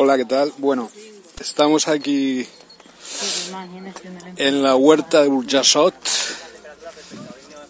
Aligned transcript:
Hola, 0.00 0.16
¿qué 0.16 0.26
tal? 0.26 0.52
Bueno, 0.58 0.92
estamos 1.40 1.88
aquí 1.88 2.46
en 4.36 4.62
la 4.62 4.76
huerta 4.76 5.22
de 5.22 5.28
Burjasot, 5.28 5.92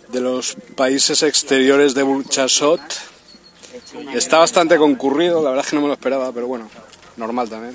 de 0.08 0.20
los 0.20 0.54
países 0.76 1.22
exteriores 1.22 1.94
de 1.94 2.02
Burjasot. 2.02 2.82
Está 4.12 4.40
bastante 4.40 4.76
concurrido, 4.76 5.42
la 5.42 5.48
verdad 5.48 5.64
es 5.64 5.70
que 5.70 5.76
no 5.76 5.80
me 5.80 5.88
lo 5.88 5.94
esperaba, 5.94 6.30
pero 6.30 6.46
bueno, 6.46 6.68
normal 7.16 7.48
también. 7.48 7.74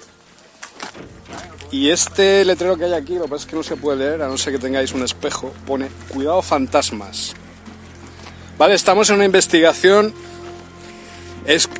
Y 1.72 1.90
este 1.90 2.46
letrero 2.46 2.78
que 2.78 2.86
hay 2.86 2.94
aquí, 2.94 3.16
lo 3.16 3.24
que 3.24 3.30
pasa 3.30 3.46
es 3.46 3.50
que 3.50 3.56
no 3.56 3.64
se 3.64 3.76
puede 3.76 3.98
leer, 3.98 4.22
a 4.22 4.28
no 4.28 4.38
ser 4.38 4.54
que 4.54 4.60
tengáis 4.60 4.94
un 4.94 5.02
espejo, 5.02 5.52
pone 5.66 5.90
cuidado 6.10 6.44
fantasmas. 6.44 7.34
Vale, 8.60 8.76
estamos 8.76 9.10
en 9.10 9.16
una 9.16 9.26
investigación 9.26 10.14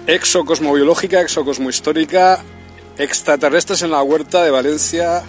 exocosmobiológica, 0.08 1.22
exocosmohistórica, 1.22 2.44
extraterrestres 2.98 3.82
en 3.82 3.92
la 3.92 4.04
huerta 4.04 4.44
de 4.44 4.52
Valencia, 4.52 5.24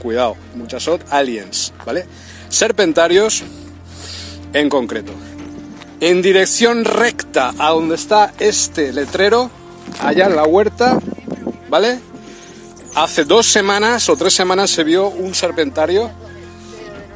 cuidado, 0.00 0.36
muchas 0.54 0.82
son 0.82 1.00
aliens, 1.10 1.72
¿vale? 1.84 2.06
Serpentarios 2.48 3.42
en 4.52 4.68
concreto. 4.68 5.12
En 6.00 6.22
dirección 6.22 6.84
recta 6.84 7.52
a 7.58 7.70
donde 7.70 7.94
está 7.94 8.32
este 8.38 8.92
letrero, 8.92 9.50
allá 10.02 10.26
en 10.26 10.36
la 10.36 10.44
huerta, 10.44 10.98
¿vale? 11.68 12.00
Hace 12.94 13.24
dos 13.24 13.46
semanas 13.46 14.08
o 14.08 14.16
tres 14.16 14.34
semanas 14.34 14.70
se 14.70 14.82
vio 14.82 15.08
un 15.08 15.34
serpentario, 15.34 16.10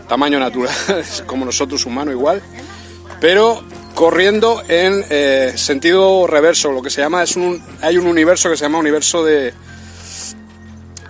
tamaño 0.08 0.38
natural, 0.38 0.74
como 1.26 1.44
nosotros 1.44 1.86
humano 1.86 2.12
igual, 2.12 2.42
pero 3.20 3.62
corriendo 3.94 4.62
en 4.68 5.04
eh, 5.08 5.52
sentido 5.56 6.26
reverso, 6.26 6.72
lo 6.72 6.82
que 6.82 6.90
se 6.90 7.00
llama 7.00 7.22
es 7.22 7.36
un 7.36 7.62
hay 7.80 7.96
un 7.96 8.06
universo 8.06 8.50
que 8.50 8.56
se 8.56 8.64
llama 8.64 8.78
universo 8.78 9.24
de 9.24 9.54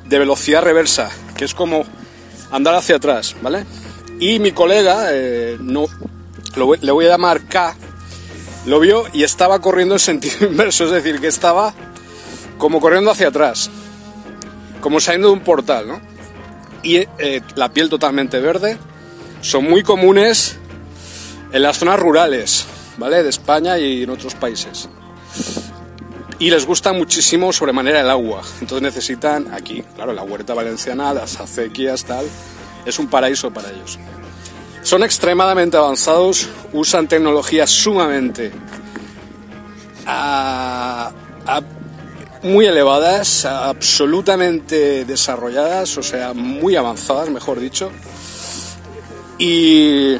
de 0.09 0.19
velocidad 0.19 0.63
reversa, 0.63 1.11
que 1.37 1.45
es 1.45 1.55
como 1.55 1.85
andar 2.51 2.75
hacia 2.75 2.97
atrás, 2.97 3.35
¿vale? 3.43 3.65
Y 4.21 4.39
mi 4.39 4.53
colega, 4.53 5.09
eh, 5.11 5.57
no, 5.61 5.87
le 6.81 6.93
voy 6.93 7.07
a 7.07 7.11
llamar 7.11 7.47
K, 7.47 7.77
lo 8.67 8.81
vio 8.81 9.05
y 9.13 9.25
estaba 9.25 9.61
corriendo 9.61 9.95
en 9.95 10.01
sentido 10.01 10.47
inverso, 10.51 10.85
es 10.85 10.91
decir, 10.91 11.21
que 11.21 11.29
estaba 11.29 11.75
como 12.59 12.81
corriendo 12.81 13.11
hacia 13.11 13.29
atrás, 13.29 13.71
como 14.81 15.01
saliendo 15.01 15.29
de 15.29 15.35
un 15.35 15.41
portal, 15.41 15.89
¿no? 15.89 16.01
Y 16.83 16.97
eh, 16.97 17.41
la 17.55 17.73
piel 17.73 17.89
totalmente 17.89 18.41
verde, 18.41 18.79
son 19.41 19.65
muy 19.65 19.83
comunes 19.83 20.57
en 21.53 21.63
las 21.63 21.79
zonas 21.79 21.99
rurales, 21.99 22.67
¿vale? 22.99 23.23
De 23.23 23.31
España 23.31 23.79
y 23.79 24.03
en 24.03 24.11
otros 24.11 24.35
países 24.35 24.89
y 26.39 26.51
les 26.51 26.67
gusta 26.67 26.93
muchísimo 26.93 27.53
sobremanera 27.53 28.01
el 28.01 28.11
agua. 28.11 28.43
Entonces 28.61 28.83
necesitan 28.83 29.53
aquí, 29.53 29.83
claro, 29.95 30.13
la 30.13 30.23
huerta 30.23 30.55
valenciana, 30.55 31.15
las 31.15 31.41
acequias, 31.41 32.05
tal, 32.05 32.27
es 32.85 32.99
un 32.99 33.09
paraíso 33.09 33.53
para 33.53 33.71
ellos. 33.71 33.99
Son 34.83 35.03
extremadamente 35.03 35.77
avanzados, 35.77 36.49
usan 36.73 37.09
tecnologías 37.09 37.71
sumamente 37.71 38.53
ah, 40.07 41.11
ah, 41.47 41.63
muy 42.43 42.67
elevadas, 42.67 43.47
absolutamente 43.47 45.07
desarrolladas, 45.07 45.97
o 45.97 46.03
sea, 46.03 46.35
muy 46.35 46.77
avanzadas, 46.77 47.31
mejor 47.31 47.61
dicho. 47.61 47.91
Y 49.39 50.19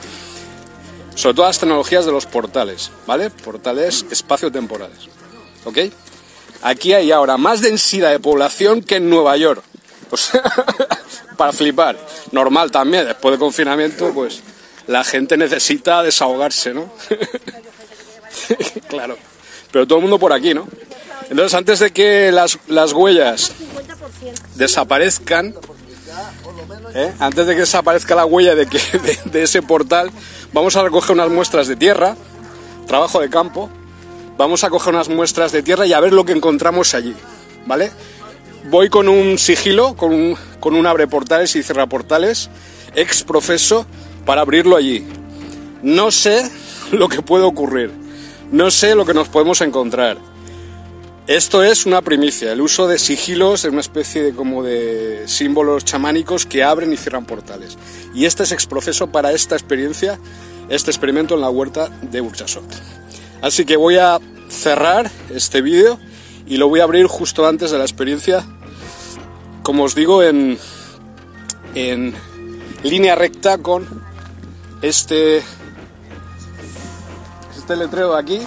sobre 1.15 1.35
todo 1.35 1.47
las 1.47 1.59
tecnologías 1.59 2.07
de 2.07 2.13
los 2.13 2.25
portales, 2.25 2.91
¿vale? 3.07 3.31
Portales 3.31 4.07
espacio-temporales. 4.11 5.09
¿Ok? 5.65 5.79
Aquí 6.65 6.95
hay 6.95 7.13
ahora 7.13 7.37
más 7.37 7.61
densidad 7.61 8.11
de 8.11 8.19
población 8.19 8.83
que 8.83 8.97
en 8.97 9.11
Nueva 9.11 9.37
York. 9.37 9.63
para 11.37 11.53
flipar. 11.53 11.99
Normal 12.33 12.71
también, 12.71 13.07
después 13.07 13.33
del 13.33 13.39
confinamiento, 13.39 14.13
pues 14.15 14.41
la 14.87 15.05
gente 15.05 15.37
necesita 15.37 16.03
desahogarse, 16.03 16.73
¿no? 16.75 16.91
claro. 18.89 19.19
Pero 19.71 19.87
todo 19.87 19.99
el 19.99 20.03
mundo 20.03 20.19
por 20.19 20.33
aquí, 20.33 20.55
¿no? 20.55 20.67
Entonces, 21.31 21.55
antes 21.55 21.81
de 21.81 21.93
que 21.93 22.33
las, 22.33 22.59
huellas 22.93 23.53
desaparezcan, 24.55 25.55
¿eh? 26.95 27.13
antes 27.19 27.47
de 27.47 27.55
que 27.55 27.61
desaparezca 27.61 28.15
la 28.15 28.25
huella 28.25 28.55
de, 28.55 28.67
que, 28.67 28.79
de 29.25 29.43
ese 29.43 29.63
portal, 29.63 30.11
vamos 30.53 30.77
a 30.77 30.83
recoger 30.83 31.13
unas 31.13 31.31
muestras 31.31 31.67
de 31.67 31.77
tierra, 31.77 32.17
trabajo 32.87 33.21
de 33.21 33.31
campo, 33.31 33.71
Vamos 34.37 34.65
a 34.65 34.71
coger 34.71 34.95
unas 34.95 35.09
muestras 35.09 35.53
de 35.53 35.63
tierra 35.63 35.87
y 35.87 35.93
a 35.93 36.01
ver 36.01 36.13
lo 36.13 36.25
que 36.25 36.33
encontramos 36.33 36.95
allí, 36.95 37.15
¿vale? 37.67 37.93
Voy 38.69 38.89
con 38.89 39.09
un 39.09 39.39
sigilo, 39.39 39.95
con 39.95 40.13
un, 40.13 40.37
con 40.59 40.75
un 40.75 40.87
abre 40.87 41.07
portales 41.07 41.55
y 41.55 41.63
cierra 41.63 41.87
portales, 41.87 42.51
ex 42.97 43.23
profeso, 43.23 43.87
para 44.27 44.41
abrirlo 44.41 44.77
allí. 44.77 45.07
No 45.83 46.11
sé 46.11 46.51
lo 46.93 47.09
que 47.09 47.23
puede 47.23 47.45
ocurrir, 47.45 47.93
no 48.51 48.73
sé 48.73 48.97
lo 48.97 49.05
que 49.05 49.15
nos 49.15 49.29
podemos 49.29 49.61
encontrar. 49.61 50.19
Esto 51.29 51.63
es 51.63 51.87
una 51.87 52.03
primicia, 52.03 52.53
el 52.53 52.61
uso 52.61 52.89
de 52.89 52.99
sigilos 52.99 53.65
es 53.65 53.71
una 53.71 53.81
especie 53.81 54.23
de 54.23 54.35
como 54.35 54.63
de 54.63 55.23
símbolos 55.27 55.85
chamánicos 55.85 56.45
que 56.45 56.65
abren 56.65 56.93
y 56.93 56.97
cierran 56.97 57.25
portales. 57.25 57.79
Y 58.15 58.25
este 58.25 58.43
es 58.43 58.53
ex 58.53 58.67
profeso 58.67 59.07
para 59.07 59.33
esta 59.33 59.55
experiencia, 59.55 60.19
este 60.69 60.91
experimento 60.91 61.35
en 61.35 61.41
la 61.41 61.51
huerta 61.51 61.89
de 62.03 62.21
Urchasot. 62.21 62.65
Así 63.45 63.67
que 63.67 63.77
voy 63.77 63.99
a 63.99 64.21
cerrar 64.49 65.11
este 65.29 65.61
vídeo 65.61 65.99
y 66.47 66.57
lo 66.57 66.71
voy 66.71 66.81
a 66.81 66.85
abrir 66.85 67.07
justo 67.09 67.47
antes 67.47 67.71
de 67.71 67.77
la 67.77 67.85
experiencia, 67.85 68.43
como 69.63 69.85
os 69.85 69.95
digo, 69.95 70.23
en, 70.23 70.59
en 71.75 72.15
línea 72.83 73.15
recta 73.17 73.59
con 73.59 73.87
este, 74.81 75.43
este 77.55 77.77
letrero 77.77 78.15
de 78.15 78.19
aquí. 78.19 78.41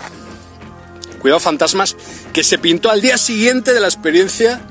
Cuidado 1.22 1.42
fantasmas, 1.42 1.96
que 2.34 2.44
se 2.44 2.58
pintó 2.58 2.90
al 2.90 3.00
día 3.00 3.20
siguiente 3.20 3.76
de 3.76 3.80
la 3.80 3.88
experiencia 3.88 4.62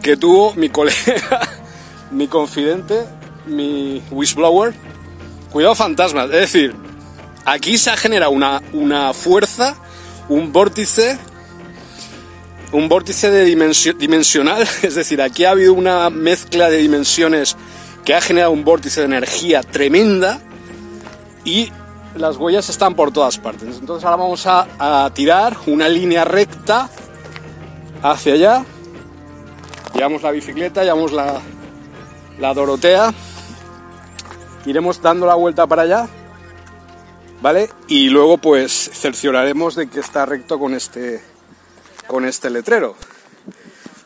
que 0.00 0.16
tuvo 0.16 0.54
mi 0.54 0.68
colega, 0.68 1.40
mi 2.12 2.28
confidente, 2.28 3.04
mi 3.46 4.00
wishblower. 4.12 4.74
Cuidado 5.50 5.74
fantasmas, 5.74 6.26
es 6.26 6.52
decir, 6.52 6.85
aquí 7.46 7.78
se 7.78 7.90
ha 7.90 7.96
generado 7.96 8.32
una, 8.32 8.60
una 8.72 9.14
fuerza, 9.14 9.76
un 10.28 10.52
vórtice, 10.52 11.18
un 12.72 12.88
vórtice 12.88 13.30
de 13.30 13.44
dimensional, 13.44 14.62
es 14.82 14.94
decir, 14.94 15.22
aquí 15.22 15.44
ha 15.44 15.52
habido 15.52 15.72
una 15.72 16.10
mezcla 16.10 16.68
de 16.68 16.78
dimensiones 16.78 17.56
que 18.04 18.14
ha 18.14 18.20
generado 18.20 18.52
un 18.52 18.64
vórtice 18.64 19.00
de 19.00 19.06
energía 19.06 19.62
tremenda 19.62 20.40
y 21.44 21.72
las 22.16 22.36
huellas 22.36 22.68
están 22.68 22.94
por 22.94 23.12
todas 23.12 23.38
partes. 23.38 23.78
Entonces 23.78 24.04
ahora 24.04 24.16
vamos 24.16 24.46
a, 24.46 25.10
tirar 25.14 25.56
una 25.66 25.88
línea 25.88 26.24
recta 26.24 26.88
hacia 28.02 28.34
allá. 28.34 28.64
Llevamos 29.94 30.22
la 30.22 30.30
bicicleta, 30.30 30.82
llevamos 30.82 31.12
la, 31.12 31.40
la 32.38 32.54
Dorotea. 32.54 33.12
Iremos 34.66 35.00
dando 35.00 35.26
la 35.26 35.34
vuelta 35.34 35.66
para 35.66 35.82
allá. 35.82 36.08
¿Vale? 37.40 37.70
Y 37.88 38.08
luego 38.08 38.38
pues 38.38 38.90
cercioraremos 38.92 39.74
de 39.74 39.88
que 39.88 40.00
está 40.00 40.26
recto 40.26 40.58
con 40.58 40.74
este, 40.74 41.22
con 42.06 42.24
este 42.24 42.50
letrero. 42.50 42.96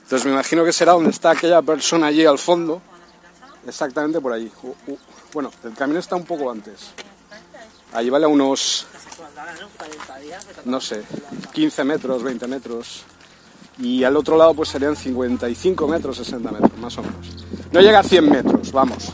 Entonces 0.03 0.27
me 0.27 0.33
imagino 0.33 0.65
que 0.65 0.73
será 0.73 0.93
donde 0.93 1.11
está 1.11 1.31
aquella 1.31 1.63
persona 1.63 2.09
allí 2.09 2.25
al 2.25 2.39
fondo. 2.39 2.83
Exactamente 3.67 4.21
por 4.21 4.33
allí. 4.33 4.51
Bueno, 5.33 5.53
el 5.63 5.75
camino 5.75 6.01
está 6.01 6.17
un 6.17 6.25
poco 6.25 6.51
antes. 6.51 6.91
Allí 7.93 8.11
vale 8.11 8.25
a 8.25 8.29
unos, 8.29 8.87
no 10.65 10.81
sé, 10.81 11.03
15 11.53 11.85
metros, 11.85 12.23
20 12.23 12.47
metros. 12.47 13.05
Y 13.79 14.05
al 14.05 14.17
otro 14.17 14.37
lado 14.37 14.55
pues 14.55 14.69
serían 14.69 14.97
55 14.97 15.89
metros, 15.89 16.17
60 16.17 16.51
metros, 16.51 16.79
más 16.79 16.99
o 16.99 17.03
menos. 17.03 17.47
No 17.73 17.81
llega 17.81 18.01
a 18.01 18.03
100 18.03 18.31
metros, 18.31 18.73
vamos. 18.73 19.13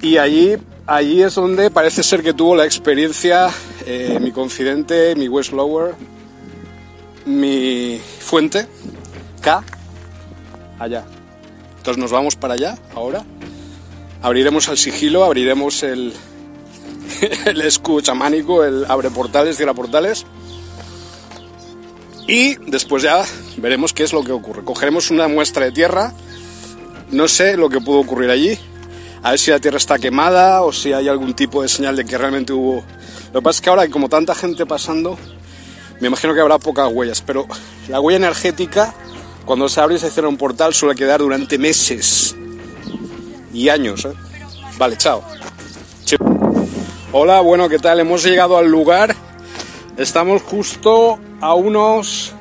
Y 0.00 0.18
allí, 0.18 0.56
allí 0.86 1.22
es 1.22 1.34
donde 1.34 1.70
parece 1.70 2.02
ser 2.02 2.22
que 2.22 2.32
tuvo 2.32 2.56
la 2.56 2.64
experiencia 2.64 3.50
eh, 3.86 4.18
mi 4.20 4.32
confidente, 4.32 5.14
mi 5.14 5.28
whistleblower, 5.28 5.94
mi 7.26 8.00
fuente, 8.20 8.66
K, 9.40 9.62
allá. 10.78 11.04
Entonces 11.76 12.00
nos 12.00 12.10
vamos 12.10 12.36
para 12.36 12.54
allá 12.54 12.78
ahora. 12.94 13.24
Abriremos 14.22 14.68
el 14.68 14.78
sigilo, 14.78 15.24
abriremos 15.24 15.82
el, 15.82 16.14
escudo 17.62 18.00
chamánico, 18.00 18.64
el 18.64 18.86
abre 18.88 19.10
portales, 19.10 19.56
cierra 19.56 19.74
portales. 19.74 20.24
Y 22.26 22.54
después 22.70 23.02
ya 23.02 23.22
veremos 23.58 23.92
qué 23.92 24.02
es 24.02 24.14
lo 24.14 24.24
que 24.24 24.32
ocurre. 24.32 24.64
Cogeremos 24.64 25.10
una 25.10 25.28
muestra 25.28 25.66
de 25.66 25.72
tierra. 25.72 26.14
No 27.10 27.28
sé 27.28 27.58
lo 27.58 27.68
que 27.68 27.82
pudo 27.82 27.98
ocurrir 27.98 28.30
allí. 28.30 28.58
A 29.24 29.30
ver 29.30 29.38
si 29.38 29.50
la 29.50 29.58
tierra 29.58 29.78
está 29.78 29.98
quemada 29.98 30.62
o 30.64 30.70
si 30.70 30.92
hay 30.92 31.08
algún 31.08 31.32
tipo 31.32 31.62
de 31.62 31.68
señal 31.68 31.96
de 31.96 32.04
que 32.04 32.18
realmente 32.18 32.52
hubo... 32.52 32.84
Lo 33.32 33.40
que 33.40 33.42
pasa 33.42 33.56
es 33.56 33.60
que 33.62 33.70
ahora 33.70 33.80
hay 33.80 33.88
como 33.88 34.10
tanta 34.10 34.34
gente 34.34 34.66
pasando, 34.66 35.16
me 35.98 36.08
imagino 36.08 36.34
que 36.34 36.42
habrá 36.42 36.58
pocas 36.58 36.92
huellas. 36.92 37.22
Pero 37.22 37.46
la 37.88 38.00
huella 38.00 38.18
energética, 38.18 38.92
cuando 39.46 39.70
se 39.70 39.80
abre 39.80 39.94
y 39.94 39.98
se 39.98 40.10
cierra 40.10 40.28
un 40.28 40.36
portal, 40.36 40.74
suele 40.74 40.94
quedar 40.94 41.20
durante 41.20 41.56
meses 41.56 42.36
y 43.54 43.70
años. 43.70 44.04
¿eh? 44.04 44.12
Vale, 44.76 44.98
chao. 44.98 45.24
Hola, 47.10 47.40
bueno, 47.40 47.66
¿qué 47.70 47.78
tal? 47.78 48.00
Hemos 48.00 48.24
llegado 48.24 48.58
al 48.58 48.70
lugar. 48.70 49.16
Estamos 49.96 50.42
justo 50.42 51.18
a 51.40 51.54
unos 51.54 52.34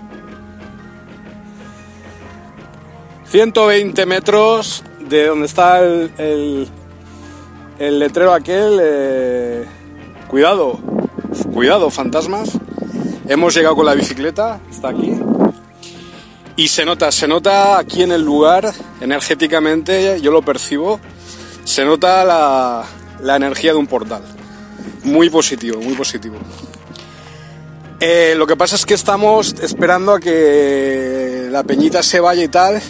120 3.28 4.06
metros 4.06 4.84
de 5.14 5.28
donde 5.28 5.46
está 5.46 5.80
el, 5.82 6.68
el, 7.78 8.00
letrero 8.00 8.34
aquel. 8.34 8.80
Eh, 8.82 9.66
cuidado, 10.28 10.80
cuidado, 11.54 11.92
fantasmas. 11.92 12.50
Hemos 13.28 13.54
llegado 13.54 13.76
con 13.76 13.86
la 13.86 13.94
bicicleta, 13.94 14.60
está 14.72 14.90
aquí. 14.90 15.14
Y 16.56 16.68
se 16.68 16.84
nota, 16.84 17.12
se 17.12 17.28
nota 17.28 17.78
aquí 17.78 18.02
en 18.02 18.12
el 18.12 18.24
lugar, 18.24 18.74
energéticamente, 19.02 20.20
yo 20.20 20.32
lo 20.32 20.42
percibo, 20.42 21.00
se 21.64 21.86
nota 21.86 22.24
la, 22.24 22.84
la 23.22 23.36
energía 23.36 23.72
de 23.72 23.78
un 23.78 23.88
portal. 23.88 24.24
Muy 25.04 25.30
positivo, 25.30 25.80
muy 25.80 25.94
positivo. 25.94 26.38
Eh, 28.00 28.34
lo 28.36 28.48
que 28.48 28.56
pasa 28.56 28.76
es 28.76 28.86
que 28.86 28.96
estamos 28.96 29.56
esperando 29.62 30.14
a 30.14 30.20
que 30.20 31.48
la 31.52 31.64
peñita 31.64 32.04
se 32.04 32.20
vaya 32.20 32.44
y 32.44 32.48
tal 32.48 32.82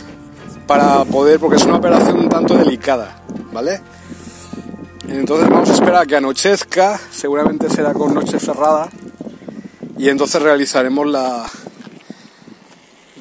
para 0.65 1.03
poder, 1.05 1.39
porque 1.39 1.57
es 1.57 1.65
una 1.65 1.77
operación 1.77 2.19
un 2.19 2.29
tanto 2.29 2.57
delicada, 2.57 3.21
¿vale? 3.51 3.81
Entonces 5.07 5.49
vamos 5.49 5.69
a 5.69 5.73
esperar 5.73 6.03
a 6.03 6.05
que 6.05 6.15
anochezca, 6.15 6.99
seguramente 7.11 7.69
será 7.69 7.93
con 7.93 8.13
noche 8.13 8.39
cerrada, 8.39 8.89
y 9.97 10.09
entonces 10.09 10.41
realizaremos 10.41 11.07
la, 11.07 11.45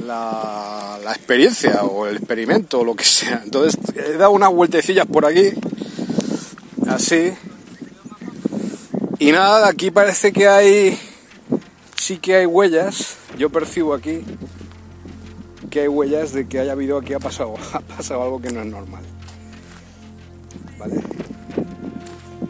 la, 0.07 0.99
la 1.05 1.13
experiencia 1.13 1.83
o 1.83 2.07
el 2.07 2.17
experimento 2.17 2.81
o 2.81 2.85
lo 2.85 2.95
que 2.95 3.05
sea. 3.05 3.43
Entonces 3.45 3.79
he 3.97 4.17
dado 4.17 4.31
unas 4.31 4.51
vueltecillas 4.51 5.07
por 5.07 5.27
aquí, 5.27 5.51
así, 6.89 7.33
y 9.19 9.33
nada, 9.33 9.69
aquí 9.69 9.91
parece 9.91 10.33
que 10.33 10.49
hay, 10.49 10.99
sí 11.97 12.19
que 12.19 12.37
hay 12.37 12.47
huellas, 12.47 13.17
yo 13.39 13.51
percibo 13.51 13.95
aquí 13.95 14.25
que 15.73 15.81
hay 15.81 15.89
huellas 15.89 16.35
de 16.35 16.47
que 16.47 16.61
haya 16.61 16.73
habido 16.73 16.99
aquí 16.99 17.15
ha 17.15 17.19
pasado, 17.19 17.55
ha 17.73 17.81
pasado 17.81 18.23
algo 18.23 18.41
que 18.41 18.51
no 18.53 18.61
es 18.61 18.67
normal. 18.67 19.03
¿Vale? 20.79 21.01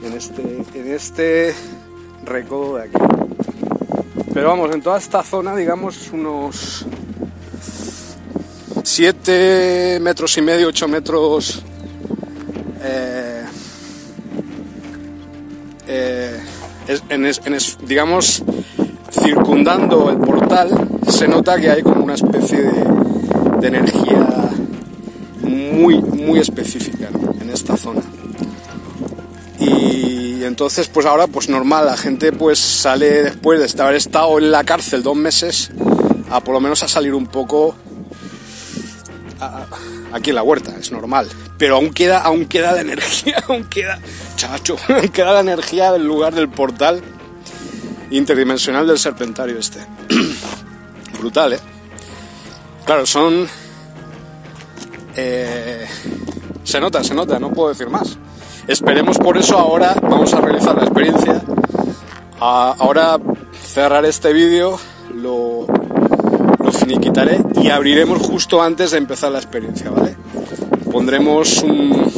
En 0.05 0.13
este, 0.13 0.43
en 0.75 0.93
este 0.93 1.55
recodo 2.25 2.79
de 2.79 2.83
aquí. 2.83 2.99
Pero 4.35 4.49
vamos, 4.49 4.75
en 4.75 4.83
toda 4.83 4.99
esta 4.99 5.23
zona, 5.23 5.55
digamos, 5.55 6.11
unos 6.13 6.85
7 8.83 10.01
metros 10.01 10.37
y 10.39 10.43
medio, 10.43 10.69
8 10.69 10.89
metros 10.89 11.63
eh, 12.83 13.45
eh, 15.87 16.41
en, 17.09 17.59
digamos, 17.87 18.43
circundando 19.13 20.11
el 20.11 20.17
portal, 20.17 20.89
se 21.07 21.29
nota 21.29 21.61
que 21.61 21.71
hay 21.71 21.83
como 21.83 22.03
una 22.03 22.15
especie 22.15 22.63
de, 22.63 23.02
energía 23.69 24.51
muy, 25.41 26.01
muy 26.01 26.39
específica 26.39 27.09
en 27.41 27.51
esta 27.51 27.77
zona. 27.77 28.03
Y 29.59 30.45
entonces, 30.45 30.89
pues 30.89 31.07
ahora, 31.07 31.27
pues 31.27 31.49
normal, 31.49 31.87
la 31.87 31.97
gente 31.97 32.33
pues 32.33 32.59
sale 32.59 33.23
después 33.23 33.75
de 33.75 33.83
haber 33.83 33.97
estado 33.97 34.39
en 34.39 34.51
la 34.51 34.65
cárcel 34.65 35.03
dos 35.03 35.17
meses 35.17 35.71
a 36.31 36.41
por 36.41 36.55
lo 36.55 36.61
menos 36.61 36.83
a 36.83 36.89
salir 36.89 37.15
un 37.15 37.27
poco 37.27 37.77
aquí 40.13 40.31
en 40.31 40.37
la 40.37 40.43
huerta, 40.43 40.75
es 40.79 40.93
normal. 40.93 41.29
Pero 41.59 41.77
aún 41.77 41.93
queda, 41.93 42.21
aún 42.21 42.47
queda 42.47 42.73
la 42.73 42.81
energía, 42.81 43.43
aún 43.49 43.65
queda, 43.65 43.99
chacho, 44.37 44.77
queda 45.13 45.33
la 45.35 45.41
energía 45.41 45.93
del 45.93 46.05
lugar 46.05 46.35
del 46.35 46.49
portal 46.49 47.03
interdimensional 48.11 48.87
del 48.87 48.99
serpentario 48.99 49.59
este. 49.59 49.81
Brutal, 51.19 51.55
¿eh? 51.55 51.61
Claro, 52.85 53.07
son... 53.07 53.47
Eh, 55.15 55.87
se 56.65 56.81
nota, 56.81 57.05
se 57.05 57.15
nota, 57.15 57.39
no 57.39 57.51
puedo 57.51 57.69
decir 57.69 57.89
más. 57.89 58.19
Esperemos 58.67 59.19
por 59.19 59.37
eso 59.37 59.59
ahora, 59.59 59.95
vamos 60.03 60.33
a 60.35 60.41
realizar 60.41 60.77
la 60.77 60.85
experiencia. 60.85 61.43
ahora 62.39 63.19
cerrar 63.63 64.05
este 64.05 64.33
vídeo, 64.33 64.79
lo, 65.15 65.67
finiquitaré 66.73 67.43
y 67.61 67.69
abriremos 67.69 68.19
justo 68.23 68.63
antes 68.63 68.93
de 68.93 68.99
empezar 68.99 69.31
la 69.31 69.39
experiencia, 69.39 69.91
¿vale? 69.91 70.17
Pondremos 70.91 71.63
un... 71.63 72.11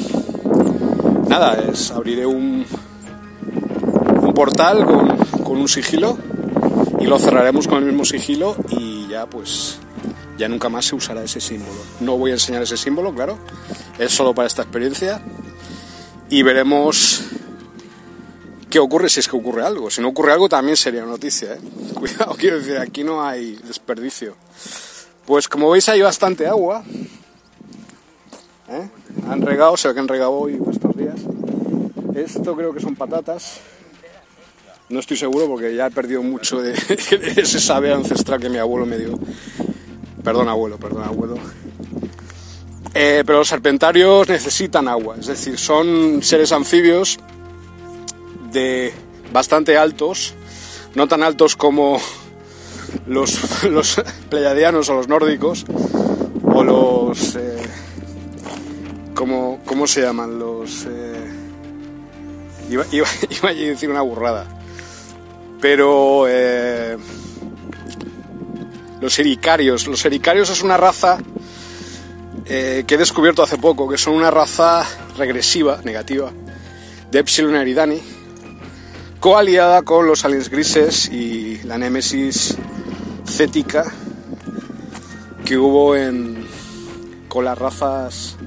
Nada, 1.28 1.58
es 1.72 1.90
abriré 1.90 2.24
un, 2.26 2.64
un 4.20 4.34
portal 4.34 4.84
con 4.84 5.56
un 5.56 5.68
sigilo 5.68 6.16
y 7.00 7.06
lo 7.06 7.18
cerraremos 7.18 7.66
con 7.66 7.78
el 7.78 7.84
mismo 7.84 8.04
sigilo 8.04 8.56
y 8.70 9.08
ya 9.08 9.26
pues 9.26 9.78
ya 10.36 10.48
nunca 10.48 10.68
más 10.68 10.86
se 10.86 10.94
usará 10.94 11.22
ese 11.22 11.40
símbolo. 11.40 11.80
No 12.00 12.16
voy 12.16 12.30
a 12.30 12.34
enseñar 12.34 12.62
ese 12.62 12.76
símbolo, 12.76 13.14
claro, 13.14 13.38
es 13.98 14.12
solo 14.12 14.34
para 14.34 14.46
esta 14.46 14.62
experiencia 14.62 15.20
y 16.28 16.42
veremos 16.42 17.22
qué 18.70 18.78
ocurre 18.78 19.08
si 19.08 19.20
es 19.20 19.28
que 19.28 19.36
ocurre 19.36 19.64
algo. 19.64 19.90
Si 19.90 20.00
no 20.00 20.08
ocurre 20.08 20.32
algo 20.32 20.48
también 20.48 20.76
sería 20.76 21.04
noticia, 21.04 21.54
¿eh? 21.54 21.60
Cuidado, 21.94 22.34
quiero 22.36 22.58
decir, 22.58 22.78
aquí 22.78 23.04
no 23.04 23.24
hay 23.24 23.56
desperdicio. 23.56 24.36
Pues 25.26 25.48
como 25.48 25.70
veis 25.70 25.88
hay 25.88 26.02
bastante 26.02 26.46
agua. 26.46 26.82
¿eh? 28.68 28.88
Han 29.28 29.42
regado, 29.42 29.76
se 29.76 29.88
ve 29.88 29.94
que 29.94 30.00
han 30.00 30.08
regado 30.08 30.32
hoy 30.32 30.60
estos 30.70 30.96
días. 30.96 31.16
Esto 32.14 32.56
creo 32.56 32.74
que 32.74 32.80
son 32.80 32.94
patatas. 32.94 33.60
No 34.88 35.00
estoy 35.00 35.16
seguro 35.16 35.46
porque 35.46 35.74
ya 35.74 35.86
he 35.86 35.90
perdido 35.90 36.22
mucho 36.22 36.60
de, 36.60 36.72
ese 37.36 37.60
saber 37.60 37.92
ancestral 37.92 38.40
que 38.40 38.50
mi 38.50 38.58
abuelo 38.58 38.86
me 38.86 38.98
dio. 38.98 39.18
Perdón 40.24 40.48
abuelo, 40.48 40.78
perdón 40.78 41.04
abuelo. 41.04 41.36
Eh, 42.94 43.22
pero 43.26 43.38
los 43.40 43.48
serpentarios 43.48 44.28
necesitan 44.28 44.88
agua, 44.88 45.16
es 45.18 45.26
decir, 45.26 45.58
son 45.58 46.22
seres 46.22 46.52
anfibios 46.52 47.18
de, 48.50 48.92
bastante 49.32 49.76
altos, 49.76 50.34
no 50.94 51.08
tan 51.08 51.24
altos 51.24 51.56
como 51.56 52.00
los, 53.06 53.64
los 53.70 54.00
pleiadianos 54.30 54.88
o 54.88 54.94
los 54.94 55.08
nórdicos, 55.08 55.66
o 56.44 56.62
los... 56.62 57.36
Eh, 57.36 57.62
¿cómo, 59.14 59.60
¿Cómo 59.66 59.86
se 59.86 60.02
llaman? 60.02 60.38
Los... 60.38 60.86
Eh, 60.88 61.32
iba, 62.70 62.84
a 63.42 63.52
decir 63.52 63.90
una 63.90 64.02
burrada. 64.02 64.46
Pero... 65.60 66.26
Los 69.04 69.18
ericarios. 69.18 69.86
Los 69.86 70.02
ericarios 70.06 70.48
es 70.48 70.62
una 70.62 70.78
raza 70.78 71.18
eh, 72.46 72.84
que 72.86 72.94
he 72.94 72.96
descubierto 72.96 73.42
hace 73.42 73.58
poco, 73.58 73.86
que 73.86 73.98
son 73.98 74.14
una 74.14 74.30
raza 74.30 74.82
regresiva, 75.18 75.82
negativa, 75.84 76.32
de 77.10 77.18
Epsilon 77.18 77.54
Eridani, 77.54 78.00
coaliada 79.20 79.82
con 79.82 80.06
los 80.06 80.24
aliens 80.24 80.48
grises 80.48 81.10
y 81.10 81.60
la 81.64 81.76
némesis 81.76 82.56
cética 83.26 83.84
que 85.44 85.58
hubo 85.58 85.94
en, 85.94 86.46
con 87.28 87.44
las 87.44 87.58
razas 87.58 88.38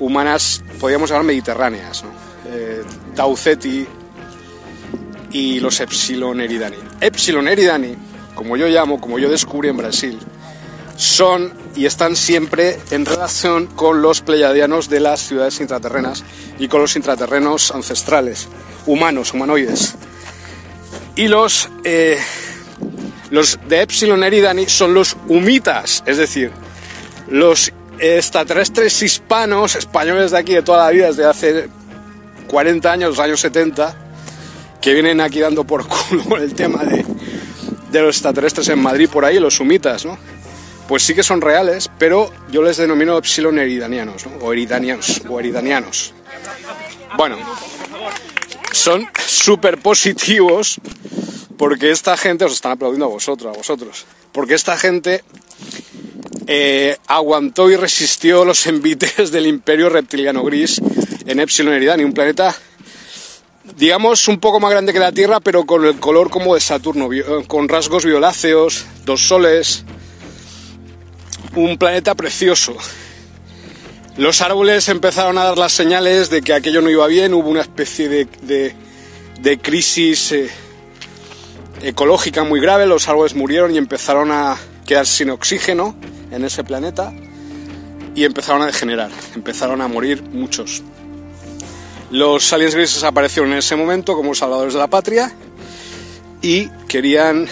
humanas, 0.00 0.62
podríamos 0.78 1.08
llamar 1.08 1.24
mediterráneas, 1.24 2.04
¿no? 2.04 2.10
Eh, 2.44 2.82
Tau 3.14 3.34
Ceti 3.38 3.86
y 5.32 5.60
los 5.60 5.80
Epsilon 5.80 6.42
Eridani. 6.42 6.76
Epsilon 7.00 7.48
Eridani, 7.48 7.96
como 8.40 8.56
yo 8.56 8.68
llamo, 8.68 9.02
como 9.02 9.18
yo 9.18 9.28
descubrí 9.28 9.68
en 9.68 9.76
Brasil, 9.76 10.18
son 10.96 11.52
y 11.76 11.84
están 11.84 12.16
siempre 12.16 12.78
en 12.90 13.04
relación 13.04 13.66
con 13.66 14.00
los 14.00 14.22
pleiadianos 14.22 14.88
de 14.88 14.98
las 14.98 15.20
ciudades 15.20 15.60
intraterrenas 15.60 16.24
y 16.58 16.66
con 16.66 16.80
los 16.80 16.96
intraterrenos 16.96 17.70
ancestrales, 17.70 18.48
humanos, 18.86 19.34
humanoides. 19.34 19.94
Y 21.16 21.28
los, 21.28 21.68
eh, 21.84 22.18
los 23.28 23.58
de 23.68 23.82
Epsilon 23.82 24.24
Eridani 24.24 24.64
son 24.64 24.94
los 24.94 25.18
humitas, 25.28 26.02
es 26.06 26.16
decir, 26.16 26.50
los 27.28 27.74
extraterrestres 27.98 29.02
hispanos, 29.02 29.76
españoles 29.76 30.30
de 30.30 30.38
aquí 30.38 30.54
de 30.54 30.62
toda 30.62 30.86
la 30.86 30.90
vida, 30.92 31.08
desde 31.08 31.26
hace 31.26 31.68
40 32.48 32.90
años, 32.90 33.10
los 33.10 33.18
años 33.18 33.40
70, 33.40 33.94
que 34.80 34.94
vienen 34.94 35.20
aquí 35.20 35.40
dando 35.40 35.64
por 35.64 35.86
culo 35.86 36.36
el 36.40 36.54
tema 36.54 36.84
de, 36.84 37.04
de 37.90 38.00
los 38.00 38.16
extraterrestres 38.16 38.68
en 38.68 38.80
Madrid 38.80 39.08
por 39.10 39.24
ahí, 39.24 39.38
los 39.38 39.60
humitas, 39.60 40.04
¿no? 40.04 40.18
pues 40.90 41.04
sí 41.04 41.14
que 41.14 41.22
son 41.22 41.40
reales, 41.40 41.88
pero 42.00 42.32
yo 42.50 42.64
les 42.64 42.76
denomino 42.76 43.16
epsilon 43.16 43.60
eridanianos, 43.60 44.26
o 44.40 44.52
eridanianos, 44.52 45.22
o 45.28 45.38
eridanianos. 45.38 46.12
Bueno, 47.16 47.38
son 48.72 49.06
súper 49.24 49.78
positivos 49.78 50.80
porque 51.56 51.92
esta 51.92 52.16
gente, 52.16 52.44
os 52.44 52.54
están 52.54 52.72
aplaudiendo 52.72 53.06
a 53.06 53.08
vosotros, 53.08 53.54
a 53.54 53.56
vosotros, 53.56 54.04
porque 54.32 54.54
esta 54.54 54.76
gente 54.76 55.22
eh, 56.48 56.96
aguantó 57.06 57.70
y 57.70 57.76
resistió 57.76 58.44
los 58.44 58.66
envites 58.66 59.30
del 59.30 59.46
imperio 59.46 59.90
reptiliano 59.90 60.42
gris 60.42 60.82
en 61.24 61.38
Epsilon 61.38 61.74
Eridani, 61.74 62.02
un 62.02 62.14
planeta 62.14 62.52
digamos 63.76 64.28
un 64.28 64.38
poco 64.40 64.60
más 64.60 64.70
grande 64.70 64.92
que 64.92 64.98
la 64.98 65.12
Tierra, 65.12 65.40
pero 65.40 65.66
con 65.66 65.84
el 65.84 65.98
color 65.98 66.30
como 66.30 66.54
de 66.54 66.60
Saturno, 66.60 67.08
con 67.46 67.68
rasgos 67.68 68.04
violáceos, 68.04 68.86
dos 69.04 69.26
soles, 69.26 69.84
un 71.54 71.76
planeta 71.78 72.14
precioso. 72.14 72.76
Los 74.16 74.40
árboles 74.40 74.88
empezaron 74.88 75.38
a 75.38 75.44
dar 75.44 75.58
las 75.58 75.72
señales 75.72 76.30
de 76.30 76.42
que 76.42 76.52
aquello 76.52 76.82
no 76.82 76.90
iba 76.90 77.06
bien, 77.06 77.32
hubo 77.32 77.48
una 77.48 77.62
especie 77.62 78.08
de, 78.08 78.74
de, 79.40 79.58
crisis 79.58 80.32
eh, 80.32 80.50
ecológica 81.80 82.44
muy 82.44 82.60
grave, 82.60 82.86
los 82.86 83.08
árboles 83.08 83.34
murieron 83.34 83.74
y 83.74 83.78
empezaron 83.78 84.30
a 84.30 84.58
quedar 84.84 85.06
sin 85.06 85.30
oxígeno 85.30 85.94
en 86.30 86.44
ese 86.44 86.64
planeta 86.64 87.12
y 88.14 88.24
empezaron 88.24 88.62
a 88.62 88.66
degenerar, 88.66 89.10
empezaron 89.34 89.80
a 89.80 89.88
morir 89.88 90.22
muchos. 90.22 90.82
Los 92.10 92.52
aliens 92.52 92.74
grises 92.74 93.04
aparecieron 93.04 93.52
en 93.52 93.58
ese 93.58 93.76
momento 93.76 94.14
como 94.16 94.34
salvadores 94.34 94.74
de 94.74 94.80
la 94.80 94.88
patria 94.88 95.32
y 96.42 96.68
querían 96.88 97.46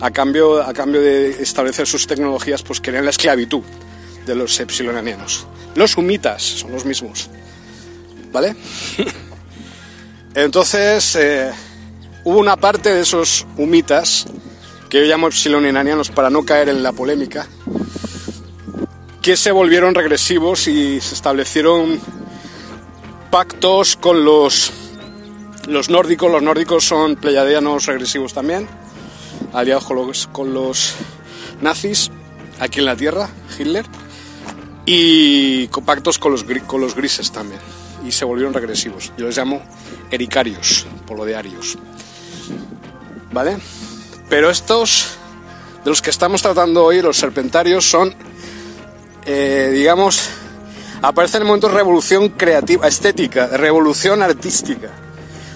a 0.00 0.10
cambio, 0.10 0.62
a 0.62 0.72
cambio 0.72 1.00
de 1.00 1.30
establecer 1.42 1.86
sus 1.86 2.06
tecnologías, 2.06 2.62
pues 2.62 2.80
querían 2.80 3.04
la 3.04 3.10
esclavitud 3.10 3.62
de 4.26 4.34
los 4.34 4.58
epsilonianos. 4.58 5.46
Los 5.74 5.96
humitas 5.96 6.42
son 6.42 6.72
los 6.72 6.84
mismos. 6.84 7.30
¿Vale? 8.32 8.56
Entonces, 10.34 11.16
eh, 11.16 11.52
hubo 12.24 12.38
una 12.38 12.56
parte 12.56 12.92
de 12.92 13.02
esos 13.02 13.46
humitas, 13.56 14.26
que 14.90 15.00
yo 15.00 15.06
llamo 15.06 15.28
epsilonianianos 15.28 16.10
para 16.10 16.30
no 16.30 16.44
caer 16.44 16.68
en 16.68 16.82
la 16.82 16.92
polémica, 16.92 17.46
que 19.22 19.36
se 19.36 19.52
volvieron 19.52 19.94
regresivos 19.94 20.68
y 20.68 21.00
se 21.00 21.14
establecieron 21.14 22.00
pactos 23.36 23.96
con 23.96 24.24
los, 24.24 24.72
los 25.66 25.90
nórdicos. 25.90 26.32
Los 26.32 26.42
nórdicos 26.42 26.86
son 26.86 27.16
pleiadianos 27.16 27.84
regresivos 27.84 28.32
también 28.32 28.66
aliados 29.52 29.84
con 30.32 30.54
los, 30.54 30.94
nazis 31.60 32.10
aquí 32.60 32.78
en 32.78 32.86
la 32.86 32.96
Tierra, 32.96 33.28
Hitler, 33.58 33.84
y 34.86 35.68
compactos 35.68 36.18
con 36.18 36.32
los, 36.32 36.46
con 36.66 36.80
los 36.80 36.94
grises 36.94 37.30
también. 37.30 37.60
Y 38.06 38.12
se 38.12 38.24
volvieron 38.24 38.54
regresivos. 38.54 39.12
Yo 39.18 39.26
les 39.26 39.36
llamo 39.36 39.62
ericarios, 40.10 40.86
por 41.06 41.18
lo. 41.18 41.26
¿Vale? 43.32 43.58
Pero 44.30 44.48
estos, 44.48 45.08
de 45.84 45.90
los 45.90 46.00
que 46.00 46.08
estamos 46.08 46.40
tratando 46.40 46.84
hoy, 46.84 47.02
los 47.02 47.18
serpentarios, 47.18 47.84
son, 47.84 48.14
eh, 49.26 49.72
digamos, 49.74 50.26
aparecen 51.02 51.42
en 51.42 51.48
momentos 51.48 51.70
de 51.70 51.76
revolución 51.76 52.28
creativa, 52.30 52.86
estética, 52.88 53.46
revolución 53.48 54.22
artística. 54.22 54.90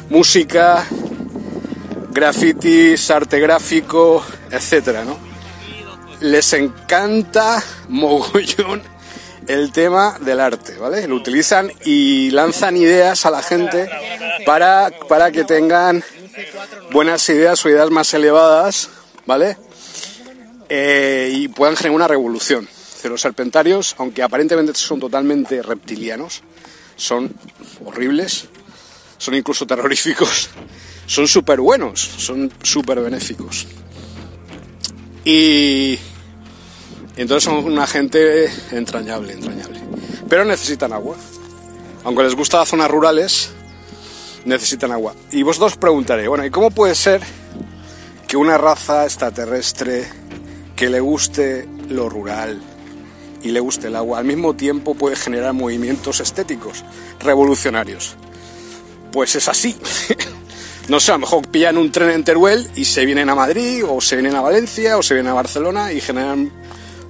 Música, 0.09 0.87
grafitis, 2.11 3.11
arte 3.11 3.38
gráfico, 3.40 4.25
etcétera, 4.50 5.04
¿no? 5.04 5.16
Les 6.20 6.52
encanta 6.52 7.62
mogollón 7.88 8.82
el 9.47 9.73
tema 9.73 10.16
del 10.20 10.40
arte, 10.40 10.76
¿vale? 10.78 11.06
Lo 11.09 11.16
utilizan 11.16 11.73
y 11.85 12.30
lanzan 12.30 12.76
ideas 12.76 13.26
a 13.26 13.30
la 13.30 13.42
gente 13.42 13.90
para, 14.47 14.90
para 15.09 15.32
que 15.32 15.44
tengan 15.44 16.04
buenas 16.92 17.28
ideas 17.28 17.64
o 17.64 17.68
ideas 17.68 17.90
más 17.90 18.12
elevadas, 18.14 18.90
¿vale? 19.26 19.56
Eh, 20.68 21.30
y 21.32 21.49
puedan 21.49 21.76
generar 21.76 21.97
una 21.97 22.09
revolución. 22.09 22.68
Los 23.09 23.23
serpentarios, 23.23 23.95
aunque 23.99 24.23
aparentemente 24.23 24.75
son 24.75 25.00
totalmente 25.00 25.62
reptilianos, 25.62 26.42
son 26.97 27.33
horribles, 27.85 28.47
son 29.19 29.35
incluso 29.35 29.66
terroríficos 29.66 30.50
son 31.11 31.26
súper 31.26 31.61
buenos, 31.61 32.00
son 32.00 32.52
súper 32.62 33.00
benéficos. 33.00 33.66
Y 35.25 35.99
entonces 37.16 37.42
son 37.42 37.64
una 37.64 37.85
gente 37.88 38.49
entrañable, 38.71 39.33
entrañable. 39.33 39.80
Pero 40.28 40.45
necesitan 40.45 40.92
agua. 40.92 41.16
Aunque 42.04 42.23
les 42.23 42.37
gusta 42.37 42.59
las 42.59 42.69
zonas 42.69 42.88
rurales, 42.88 43.50
necesitan 44.45 44.92
agua. 44.92 45.16
Y 45.33 45.42
vosotros 45.42 45.76
preguntaré, 45.76 46.28
bueno, 46.28 46.45
¿y 46.45 46.50
cómo 46.50 46.71
puede 46.71 46.95
ser 46.95 47.21
que 48.28 48.37
una 48.37 48.57
raza 48.57 49.04
extraterrestre 49.04 50.07
que 50.76 50.88
le 50.88 51.00
guste 51.00 51.69
lo 51.88 52.09
rural 52.09 52.62
y 53.42 53.50
le 53.50 53.61
guste 53.61 53.88
el 53.88 53.97
agua 53.97 54.18
al 54.18 54.25
mismo 54.25 54.54
tiempo 54.54 54.94
puede 54.94 55.16
generar 55.16 55.52
movimientos 55.52 56.20
estéticos 56.20 56.85
revolucionarios? 57.20 58.16
Pues 59.12 59.35
es 59.35 59.49
así. 59.49 59.76
no 60.88 61.00
sé, 61.00 61.12
a 61.12 61.14
lo 61.14 61.20
mejor 61.20 61.49
pillan 61.49 61.78
un 61.78 61.90
tren 61.90 62.11
en 62.11 62.25
Teruel 62.25 62.68
y 62.76 62.85
se 62.85 63.04
vienen 63.06 63.28
a 63.28 63.35
Madrid, 63.35 63.85
o 63.88 64.00
se 64.00 64.16
vienen 64.16 64.37
a 64.37 64.40
Valencia, 64.40 64.99
o 64.99 65.02
se 65.02 65.14
vienen 65.14 65.30
a 65.30 65.35
Barcelona 65.35 65.92
y 65.92 66.00
generan 66.00 66.50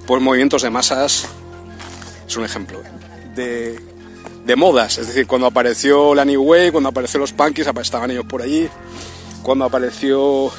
pues 0.05 0.21
movimientos 0.21 0.61
de 0.61 0.69
masas. 0.69 1.27
Es 2.27 2.37
un 2.37 2.45
ejemplo 2.45 2.79
¿eh? 3.35 3.77
de, 4.45 4.55
modas. 4.55 4.97
Es 4.97 5.07
decir, 5.07 5.27
cuando 5.27 5.47
apareció 5.47 6.13
la 6.13 6.25
New 6.25 6.43
Way, 6.43 6.71
cuando 6.71 6.89
apareció 6.89 7.19
los 7.19 7.33
punkies, 7.33 7.67
estaban 7.81 8.11
ellos 8.11 8.25
por 8.25 8.41
allí. 8.41 8.69
Cuando 9.41 9.65
apareció 9.65 10.51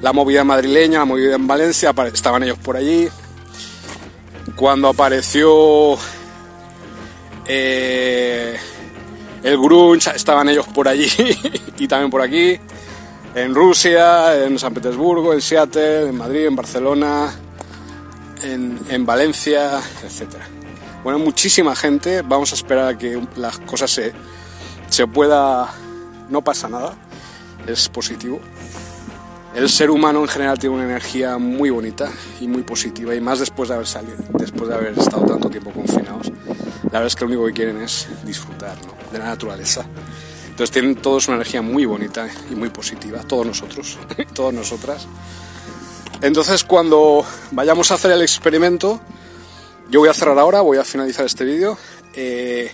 la 0.00 0.12
movida 0.12 0.44
madrileña, 0.44 1.00
la 1.00 1.04
movida 1.04 1.34
en 1.34 1.46
Valencia, 1.46 1.94
estaban 2.12 2.42
ellos 2.42 2.58
por 2.58 2.76
allí. 2.76 3.08
Cuando 4.56 4.88
apareció 4.88 5.98
eh, 7.46 8.56
el 9.42 9.58
grunge, 9.58 10.10
estaban 10.16 10.48
ellos 10.48 10.66
por 10.66 10.88
allí 10.88 11.08
y 11.78 11.86
también 11.86 12.10
por 12.10 12.22
aquí, 12.22 12.58
en 13.34 13.54
Rusia, 13.54 14.44
en 14.44 14.58
San 14.58 14.72
Petersburgo, 14.72 15.34
en 15.34 15.42
Seattle, 15.42 16.08
en 16.08 16.16
Madrid, 16.16 16.46
en 16.46 16.56
Barcelona, 16.56 17.34
en, 18.42 19.06
Valencia, 19.06 19.80
etc. 20.02 20.36
Bueno, 21.04 21.18
muchísima 21.18 21.76
gente, 21.76 22.22
vamos 22.22 22.52
a 22.52 22.54
esperar 22.54 22.88
a 22.88 22.98
que 22.98 23.20
las 23.36 23.58
cosas 23.58 23.90
se, 23.90 24.12
se 24.88 25.06
pueda 25.06 25.72
no 26.28 26.42
pasa 26.42 26.68
nada, 26.68 26.94
es 27.66 27.88
positivo. 27.88 28.40
El 29.56 29.70
ser 29.70 29.90
humano 29.90 30.20
en 30.20 30.28
general 30.28 30.58
tiene 30.58 30.74
una 30.74 30.84
energía 30.84 31.38
muy 31.38 31.70
bonita 31.70 32.12
y 32.42 32.46
muy 32.46 32.62
positiva 32.62 33.14
y 33.14 33.22
más 33.22 33.38
después 33.38 33.70
de 33.70 33.76
haber 33.76 33.86
salido, 33.86 34.18
después 34.34 34.68
de 34.68 34.74
haber 34.74 34.98
estado 34.98 35.24
tanto 35.24 35.48
tiempo 35.48 35.70
confinados. 35.70 36.30
La 36.82 37.00
verdad 37.00 37.06
es 37.06 37.16
que 37.16 37.24
lo 37.24 37.28
único 37.28 37.46
que 37.46 37.54
quieren 37.54 37.80
es 37.80 38.06
disfrutar 38.22 38.76
de 39.10 39.18
la 39.18 39.24
naturaleza. 39.24 39.86
Entonces 40.50 40.70
tienen 40.70 40.96
todos 40.96 41.28
una 41.28 41.36
energía 41.36 41.62
muy 41.62 41.86
bonita 41.86 42.28
y 42.50 42.54
muy 42.54 42.68
positiva, 42.68 43.20
todos 43.26 43.46
nosotros, 43.46 43.96
todas 44.34 44.52
nosotras. 44.52 45.06
Entonces 46.20 46.62
cuando 46.62 47.24
vayamos 47.52 47.90
a 47.90 47.94
hacer 47.94 48.10
el 48.10 48.20
experimento, 48.20 49.00
yo 49.88 50.00
voy 50.00 50.10
a 50.10 50.12
cerrar 50.12 50.38
ahora, 50.38 50.60
voy 50.60 50.76
a 50.76 50.84
finalizar 50.84 51.24
este 51.24 51.46
vídeo. 51.46 51.78
Eh, 52.12 52.70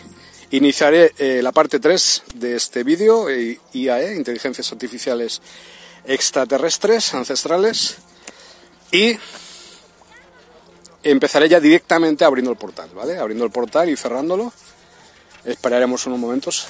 iniciaré 0.51 1.13
eh, 1.17 1.43
la 1.45 1.53
parte 1.53 1.79
3 1.79 2.25
de 2.35 2.57
este 2.57 2.83
vídeo, 2.83 3.31
eh, 3.31 3.61
IAE, 3.73 4.17
Inteligencias 4.17 4.73
Artificiales 4.73 5.41
Extraterrestres, 6.05 7.15
Ancestrales, 7.15 7.97
y 8.91 9.19
empezaré 11.03 11.49
ya 11.49 11.61
directamente 11.61 12.25
abriendo 12.25 12.51
el 12.51 12.57
portal, 12.57 12.91
¿vale? 12.95 13.19
Abriendo 13.19 13.45
el 13.45 13.51
portal 13.51 13.89
y 13.89 13.97
cerrándolo. 13.97 14.53
Esperaremos 15.45 16.07
unos 16.07 16.19
momentos, 16.19 16.69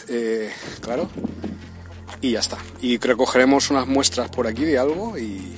claro, 0.80 1.08
y 2.20 2.32
ya 2.32 2.40
está. 2.40 2.58
Y 2.80 2.98
recogeremos 2.98 3.70
unas 3.70 3.86
muestras 3.86 4.30
por 4.30 4.46
aquí 4.46 4.64
de 4.64 4.78
algo 4.78 5.18
y, 5.18 5.56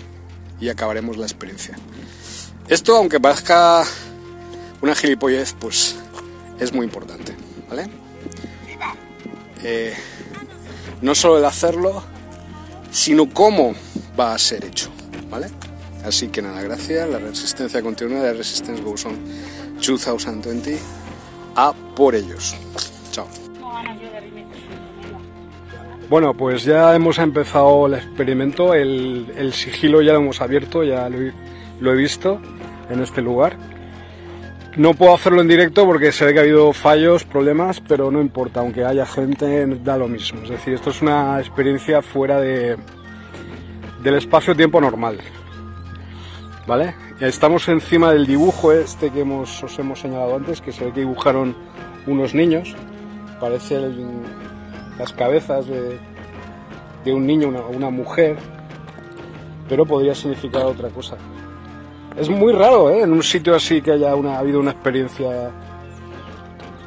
y 0.60 0.68
acabaremos 0.68 1.16
la 1.16 1.26
experiencia. 1.26 1.76
Esto, 2.68 2.96
aunque 2.96 3.20
parezca 3.20 3.84
una 4.80 4.94
gilipollez, 4.94 5.54
pues 5.58 5.96
es 6.58 6.72
muy 6.72 6.86
importante, 6.86 7.36
¿vale? 7.68 7.88
Eh, 9.62 9.94
no 11.02 11.14
solo 11.14 11.38
el 11.38 11.44
hacerlo, 11.44 12.02
sino 12.94 13.28
cómo 13.28 13.74
va 14.18 14.34
a 14.34 14.38
ser 14.38 14.64
hecho, 14.64 14.88
¿vale? 15.28 15.48
Así 16.04 16.28
que 16.28 16.40
nada, 16.40 16.62
gracias. 16.62 17.08
La 17.10 17.18
resistencia 17.18 17.82
continua 17.82 18.22
de 18.22 18.34
Resistance 18.34 18.80
Goes 18.82 19.04
On 19.04 19.18
2020 19.76 20.78
a 21.56 21.72
por 21.96 22.14
ellos. 22.14 22.54
Chao. 23.10 23.26
Bueno, 26.08 26.34
pues 26.34 26.64
ya 26.64 26.94
hemos 26.94 27.18
empezado 27.18 27.86
el 27.88 27.94
experimento. 27.94 28.74
El, 28.74 29.52
sigilo 29.52 30.00
ya 30.00 30.12
lo 30.12 30.20
hemos 30.20 30.40
abierto, 30.40 30.84
ya 30.84 31.08
lo 31.08 31.92
he 31.92 31.96
visto 31.96 32.40
en 32.90 33.00
este 33.00 33.22
lugar. 33.22 33.73
No 34.76 34.92
puedo 34.94 35.14
hacerlo 35.14 35.40
en 35.40 35.46
directo 35.46 35.86
porque 35.86 36.10
se 36.10 36.24
ve 36.24 36.32
que 36.32 36.40
ha 36.40 36.42
habido 36.42 36.72
fallos, 36.72 37.22
problemas, 37.22 37.80
pero 37.80 38.10
no 38.10 38.20
importa, 38.20 38.58
aunque 38.58 38.84
haya 38.84 39.06
gente, 39.06 39.66
da 39.84 39.96
lo 39.96 40.08
mismo. 40.08 40.40
Es 40.42 40.50
decir, 40.50 40.74
esto 40.74 40.90
es 40.90 41.00
una 41.00 41.38
experiencia 41.38 42.02
fuera 42.02 42.40
de, 42.40 42.76
del 44.02 44.14
espacio-tiempo 44.16 44.80
normal. 44.80 45.18
¿Vale? 46.66 46.96
Estamos 47.20 47.68
encima 47.68 48.10
del 48.10 48.26
dibujo 48.26 48.72
este 48.72 49.10
que 49.10 49.20
hemos, 49.20 49.62
os 49.62 49.78
hemos 49.78 50.00
señalado 50.00 50.34
antes, 50.34 50.60
que 50.60 50.72
se 50.72 50.86
ve 50.86 50.92
que 50.92 51.00
dibujaron 51.00 51.54
unos 52.08 52.34
niños. 52.34 52.74
Parecen 53.38 54.22
las 54.98 55.12
cabezas 55.12 55.68
de, 55.68 56.00
de 57.04 57.12
un 57.12 57.24
niño 57.28 57.50
o 57.50 57.68
una 57.68 57.90
mujer, 57.90 58.36
pero 59.68 59.86
podría 59.86 60.16
significar 60.16 60.64
otra 60.64 60.88
cosa. 60.88 61.16
Es 62.16 62.28
muy 62.28 62.52
raro, 62.52 62.90
¿eh? 62.90 63.00
En 63.02 63.12
un 63.12 63.24
sitio 63.24 63.56
así 63.56 63.82
que 63.82 63.90
haya 63.90 64.14
una, 64.14 64.38
habido 64.38 64.60
una 64.60 64.70
experiencia 64.70 65.50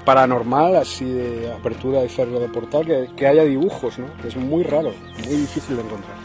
paranormal, 0.06 0.78
así 0.78 1.04
de 1.04 1.52
apertura 1.52 2.00
de 2.00 2.08
cerro 2.08 2.40
de 2.40 2.48
portal, 2.48 2.86
que, 3.14 3.28
haya 3.28 3.44
dibujos, 3.44 4.00
¿no? 4.00 4.06
Es 4.26 4.38
muy 4.38 4.64
raro, 4.64 4.94
muy 5.26 5.36
difícil 5.36 5.76
de 5.76 5.82
encontrar. 5.82 6.16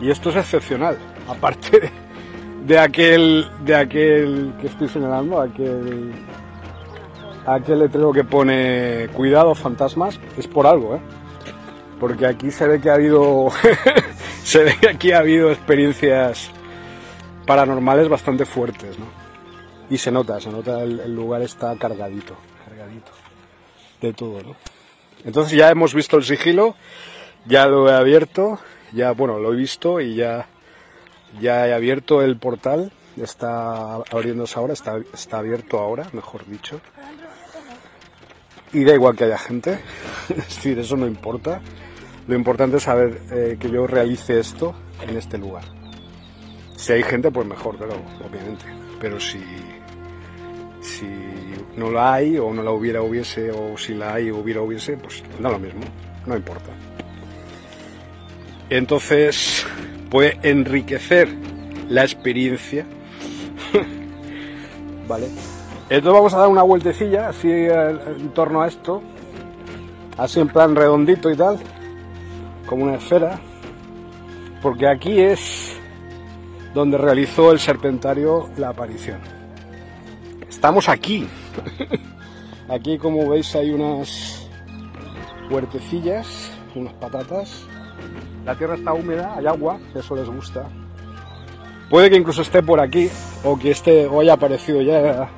Y 0.00 0.10
esto 0.10 0.30
es 0.30 0.36
excepcional, 0.36 0.96
aparte 1.28 1.90
de, 2.64 2.78
aquel, 2.78 3.48
de 3.64 3.74
aquel 3.74 4.52
que 4.60 4.68
estoy 4.68 4.88
señalando, 4.88 5.40
aquel, 5.40 6.12
aquel 7.46 7.80
letrero 7.80 8.12
que 8.12 8.22
pone 8.22 9.08
cuidado 9.12 9.56
fantasmas, 9.56 10.20
es 10.38 10.46
por 10.46 10.68
algo, 10.68 10.94
¿eh? 10.94 11.00
Porque 11.98 12.26
aquí 12.26 12.52
se 12.52 12.68
ve 12.68 12.80
que 12.80 12.90
ha 12.90 12.94
habido, 12.94 13.48
se 14.44 14.62
ve 14.62 14.76
que 14.80 14.88
aquí 14.88 15.10
ha 15.10 15.18
habido 15.18 15.50
experiencias 15.50 16.52
paranormales 17.46 18.08
bastante 18.08 18.44
fuertes, 18.44 18.98
¿no? 18.98 19.06
Y 19.88 19.98
se 19.98 20.10
nota, 20.10 20.40
se 20.40 20.50
nota 20.50 20.82
el, 20.82 21.14
lugar 21.14 21.42
está 21.42 21.74
cargadito, 21.76 22.36
cargadito 22.64 23.10
de 24.00 24.12
todo, 24.12 24.42
¿no? 24.42 24.56
Entonces 25.24 25.56
ya 25.56 25.70
hemos 25.70 25.94
visto 25.94 26.16
el 26.16 26.24
sigilo, 26.24 26.76
ya 27.46 27.66
lo 27.66 27.88
he 27.88 27.92
abierto, 27.92 28.58
ya, 28.92 29.12
bueno, 29.12 29.38
lo 29.38 29.52
he 29.52 29.56
visto 29.56 30.00
y 30.00 30.14
ya, 30.14 30.46
ya 31.40 31.66
he 31.66 31.74
abierto 31.74 32.22
el 32.22 32.36
portal, 32.38 32.92
está 33.16 33.96
abriéndose 33.96 34.58
ahora, 34.58 34.72
está, 34.72 34.98
está 35.12 35.38
abierto 35.38 35.78
ahora, 35.78 36.08
mejor 36.12 36.46
dicho. 36.46 36.80
Y 38.72 38.84
da 38.84 38.94
igual 38.94 39.16
que 39.16 39.24
haya 39.24 39.38
gente, 39.38 39.80
es 40.28 40.36
decir, 40.36 40.78
eso 40.78 40.96
no 40.96 41.06
importa. 41.06 41.60
Lo 42.28 42.36
importante 42.36 42.76
es 42.76 42.84
saber 42.84 43.20
eh, 43.32 43.56
que 43.58 43.70
yo 43.70 43.86
realice 43.86 44.38
esto 44.38 44.74
en 45.02 45.16
este 45.16 45.36
lugar. 45.36 45.79
Si 46.80 46.94
hay 46.94 47.02
gente, 47.02 47.30
pues 47.30 47.46
mejor, 47.46 47.76
pero 47.78 47.92
obviamente. 48.26 48.64
Pero 48.98 49.20
si, 49.20 49.38
si 50.80 51.06
no 51.76 51.90
la 51.90 52.14
hay, 52.14 52.38
o 52.38 52.54
no 52.54 52.62
la 52.62 52.70
hubiera, 52.70 53.02
hubiese, 53.02 53.50
o 53.50 53.76
si 53.76 53.92
la 53.92 54.14
hay, 54.14 54.30
hubiera, 54.30 54.62
hubiese, 54.62 54.96
pues 54.96 55.22
da 55.38 55.50
lo 55.50 55.58
mismo, 55.58 55.82
no 56.24 56.34
importa. 56.34 56.70
Entonces, 58.70 59.66
puede 60.10 60.38
enriquecer 60.42 61.28
la 61.90 62.02
experiencia. 62.02 62.86
¿Vale? 65.06 65.26
Entonces 65.90 66.12
vamos 66.14 66.32
a 66.32 66.38
dar 66.38 66.48
una 66.48 66.62
vueltecilla 66.62 67.28
así 67.28 67.50
en 67.50 68.30
torno 68.32 68.62
a 68.62 68.68
esto, 68.68 69.02
así 70.16 70.40
en 70.40 70.48
plan 70.48 70.74
redondito 70.74 71.30
y 71.30 71.36
tal, 71.36 71.58
como 72.64 72.84
una 72.84 72.94
esfera, 72.94 73.38
porque 74.62 74.88
aquí 74.88 75.20
es 75.20 75.79
donde 76.74 76.98
realizó 76.98 77.52
el 77.52 77.58
serpentario 77.58 78.48
la 78.56 78.70
aparición. 78.70 79.18
Estamos 80.48 80.88
aquí. 80.88 81.26
aquí, 82.68 82.98
como 82.98 83.28
veis, 83.28 83.54
hay 83.56 83.70
unas 83.70 84.48
huertecillas, 85.50 86.50
unas 86.74 86.92
patatas. 86.94 87.64
La 88.44 88.54
tierra 88.54 88.74
está 88.74 88.92
húmeda, 88.92 89.34
hay 89.36 89.46
agua, 89.46 89.78
eso 89.94 90.16
les 90.16 90.28
gusta. 90.28 90.68
Puede 91.88 92.08
que 92.08 92.16
incluso 92.16 92.42
esté 92.42 92.62
por 92.62 92.80
aquí, 92.80 93.10
o 93.44 93.58
que 93.58 93.72
esté, 93.72 94.06
o 94.06 94.20
haya 94.20 94.34
aparecido 94.34 94.80
ya 94.80 95.28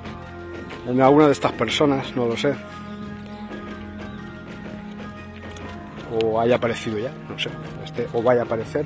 en 0.86 1.00
alguna 1.00 1.26
de 1.26 1.32
estas 1.32 1.52
personas, 1.52 2.14
no 2.14 2.26
lo 2.26 2.36
sé. 2.36 2.54
O 6.22 6.38
haya 6.38 6.56
aparecido 6.56 6.98
ya, 6.98 7.10
no 7.28 7.38
sé, 7.38 7.48
este, 7.84 8.06
o 8.12 8.22
vaya 8.22 8.42
a 8.42 8.44
aparecer. 8.44 8.84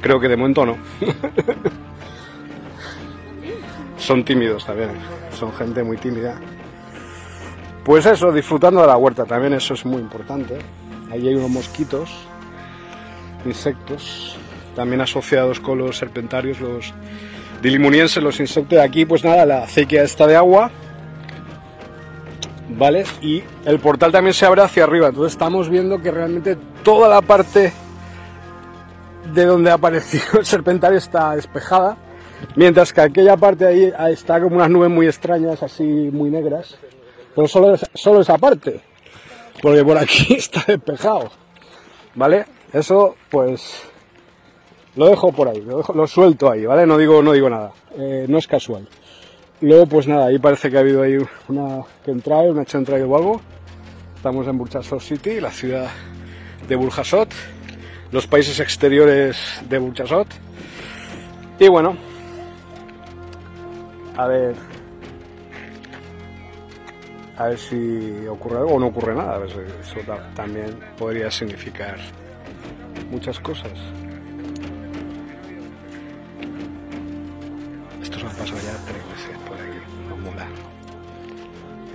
Creo 0.00 0.18
que 0.18 0.28
de 0.28 0.36
momento 0.36 0.64
no. 0.64 0.76
son 3.98 4.24
tímidos 4.24 4.64
también, 4.64 4.90
son 5.38 5.52
gente 5.52 5.82
muy 5.82 5.96
tímida. 5.98 6.40
Pues 7.84 8.06
eso, 8.06 8.32
disfrutando 8.32 8.80
de 8.80 8.86
la 8.86 8.96
huerta, 8.96 9.24
también 9.24 9.52
eso 9.54 9.74
es 9.74 9.84
muy 9.84 10.00
importante. 10.00 10.58
Ahí 11.10 11.28
hay 11.28 11.34
unos 11.34 11.50
mosquitos, 11.50 12.10
insectos, 13.44 14.36
también 14.76 15.00
asociados 15.00 15.60
con 15.60 15.78
los 15.78 15.96
serpentarios, 15.96 16.60
los 16.60 16.94
dilimunienses, 17.62 18.22
los 18.22 18.40
insectos. 18.40 18.78
Aquí, 18.78 19.04
pues 19.04 19.24
nada, 19.24 19.44
la 19.44 19.64
acequia 19.64 20.02
está 20.02 20.26
de 20.26 20.36
agua, 20.36 20.70
¿vale? 22.68 23.04
Y 23.20 23.42
el 23.64 23.78
portal 23.80 24.12
también 24.12 24.34
se 24.34 24.46
abre 24.46 24.62
hacia 24.62 24.84
arriba, 24.84 25.08
entonces 25.08 25.32
estamos 25.32 25.68
viendo 25.68 26.00
que 26.00 26.10
realmente 26.10 26.56
toda 26.82 27.08
la 27.08 27.22
parte 27.22 27.72
de 29.32 29.44
donde 29.44 29.70
apareció 29.70 30.20
el 30.38 30.46
serpentario 30.46 30.98
está 30.98 31.34
despejada, 31.34 31.96
mientras 32.56 32.92
que 32.92 33.00
aquella 33.00 33.36
parte 33.36 33.66
ahí 33.66 34.12
está 34.12 34.40
como 34.40 34.56
unas 34.56 34.70
nubes 34.70 34.90
muy 34.90 35.06
extrañas, 35.06 35.62
así 35.62 35.84
muy 35.84 36.30
negras, 36.30 36.76
pero 37.34 37.46
solo, 37.48 37.76
solo 37.94 38.20
esa 38.20 38.38
parte, 38.38 38.80
porque 39.62 39.84
por 39.84 39.98
aquí 39.98 40.34
está 40.38 40.64
despejado, 40.66 41.30
¿vale? 42.14 42.46
Eso 42.72 43.16
pues 43.30 43.82
lo 44.96 45.08
dejo 45.08 45.32
por 45.32 45.48
ahí, 45.48 45.60
lo, 45.62 46.06
suelto 46.06 46.50
ahí, 46.50 46.66
¿vale? 46.66 46.86
No 46.86 46.98
digo, 46.98 47.22
no 47.22 47.32
digo 47.32 47.48
nada, 47.48 47.72
eh, 47.96 48.26
no 48.28 48.38
es 48.38 48.46
casual. 48.46 48.88
Luego 49.62 49.86
pues 49.86 50.06
nada, 50.06 50.26
ahí 50.26 50.38
parece 50.38 50.70
que 50.70 50.78
ha 50.78 50.80
habido 50.80 51.02
ahí 51.02 51.18
una 51.48 51.82
entrae, 52.06 52.50
una 52.50 52.62
entrada 52.62 53.04
o 53.04 53.16
algo. 53.16 53.40
Estamos 54.16 54.46
en 54.46 54.56
Burchasot 54.56 55.00
City, 55.00 55.40
la 55.40 55.50
ciudad 55.50 55.88
de 56.66 56.76
Burjasot 56.76 57.28
los 58.12 58.26
países 58.26 58.58
exteriores 58.60 59.38
de 59.68 59.78
Burchasot. 59.78 60.28
Y 61.58 61.68
bueno, 61.68 61.96
a 64.16 64.26
ver, 64.26 64.54
a 67.36 67.48
ver 67.48 67.58
si 67.58 68.26
ocurre 68.26 68.58
algo 68.58 68.74
o 68.74 68.80
no 68.80 68.86
ocurre 68.86 69.14
nada. 69.14 69.40
Eso 69.44 69.96
también 70.34 70.78
podría 70.98 71.30
significar 71.30 71.98
muchas 73.10 73.38
cosas. 73.40 73.72
Esto 78.02 78.18
se 78.18 78.26
ha 78.26 78.30
pasado 78.30 78.60
ya 78.60 78.76
tres 78.86 79.06
veces 79.12 79.38
por 79.46 79.56
aquí, 79.56 79.78
no 80.08 80.16
mola. 80.16 80.46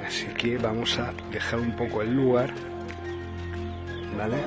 Así 0.07 0.27
que 0.37 0.57
vamos 0.57 0.97
a 0.99 1.11
dejar 1.31 1.59
un 1.59 1.75
poco 1.75 2.01
el 2.01 2.15
lugar. 2.15 2.53
¿Vale? 4.17 4.37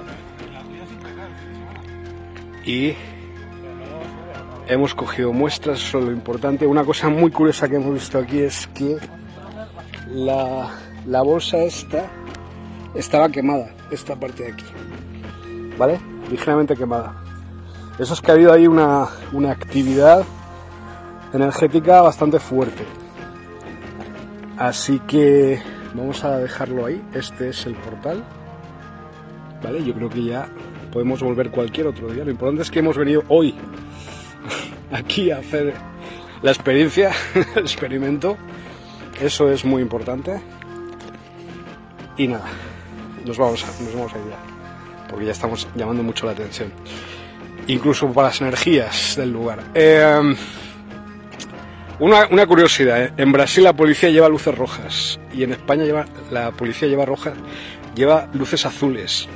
Y 2.64 2.94
hemos 4.66 4.94
cogido 4.94 5.32
muestras, 5.32 5.80
eso 5.80 5.98
es 5.98 6.04
lo 6.04 6.12
importante. 6.12 6.66
Una 6.66 6.84
cosa 6.84 7.08
muy 7.08 7.30
curiosa 7.30 7.68
que 7.68 7.76
hemos 7.76 7.94
visto 7.94 8.18
aquí 8.18 8.40
es 8.40 8.66
que 8.68 8.98
la, 10.10 10.68
la 11.06 11.22
bolsa 11.22 11.58
esta 11.58 12.04
estaba 12.94 13.28
quemada, 13.30 13.70
esta 13.90 14.14
parte 14.16 14.44
de 14.44 14.52
aquí. 14.52 14.64
¿Vale? 15.78 16.00
Ligeramente 16.30 16.76
quemada. 16.76 17.14
Eso 17.98 18.14
es 18.14 18.20
que 18.20 18.30
ha 18.30 18.34
habido 18.34 18.52
ahí 18.52 18.66
una, 18.66 19.08
una 19.32 19.50
actividad 19.50 20.24
energética 21.32 22.02
bastante 22.02 22.38
fuerte. 22.38 22.84
Así 24.56 25.00
que 25.00 25.60
vamos 25.94 26.24
a 26.24 26.38
dejarlo 26.38 26.86
ahí. 26.86 27.02
Este 27.12 27.50
es 27.50 27.66
el 27.66 27.74
portal. 27.74 28.22
¿Vale? 29.62 29.84
Yo 29.84 29.94
creo 29.94 30.08
que 30.08 30.24
ya 30.24 30.48
podemos 30.92 31.22
volver 31.22 31.50
cualquier 31.50 31.86
otro 31.86 32.08
día. 32.08 32.24
Lo 32.24 32.30
importante 32.30 32.62
es 32.62 32.70
que 32.70 32.78
hemos 32.78 32.96
venido 32.96 33.24
hoy 33.28 33.54
aquí 34.92 35.30
a 35.30 35.38
hacer 35.38 35.74
la 36.42 36.50
experiencia, 36.50 37.12
el 37.56 37.62
experimento. 37.62 38.36
Eso 39.20 39.50
es 39.50 39.64
muy 39.64 39.82
importante. 39.82 40.40
Y 42.16 42.28
nada, 42.28 42.46
nos 43.24 43.38
vamos 43.38 43.64
a, 43.64 43.82
nos 43.82 43.94
vamos 43.94 44.12
a 44.14 44.18
ir 44.18 44.24
ya, 44.30 45.08
porque 45.08 45.26
ya 45.26 45.32
estamos 45.32 45.68
llamando 45.74 46.02
mucho 46.02 46.26
la 46.26 46.32
atención. 46.32 46.72
Incluso 47.66 48.12
para 48.12 48.28
las 48.28 48.40
energías 48.40 49.14
del 49.16 49.32
lugar. 49.32 49.62
Eh, 49.74 50.34
una, 52.00 52.46
curiosidad, 52.46 53.02
¿eh? 53.02 53.12
en 53.16 53.32
Brasil 53.32 53.64
la 53.64 53.72
policía 53.72 54.08
lleva 54.10 54.28
luces 54.28 54.56
rojas 54.56 55.18
y 55.34 55.42
en 55.42 55.50
España 55.50 55.84
la 56.30 56.52
policía 56.52 56.86
lleva 56.86 57.04
rojas, 57.04 57.34
lleva 57.96 58.28
luces 58.34 58.64
azules. 58.64 59.28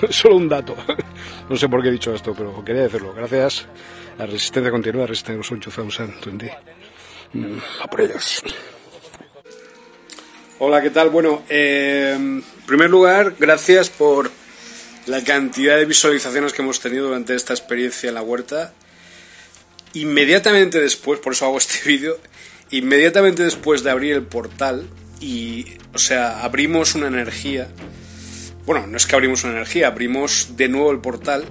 Solo 0.10 0.36
un 0.36 0.48
dato. 0.48 0.76
No 1.48 1.56
sé 1.56 1.68
por 1.68 1.82
qué 1.82 1.88
he 1.88 1.92
dicho 1.92 2.14
esto, 2.14 2.34
pero 2.34 2.64
quería 2.64 2.82
decirlo. 2.82 3.12
Gracias. 3.14 3.66
La 4.18 4.26
resistencia 4.26 4.70
continua, 4.70 5.06
Resistance 5.06 5.54
8020. 5.54 6.52
Mm, 7.32 7.58
a 7.82 7.86
por 7.88 8.00
ellos. 8.00 8.42
Hola, 10.58 10.80
¿qué 10.80 10.90
tal? 10.90 11.10
Bueno, 11.10 11.42
eh, 11.50 12.14
en 12.16 12.42
primer 12.66 12.88
lugar, 12.88 13.34
gracias 13.38 13.90
por 13.90 14.30
la 15.06 15.22
cantidad 15.22 15.76
de 15.76 15.84
visualizaciones 15.84 16.52
que 16.52 16.62
hemos 16.62 16.80
tenido 16.80 17.08
durante 17.08 17.34
esta 17.34 17.52
experiencia 17.52 18.08
en 18.08 18.14
la 18.14 18.22
huerta. 18.22 18.72
Inmediatamente 19.92 20.80
después, 20.80 21.20
por 21.20 21.34
eso 21.34 21.44
hago 21.44 21.58
este 21.58 21.78
vídeo, 21.88 22.18
inmediatamente 22.70 23.44
después 23.44 23.82
de 23.82 23.90
abrir 23.90 24.14
el 24.14 24.22
portal 24.22 24.88
y, 25.20 25.66
o 25.94 25.98
sea, 25.98 26.42
abrimos 26.42 26.94
una 26.94 27.08
energía 27.08 27.68
bueno, 28.66 28.86
no 28.86 28.96
es 28.96 29.06
que 29.06 29.14
abrimos 29.14 29.44
una 29.44 29.52
energía, 29.52 29.86
abrimos 29.86 30.56
de 30.56 30.68
nuevo 30.68 30.90
el 30.90 30.98
portal, 30.98 31.44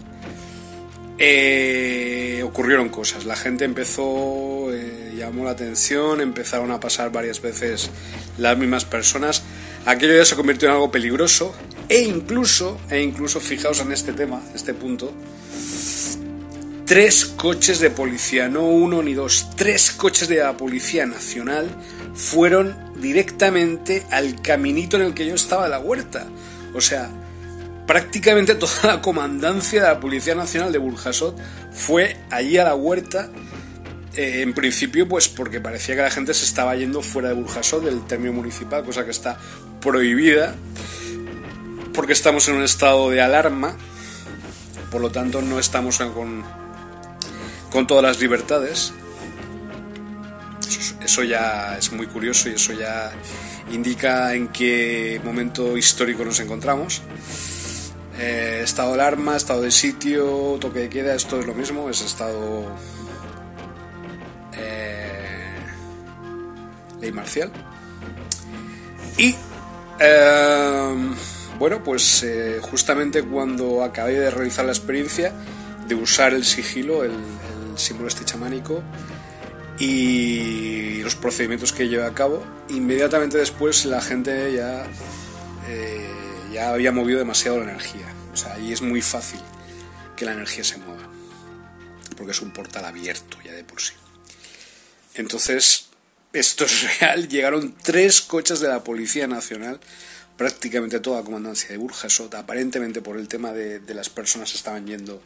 eh, 1.18 2.42
ocurrieron 2.44 2.90
cosas. 2.90 3.26
La 3.26 3.38
gente 3.38 3.64
empezó, 3.64 4.74
eh, 4.74 5.14
llamó 5.18 5.46
la 5.46 5.52
atención, 5.52 6.20
empezaron 6.20 6.72
a 6.72 6.80
pasar 6.80 7.12
varias 7.12 7.42
veces 7.42 7.90
las 8.38 8.58
mismas 8.58 8.84
personas. 8.84 9.44
Aquello 9.86 10.16
ya 10.16 10.26
se 10.26 10.36
convirtió 10.36 10.68
en 10.68 10.74
algo 10.74 10.92
peligroso 10.92 11.56
e 11.88 12.02
incluso, 12.02 12.80
e 12.90 13.02
incluso, 13.02 13.40
fijaos 13.40 13.80
en 13.80 13.92
este 13.94 14.12
tema, 14.12 14.42
este 14.54 14.74
punto, 14.74 15.14
tres 16.86 17.26
coches 17.26 17.80
de 17.80 17.92
policía, 17.92 18.50
no 18.50 18.68
uno 18.68 19.02
ni 19.02 19.14
dos, 19.14 19.52
tres 19.56 19.92
coches 19.92 20.28
de 20.28 20.38
la 20.38 20.58
Policía 20.58 21.06
Nacional 21.06 21.70
fueron 22.14 22.76
directamente 23.00 24.04
al 24.12 24.42
caminito 24.42 24.98
en 24.98 25.04
el 25.04 25.14
que 25.14 25.26
yo 25.26 25.36
estaba 25.36 25.64
de 25.64 25.70
la 25.70 25.80
huerta. 25.80 26.28
O 26.76 26.82
sea, 26.82 27.10
prácticamente 27.88 28.56
toda 28.56 28.96
la 28.96 29.02
comandancia 29.02 29.82
de 29.82 29.88
la 29.88 30.00
Policía 30.00 30.36
Nacional 30.36 30.72
de 30.72 30.78
Burjasot 30.78 31.36
fue 31.72 32.18
allí 32.30 32.58
a 32.58 32.66
la 32.66 32.76
huerta. 32.76 33.30
Eh, 34.16 34.42
en 34.42 34.54
principio, 34.54 35.08
pues 35.10 35.28
porque 35.28 35.60
parecía 35.60 35.96
que 35.96 36.02
la 36.02 36.12
gente 36.12 36.34
se 36.34 36.46
estaba 36.46 36.76
yendo 36.76 37.02
fuera 37.02 37.30
de 37.30 37.36
Burjasot, 37.36 37.84
del 37.84 38.06
término 38.06 38.32
municipal, 38.34 38.84
cosa 38.84 39.04
que 39.04 39.12
está 39.12 39.38
prohibida, 39.82 40.56
porque 41.94 42.14
estamos 42.14 42.48
en 42.48 42.56
un 42.56 42.64
estado 42.64 43.10
de 43.10 43.22
alarma, 43.22 43.76
por 44.90 45.02
lo 45.02 45.12
tanto 45.12 45.42
no 45.42 45.60
estamos 45.60 45.98
con, 45.98 46.46
con 47.70 47.88
todas 47.88 48.04
las 48.04 48.22
libertades. 48.22 48.94
eso 51.04 51.24
ya 51.24 51.78
es 51.78 51.92
muy 51.92 52.08
curioso 52.08 52.50
y 52.50 52.54
eso 52.54 52.72
ya 52.72 53.12
indica 53.72 54.34
en 54.34 54.50
qué 54.50 55.20
momento 55.24 55.78
histórico 55.78 56.24
nos 56.24 56.40
encontramos. 56.40 57.02
Eh, 58.18 58.62
estado 58.64 58.90
de 58.90 59.02
alarma, 59.02 59.36
estado 59.36 59.62
de 59.62 59.72
sitio, 59.72 60.58
toque 60.60 60.80
de 60.80 60.90
queda, 60.90 61.16
esto 61.16 61.40
es 61.40 61.46
lo 61.46 61.54
mismo, 61.54 61.90
es 61.90 62.02
estado 62.02 62.66
eh, 64.54 65.58
ley 67.02 67.12
marcial. 67.12 67.52
Y 69.18 69.36
eh, 70.00 70.96
bueno, 71.60 71.84
pues 71.84 72.26
justamente 72.62 73.24
cuando 73.24 73.84
acabé 73.84 74.20
de 74.20 74.32
realizar 74.32 74.66
la 74.66 74.72
experiencia 74.72 75.34
de 75.88 75.96
usar 75.96 76.34
el 76.34 76.46
sigilo, 76.46 77.04
el, 77.04 77.12
el 77.12 77.78
símbolo 77.78 78.08
este 78.08 78.24
chamánico, 78.24 78.82
y 79.80 81.02
los 81.04 81.16
procedimientos 81.16 81.74
que 81.74 81.88
lleva 81.88 82.08
a 82.08 82.14
cabo. 82.14 82.46
Inmediatamente 82.70 83.38
después 83.38 83.86
la 83.86 84.02
gente 84.02 84.54
ya, 84.54 84.86
eh, 85.68 86.10
ya 86.54 86.70
había 86.70 86.92
movido 86.92 87.20
demasiado 87.20 87.58
la 87.58 87.66
energía. 87.66 88.14
O 88.34 88.38
sea, 88.38 88.54
ahí 88.54 88.72
es 88.72 88.82
muy 88.82 89.02
fácil 89.02 89.40
que 90.16 90.26
la 90.26 90.34
energía 90.34 90.64
se 90.64 90.78
mueva, 90.78 91.10
porque 92.18 92.32
es 92.32 92.42
un 92.42 92.52
portal 92.52 92.86
abierto 92.86 93.38
ya 93.44 93.52
de 93.52 93.64
por 93.64 93.82
sí. 93.82 93.94
Entonces, 95.14 95.88
esto 96.34 96.66
es 96.66 97.00
real. 97.00 97.28
Llegaron 97.30 97.76
tres 97.82 98.22
coches 98.22 98.60
de 98.60 98.68
la 98.68 98.84
Policía 98.84 99.28
Nacional, 99.28 99.80
prácticamente 100.38 101.00
toda 101.00 101.20
la 101.20 101.26
comandancia 101.26 101.70
de 101.70 101.78
Burjasot, 101.78 102.34
aparentemente 102.36 103.02
por 103.02 103.18
el 103.18 103.28
tema 103.28 103.52
de, 103.52 103.80
de 103.80 103.94
las 103.94 104.10
personas 104.10 104.52
que 104.52 104.58
estaban 104.58 104.86
yendo 104.88 105.22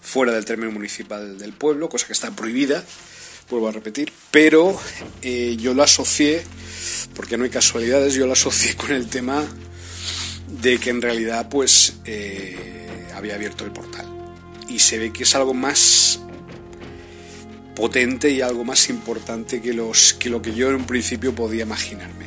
fuera 0.00 0.32
del 0.32 0.44
término 0.44 0.72
municipal 0.72 1.38
del 1.38 1.52
pueblo, 1.52 1.88
cosa 1.88 2.06
que 2.06 2.12
está 2.12 2.30
prohibida 2.32 2.84
vuelvo 3.52 3.68
a 3.68 3.72
repetir, 3.72 4.12
pero 4.30 4.80
eh, 5.20 5.56
yo 5.60 5.74
lo 5.74 5.82
asocié, 5.82 6.42
porque 7.14 7.36
no 7.36 7.44
hay 7.44 7.50
casualidades, 7.50 8.14
yo 8.14 8.26
lo 8.26 8.32
asocié 8.32 8.74
con 8.74 8.92
el 8.92 9.08
tema 9.08 9.46
de 10.60 10.78
que 10.78 10.90
en 10.90 11.02
realidad 11.02 11.48
pues 11.48 11.94
eh, 12.04 13.10
había 13.14 13.34
abierto 13.34 13.64
el 13.64 13.70
portal. 13.70 14.06
Y 14.68 14.78
se 14.78 14.98
ve 14.98 15.12
que 15.12 15.24
es 15.24 15.34
algo 15.34 15.52
más 15.54 16.20
potente 17.76 18.30
y 18.30 18.40
algo 18.40 18.64
más 18.64 18.88
importante 18.88 19.60
que, 19.60 19.74
los, 19.74 20.14
que 20.14 20.30
lo 20.30 20.40
que 20.40 20.54
yo 20.54 20.70
en 20.70 20.76
un 20.76 20.86
principio 20.86 21.34
podía 21.34 21.62
imaginarme. 21.62 22.26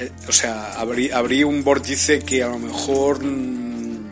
Eh, 0.00 0.10
o 0.28 0.32
sea, 0.32 0.72
abrí, 0.74 1.10
abrí, 1.12 1.44
un 1.44 1.62
vórtice 1.62 2.20
que 2.20 2.42
a 2.42 2.48
lo 2.48 2.58
mejor 2.58 3.22
mm, 3.22 4.10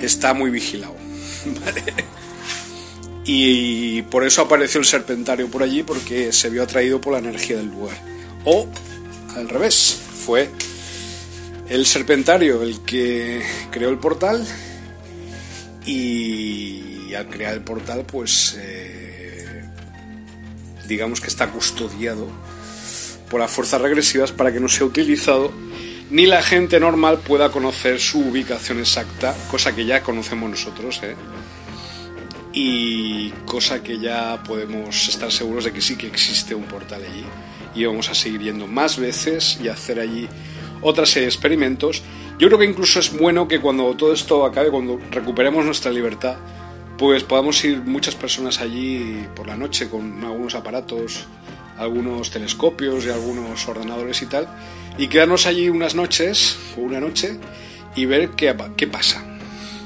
está 0.00 0.32
muy 0.32 0.50
vigilado. 0.50 0.96
y 3.24 4.02
por 4.02 4.24
eso 4.24 4.42
apareció 4.42 4.80
el 4.80 4.86
serpentario 4.86 5.48
por 5.48 5.62
allí 5.62 5.82
porque 5.82 6.32
se 6.32 6.50
vio 6.50 6.62
atraído 6.62 7.00
por 7.00 7.12
la 7.12 7.18
energía 7.18 7.56
del 7.56 7.66
lugar. 7.66 7.96
O 8.44 8.66
al 9.36 9.48
revés, 9.48 10.00
fue 10.24 10.50
el 11.68 11.86
serpentario 11.86 12.62
el 12.62 12.80
que 12.80 13.42
creó 13.70 13.90
el 13.90 13.98
portal 13.98 14.44
y 15.86 17.14
al 17.14 17.28
crear 17.28 17.54
el 17.54 17.62
portal 17.62 18.04
pues 18.06 18.56
eh, 18.58 19.64
digamos 20.86 21.20
que 21.20 21.28
está 21.28 21.48
custodiado 21.50 22.28
por 23.28 23.40
las 23.40 23.50
fuerzas 23.50 23.80
regresivas 23.80 24.32
para 24.32 24.52
que 24.52 24.60
no 24.60 24.68
sea 24.68 24.86
utilizado 24.86 25.52
ni 26.10 26.26
la 26.26 26.42
gente 26.42 26.80
normal 26.80 27.18
pueda 27.18 27.50
conocer 27.50 28.00
su 28.00 28.18
ubicación 28.18 28.80
exacta, 28.80 29.34
cosa 29.50 29.74
que 29.74 29.86
ya 29.86 30.02
conocemos 30.02 30.50
nosotros. 30.50 31.00
¿eh? 31.04 31.14
Y 32.52 33.30
cosa 33.46 33.82
que 33.82 33.98
ya 33.98 34.42
podemos 34.42 35.08
estar 35.08 35.30
seguros 35.30 35.64
de 35.64 35.72
que 35.72 35.80
sí 35.80 35.96
que 35.96 36.06
existe 36.06 36.54
un 36.54 36.64
portal 36.64 37.02
allí 37.02 37.24
y 37.74 37.84
vamos 37.84 38.08
a 38.10 38.14
seguir 38.14 38.40
yendo 38.40 38.66
más 38.66 38.98
veces 38.98 39.58
y 39.62 39.68
hacer 39.68 40.00
allí 40.00 40.28
otra 40.82 41.06
serie 41.06 41.26
de 41.26 41.32
experimentos. 41.32 42.02
Yo 42.38 42.48
creo 42.48 42.58
que 42.58 42.64
incluso 42.64 42.98
es 42.98 43.16
bueno 43.16 43.46
que 43.46 43.60
cuando 43.60 43.94
todo 43.94 44.12
esto 44.12 44.44
acabe, 44.44 44.70
cuando 44.70 44.98
recuperemos 45.10 45.64
nuestra 45.64 45.92
libertad, 45.92 46.36
pues 46.98 47.22
podamos 47.22 47.62
ir 47.64 47.82
muchas 47.82 48.14
personas 48.14 48.60
allí 48.60 49.26
por 49.36 49.46
la 49.46 49.56
noche 49.56 49.88
con 49.88 50.24
algunos 50.24 50.54
aparatos 50.54 51.26
algunos 51.80 52.30
telescopios 52.30 53.06
y 53.06 53.08
algunos 53.08 53.66
ordenadores 53.66 54.20
y 54.20 54.26
tal, 54.26 54.46
y 54.98 55.08
quedarnos 55.08 55.46
allí 55.46 55.70
unas 55.70 55.94
noches 55.94 56.58
o 56.76 56.82
una 56.82 57.00
noche 57.00 57.38
y 57.96 58.04
ver 58.04 58.30
qué, 58.30 58.54
qué 58.76 58.86
pasa, 58.86 59.24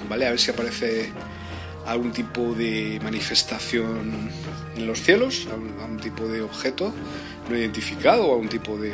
¿vale? 0.09 0.27
A 0.27 0.31
ver 0.31 0.40
si 0.40 0.50
aparece 0.50 1.12
algún 1.86 2.12
tipo 2.12 2.54
de 2.54 3.00
manifestación 3.02 4.30
en 4.76 4.86
los 4.86 5.02
cielos, 5.02 5.46
algún, 5.50 6.00
tipo 6.00 6.26
de 6.28 6.42
objeto 6.42 6.94
no 7.48 7.56
identificado 7.56 8.32
algún 8.32 8.48
tipo 8.48 8.78
de, 8.78 8.90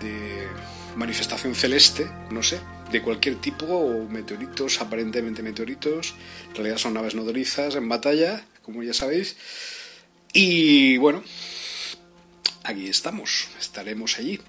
de, 0.00 0.48
manifestación 0.96 1.54
celeste, 1.54 2.10
no 2.30 2.42
sé, 2.42 2.58
de 2.90 3.00
cualquier 3.00 3.36
tipo, 3.36 3.64
o 3.64 4.08
meteoritos, 4.08 4.80
aparentemente 4.80 5.42
meteoritos, 5.42 6.14
en 6.48 6.54
realidad 6.56 6.78
son 6.78 6.94
naves 6.94 7.14
nodrizas 7.14 7.76
en 7.76 7.88
batalla, 7.88 8.44
como 8.62 8.82
ya 8.82 8.92
sabéis. 8.92 9.36
Y 10.32 10.96
bueno, 10.98 11.22
aquí 12.64 12.88
estamos, 12.88 13.48
estaremos 13.60 14.18
allí 14.18 14.40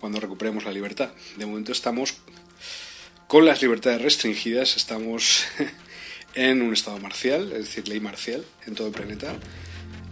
cuando 0.00 0.20
recuperemos 0.20 0.64
la 0.64 0.72
libertad. 0.72 1.10
De 1.36 1.46
momento 1.46 1.72
estamos 1.72 2.14
con 3.26 3.44
las 3.44 3.60
libertades 3.62 4.02
restringidas, 4.02 4.76
estamos 4.76 5.44
en 6.34 6.62
un 6.62 6.72
estado 6.72 6.98
marcial, 6.98 7.52
es 7.52 7.66
decir, 7.66 7.88
ley 7.88 8.00
marcial 8.00 8.44
en 8.66 8.74
todo 8.74 8.88
el 8.88 8.92
planeta. 8.92 9.34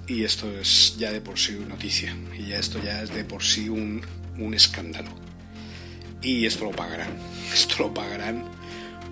Y 0.07 0.25
esto 0.25 0.51
es 0.59 0.97
ya 0.99 1.13
de 1.13 1.21
por 1.21 1.39
sí 1.39 1.53
noticia. 1.69 2.17
Y 2.37 2.49
ya 2.49 2.59
esto 2.59 2.83
ya 2.83 3.03
es 3.03 3.15
de 3.15 3.25
por 3.25 3.43
sí 3.43 3.69
un, 3.69 4.03
un 4.39 4.55
escándalo. 4.55 5.11
Y 6.23 6.47
esto 6.47 6.65
lo 6.65 6.73
pagarán. 6.73 7.17
Esto 7.53 7.83
lo 7.83 7.95
pagarán 7.95 8.45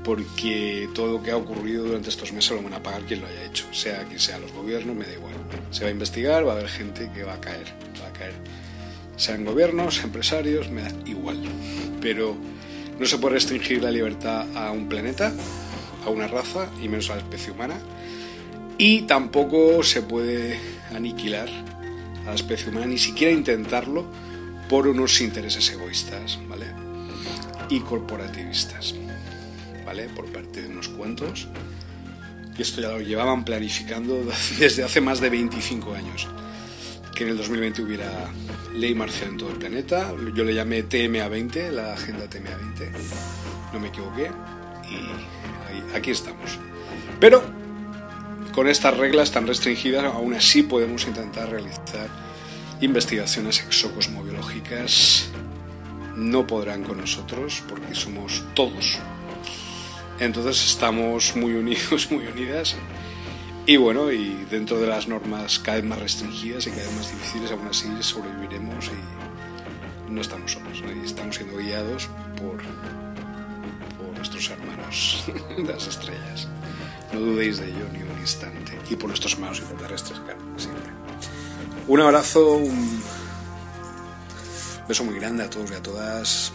porque 0.05 0.89
todo 0.95 1.19
lo 1.19 1.23
que 1.23 1.33
ha 1.33 1.37
ocurrido 1.37 1.85
durante 1.85 2.09
estos 2.09 2.33
meses 2.33 2.53
lo 2.53 2.63
van 2.63 2.75
a 2.75 2.83
pagar 2.83 3.03
quien 3.03 3.21
lo 3.21 3.27
haya 3.27 3.45
hecho. 3.45 3.65
Sea 3.73 4.05
quien 4.05 4.19
sea 4.19 4.39
los 4.39 4.53
gobiernos, 4.53 4.95
me 4.95 5.05
da 5.05 5.13
igual. 5.13 5.35
Se 5.71 5.83
va 5.83 5.89
a 5.89 5.91
investigar, 5.91 6.47
va 6.47 6.53
a 6.53 6.57
haber 6.57 6.69
gente 6.69 7.11
que 7.13 7.25
va 7.25 7.35
a 7.35 7.41
caer. 7.41 7.67
Va 8.01 8.09
a 8.09 8.13
caer. 8.13 8.35
Sean 9.17 9.45
gobiernos, 9.45 10.03
empresarios, 10.05 10.71
me 10.71 10.83
da 10.83 10.93
igual. 11.05 11.43
Pero 12.01 12.37
no 12.99 13.07
se 13.07 13.19
puede 13.19 13.35
restringir 13.35 13.83
la 13.83 13.91
libertad 13.91 14.47
a 14.57 14.71
un 14.71 14.89
planeta 14.89 15.33
a 16.05 16.11
una 16.11 16.27
raza 16.27 16.69
y 16.83 16.89
menos 16.89 17.11
a 17.11 17.15
la 17.17 17.23
especie 17.23 17.53
humana. 17.53 17.77
Y 18.79 19.03
tampoco 19.03 19.83
se 19.83 20.03
puede 20.03 20.59
aniquilar 20.95 21.49
a 22.25 22.31
la 22.31 22.35
especie 22.35 22.69
humana, 22.69 22.87
ni 22.87 22.99
siquiera 22.99 23.33
intentarlo 23.33 24.07
por 24.69 24.87
unos 24.87 25.21
intereses 25.21 25.71
egoístas, 25.71 26.39
¿vale? 26.49 26.67
Y 27.71 27.81
corporativistas, 27.81 28.95
¿vale? 29.85 30.09
Por 30.11 30.27
parte 30.27 30.63
de 30.63 30.69
unos 30.69 30.89
cuantos, 30.89 31.49
que 32.55 32.63
esto 32.63 32.81
ya 32.81 32.89
lo 32.89 33.01
llevaban 33.01 33.45
planificando 33.45 34.21
desde 34.59 34.85
hace 34.85 35.01
más 35.01 35.21
de 35.21 35.31
25 35.31 35.95
años, 35.95 36.29
que 37.15 37.25
en 37.25 37.31
el 37.31 37.37
2020 37.39 37.83
hubiera 37.83 38.11
ley 38.75 38.95
marcial 38.95 39.31
en 39.31 39.37
todo 39.39 39.51
el 39.51 39.57
planeta, 39.57 40.13
yo 40.35 40.45
le 40.45 40.55
llamé 40.55 40.85
TMA20, 40.85 41.71
la 41.71 41.95
agenda 41.95 42.27
TMA20, 42.27 42.91
no 43.73 43.81
me 43.81 43.89
equivoqué, 43.89 44.31
y 44.91 45.38
aquí 45.95 46.11
estamos. 46.11 46.59
Pero 47.21 47.43
con 48.53 48.69
estas 48.69 48.97
reglas 48.97 49.31
tan 49.31 49.47
restringidas, 49.47 50.05
aún 50.05 50.35
así 50.35 50.63
podemos 50.63 51.07
intentar 51.07 51.51
realizar 51.51 52.09
investigaciones 52.81 53.61
exocosmobiológicas. 53.61 55.29
No 56.17 56.47
podrán 56.47 56.83
con 56.83 56.99
nosotros 56.99 57.63
porque 57.69 57.95
somos 57.95 58.45
todos. 58.55 58.99
Entonces 60.19 60.67
estamos 60.67 61.37
muy 61.37 61.53
unidos, 61.55 62.09
muy 62.11 62.27
unidas. 62.27 62.77
Y 63.67 63.77
bueno, 63.77 64.11
y 64.11 64.47
dentro 64.51 64.81
de 64.81 64.87
las 64.87 65.09
normas 65.09 65.59
cada 65.59 65.77
vez 65.77 65.85
más 65.87 65.99
restringidas 65.99 66.67
y 66.67 66.71
cada 66.71 66.83
vez 66.85 66.97
más 66.97 67.13
difíciles, 67.13 67.51
aún 67.51 67.69
así 67.69 67.87
sobreviviremos 68.01 68.87
y 68.87 70.13
no 70.13 70.21
estamos 70.21 70.53
solos. 70.53 70.83
Estamos 71.05 71.37
siendo 71.37 71.59
guiados 71.59 72.09
por 72.37 72.63
nuestros 74.19 74.51
hermanos 74.51 75.25
de 75.57 75.73
las 75.73 75.87
estrellas. 75.87 76.49
No 77.13 77.21
dudéis 77.21 77.59
de 77.59 77.69
ello 77.69 77.89
ni 77.93 78.03
un 78.03 78.19
instante. 78.21 78.79
Y 78.91 78.97
por 78.97 79.09
nuestros 79.09 79.35
hermanos 79.35 79.59
extraterrestres, 79.61 80.21
claro, 80.21 80.41
siempre. 80.59 80.91
Un 81.87 82.01
abrazo, 82.01 82.53
un 82.53 83.03
beso 84.87 85.05
muy 85.05 85.15
grande 85.15 85.45
a 85.45 85.51
todos 85.51 85.71
y 85.71 85.75
a 85.75 85.83
todas. 85.83 86.53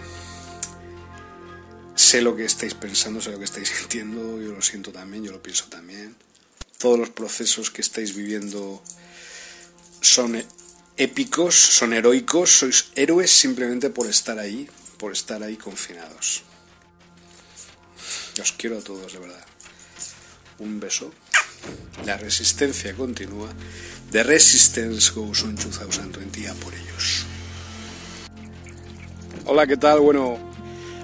Sé 1.95 2.21
lo 2.21 2.35
que 2.35 2.45
estáis 2.45 2.75
pensando, 2.75 3.21
sé 3.21 3.31
lo 3.31 3.39
que 3.39 3.45
estáis 3.45 3.69
sintiendo, 3.79 4.39
yo 4.41 4.53
lo 4.53 4.61
siento 4.61 4.91
también, 4.91 5.23
yo 5.23 5.31
lo 5.31 5.41
pienso 5.41 5.65
también. 5.69 6.15
Todos 6.77 6.99
los 6.99 7.09
procesos 7.09 7.71
que 7.71 7.81
estáis 7.81 8.13
viviendo 8.13 8.83
son 10.01 10.43
épicos, 10.97 11.55
son 11.55 11.93
heroicos, 11.93 12.51
sois 12.51 12.91
héroes 12.95 13.31
simplemente 13.31 13.89
por 13.89 14.07
estar 14.07 14.37
ahí, 14.37 14.69
por 14.97 15.13
estar 15.13 15.41
ahí 15.41 15.55
confinados. 15.55 16.43
Os 18.41 18.51
quiero 18.53 18.79
a 18.79 18.81
todos, 18.81 19.13
de 19.13 19.19
verdad. 19.19 19.45
Un 20.59 20.79
beso. 20.79 21.11
La 22.05 22.17
resistencia 22.17 22.93
continúa. 22.93 23.49
The 24.11 24.23
resistance 24.23 25.11
goes 25.11 25.43
on 25.43 25.55
2020 25.55 26.47
a 26.49 26.53
por 26.55 26.73
ellos. 26.73 27.25
Hola, 29.45 29.67
¿qué 29.67 29.77
tal? 29.77 29.99
Bueno, 29.99 30.37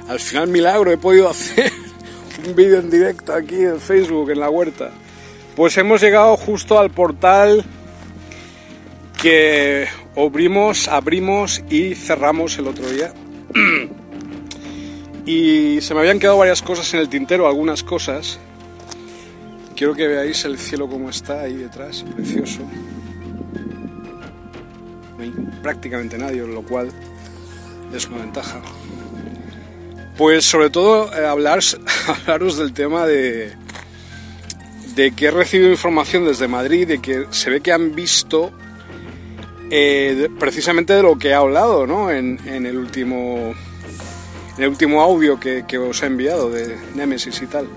al 0.08 0.20
final 0.20 0.48
milagro 0.48 0.92
he 0.92 0.98
podido 0.98 1.30
hacer 1.30 1.72
un 2.48 2.56
vídeo 2.56 2.80
en 2.80 2.90
directo 2.90 3.34
aquí 3.34 3.62
en 3.64 3.80
Facebook, 3.80 4.32
en 4.32 4.40
la 4.40 4.50
huerta. 4.50 4.92
Pues 5.56 5.78
hemos 5.78 6.02
llegado 6.02 6.36
justo 6.36 6.80
al 6.80 6.90
portal 6.90 7.64
que 9.22 9.88
abrimos, 10.16 10.88
abrimos 10.88 11.62
y 11.70 11.94
cerramos 11.96 12.58
el 12.58 12.68
otro 12.68 12.90
día. 12.90 13.14
Y 15.26 15.82
se 15.82 15.94
me 15.94 16.00
habían 16.02 16.20
quedado 16.20 16.38
varias 16.38 16.62
cosas 16.62 16.94
en 16.94 17.02
el 17.02 17.10
tintero, 17.10 17.48
algunas 17.48 17.84
cosas. 17.84 18.40
Quiero 19.76 19.94
que 19.94 20.08
veáis 20.08 20.44
el 20.46 20.58
cielo 20.58 20.90
como 20.90 21.10
está 21.10 21.42
ahí 21.42 21.56
detrás, 21.56 22.04
precioso. 22.16 22.60
No 25.18 25.24
hay 25.24 25.34
prácticamente 25.62 26.18
nadie, 26.18 26.46
lo 26.46 26.64
cual 26.64 26.90
es 27.94 28.08
una 28.08 28.18
ventaja. 28.18 28.62
Pues 30.18 30.44
sobre 30.44 30.70
todo 30.70 31.14
eh, 31.14 31.26
hablar, 31.26 31.60
hablaros 32.08 32.58
del 32.58 32.74
tema 32.74 33.06
de, 33.06 33.54
de 34.96 35.12
que 35.12 35.28
he 35.28 35.32
recibido 35.32 35.72
información 35.72 36.26
desde 36.26 36.48
Madrid, 36.48 36.88
de 36.88 37.00
que 37.00 37.28
se 37.30 37.50
ve 37.50 37.62
que 37.62 37.72
han 37.72 37.96
visto 37.96 38.52
eh, 39.72 40.28
precisamente 40.40 40.94
de 40.94 41.04
lo 41.04 41.18
que 41.18 41.30
he 41.30 41.34
hablado 41.34 41.88
¿no? 41.88 42.12
en, 42.12 42.40
en 42.46 42.66
el 42.66 42.78
último 42.78 43.54
el 44.60 44.70
último 44.70 45.02
audio 45.02 45.40
que, 45.40 45.78
os 45.78 46.04
he 46.04 46.06
enviado 46.06 46.50
de 46.50 46.78
Nemesis 46.96 47.42
y 47.42 47.48
tal, 47.48 47.68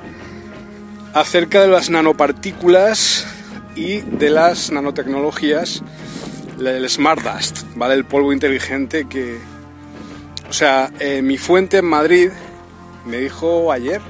acerca 1.14 1.60
de 1.60 1.68
las 1.68 1.90
nanopartículas 1.90 3.26
y 3.74 4.00
de 4.00 4.30
las 4.30 4.72
nanotecnologías, 4.72 5.82
el 6.58 6.88
Smart 6.88 7.22
Dust, 7.22 7.64
¿vale? 7.74 7.94
El 7.94 8.04
polvo 8.04 8.32
inteligente 8.32 9.06
que... 9.08 9.38
O 10.48 10.52
sea, 10.52 10.90
eh, 10.98 11.22
mi 11.22 11.38
fuente 11.38 11.78
en 11.78 11.86
Madrid 11.86 12.30
me 13.06 13.18
dijo 13.18 13.72
ayer 13.72 14.00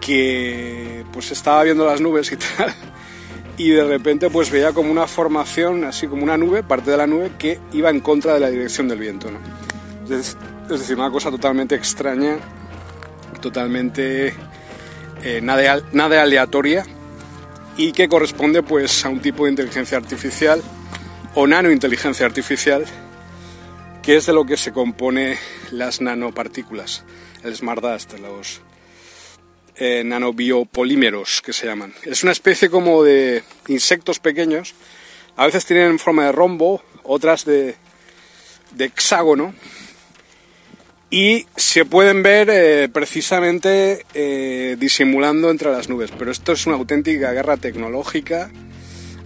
que 0.00 1.04
pues 1.12 1.30
estaba 1.30 1.62
viendo 1.62 1.86
las 1.86 2.00
nubes 2.00 2.32
y 2.32 2.36
tal 2.56 2.74
y 3.58 3.70
de 3.70 3.84
repente 3.84 4.30
pues 4.30 4.50
veía 4.50 4.72
como 4.72 4.90
una 4.90 5.06
formación, 5.06 5.84
así 5.84 6.06
como 6.06 6.22
una 6.22 6.38
nube, 6.38 6.62
parte 6.62 6.92
de 6.92 6.96
la 6.96 7.06
nube 7.06 7.32
que 7.38 7.58
iba 7.72 7.90
en 7.90 8.00
contra 8.00 8.34
de 8.34 8.40
la 8.40 8.50
dirección 8.50 8.88
del 8.88 9.00
viento, 9.00 9.30
¿no? 9.30 9.38
Es 10.70 10.80
decir, 10.80 10.96
una 10.96 11.10
cosa 11.10 11.30
totalmente 11.30 11.74
extraña, 11.74 12.38
totalmente 13.40 14.34
eh, 15.22 15.40
nada, 15.42 15.82
nada 15.92 16.22
aleatoria 16.22 16.84
y 17.78 17.92
que 17.92 18.08
corresponde 18.08 18.62
pues 18.62 19.04
a 19.06 19.08
un 19.08 19.20
tipo 19.20 19.44
de 19.44 19.50
inteligencia 19.50 19.96
artificial 19.96 20.62
o 21.34 21.46
nanointeligencia 21.46 22.26
artificial 22.26 22.84
que 24.02 24.16
es 24.16 24.26
de 24.26 24.34
lo 24.34 24.44
que 24.44 24.58
se 24.58 24.72
compone 24.72 25.38
las 25.70 26.00
nanopartículas, 26.02 27.04
el 27.44 27.56
smart 27.56 27.82
dust, 27.82 28.18
los 28.18 28.60
eh, 29.76 30.02
nanobiopolímeros 30.04 31.40
que 31.40 31.52
se 31.52 31.66
llaman. 31.66 31.94
Es 32.04 32.22
una 32.22 32.32
especie 32.32 32.68
como 32.68 33.02
de 33.02 33.42
insectos 33.68 34.18
pequeños, 34.18 34.74
a 35.36 35.46
veces 35.46 35.64
tienen 35.64 35.98
forma 35.98 36.24
de 36.24 36.32
rombo, 36.32 36.82
otras 37.04 37.44
de, 37.44 37.76
de 38.72 38.84
hexágono, 38.84 39.54
y 41.10 41.46
se 41.56 41.84
pueden 41.84 42.22
ver 42.22 42.50
eh, 42.50 42.88
precisamente 42.92 44.04
eh, 44.12 44.76
disimulando 44.78 45.50
entre 45.50 45.72
las 45.72 45.88
nubes. 45.88 46.10
Pero 46.18 46.30
esto 46.30 46.52
es 46.52 46.66
una 46.66 46.76
auténtica 46.76 47.32
guerra 47.32 47.56
tecnológica, 47.56 48.50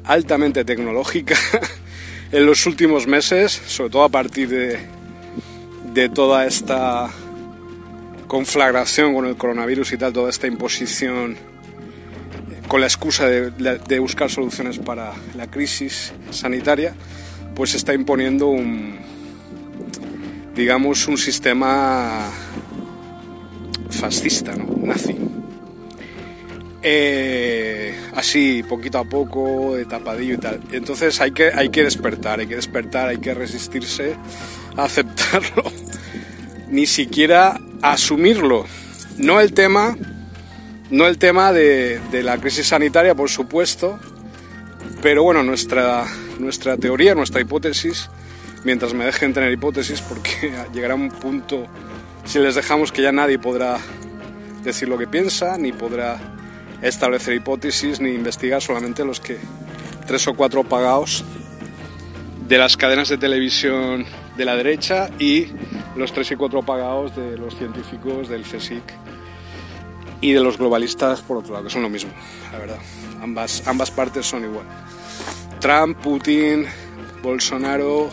altamente 0.04 0.64
tecnológica, 0.64 1.36
en 2.32 2.46
los 2.46 2.66
últimos 2.66 3.06
meses, 3.06 3.52
sobre 3.66 3.90
todo 3.90 4.04
a 4.04 4.08
partir 4.08 4.48
de, 4.48 4.78
de 5.92 6.08
toda 6.08 6.46
esta 6.46 7.10
conflagración 8.28 9.12
con 9.12 9.26
el 9.26 9.36
coronavirus 9.36 9.92
y 9.92 9.98
tal, 9.98 10.12
toda 10.12 10.30
esta 10.30 10.46
imposición 10.46 11.36
con 12.68 12.80
la 12.80 12.86
excusa 12.86 13.26
de 13.28 13.98
buscar 13.98 14.30
soluciones 14.30 14.78
para 14.78 15.12
la 15.36 15.50
crisis 15.50 16.14
sanitaria, 16.30 16.94
pues 17.54 17.74
está 17.74 17.92
imponiendo 17.92 18.46
un, 18.46 18.98
digamos, 20.54 21.06
un 21.08 21.18
sistema 21.18 22.30
fascista, 23.90 24.54
¿no? 24.56 24.66
Nazi. 24.86 25.16
Eh, 26.82 27.96
así, 28.14 28.64
poquito 28.64 28.98
a 28.98 29.04
poco, 29.04 29.76
de 29.76 29.84
tapadillo 29.84 30.34
y 30.34 30.38
tal. 30.38 30.60
Entonces 30.72 31.20
hay 31.20 31.30
que, 31.30 31.52
hay 31.52 31.68
que 31.68 31.84
despertar, 31.84 32.40
hay 32.40 32.48
que 32.48 32.56
despertar, 32.56 33.08
hay 33.08 33.18
que 33.18 33.34
resistirse 33.34 34.16
a 34.76 34.84
aceptarlo, 34.84 35.62
ni 36.68 36.86
siquiera 36.86 37.60
asumirlo. 37.82 38.66
No 39.16 39.40
el 39.40 39.52
tema, 39.52 39.96
no 40.90 41.06
el 41.06 41.18
tema 41.18 41.52
de, 41.52 42.00
de 42.10 42.22
la 42.22 42.38
crisis 42.38 42.66
sanitaria, 42.68 43.14
por 43.14 43.30
supuesto, 43.30 44.00
pero 45.02 45.22
bueno, 45.22 45.42
nuestra, 45.42 46.06
nuestra 46.40 46.76
teoría, 46.76 47.14
nuestra 47.14 47.40
hipótesis, 47.40 48.08
mientras 48.64 48.94
me 48.94 49.04
dejen 49.04 49.32
tener 49.32 49.52
hipótesis, 49.52 50.00
porque 50.00 50.52
llegará 50.72 50.94
un 50.94 51.08
punto, 51.08 51.66
si 52.24 52.38
les 52.38 52.54
dejamos 52.54 52.92
que 52.92 53.02
ya 53.02 53.12
nadie 53.12 53.38
podrá 53.38 53.78
decir 54.62 54.88
lo 54.88 54.98
que 54.98 55.06
piensa, 55.06 55.58
ni 55.58 55.72
podrá 55.72 56.18
establecer 56.82 57.34
hipótesis, 57.34 58.00
ni 58.00 58.10
investigar, 58.10 58.60
solamente 58.62 59.04
los 59.04 59.20
que 59.20 59.38
tres 60.06 60.26
o 60.26 60.34
cuatro 60.34 60.64
pagados 60.64 61.24
de 62.48 62.58
las 62.58 62.76
cadenas 62.76 63.08
de 63.08 63.18
televisión 63.18 64.04
de 64.36 64.44
la 64.44 64.56
derecha 64.56 65.10
y 65.18 65.48
los 65.96 66.12
tres 66.12 66.30
y 66.32 66.36
cuatro 66.36 66.62
pagados 66.62 67.14
de 67.16 67.36
los 67.36 67.56
científicos 67.56 68.28
del 68.28 68.42
CSIC 68.42 68.82
y 70.20 70.32
de 70.32 70.40
los 70.40 70.58
globalistas 70.58 71.20
por 71.20 71.38
otro 71.38 71.52
lado, 71.52 71.64
que 71.64 71.70
son 71.70 71.82
lo 71.82 71.88
mismo, 71.88 72.12
la 72.52 72.58
verdad. 72.58 72.78
Ambas, 73.20 73.66
ambas 73.66 73.90
partes 73.90 74.26
son 74.26 74.44
igual. 74.44 74.66
Trump, 75.60 75.98
Putin, 75.98 76.66
Bolsonaro, 77.22 78.10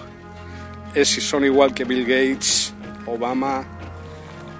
es, 0.94 1.10
son 1.10 1.46
igual 1.46 1.74
que 1.74 1.84
Bill 1.84 2.04
Gates, 2.04 2.74
Obama 3.06 3.66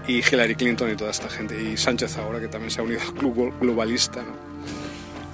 y 0.08 0.20
Hillary 0.20 0.56
Clinton 0.56 0.92
y 0.92 0.96
toda 0.96 1.12
esta 1.12 1.30
gente. 1.30 1.62
Y 1.62 1.78
Sánchez 1.78 2.18
ahora, 2.18 2.40
que 2.40 2.48
también 2.48 2.72
se 2.72 2.82
ha 2.82 2.84
unido 2.84 3.02
al 3.02 3.14
club 3.14 3.54
globalista. 3.60 4.24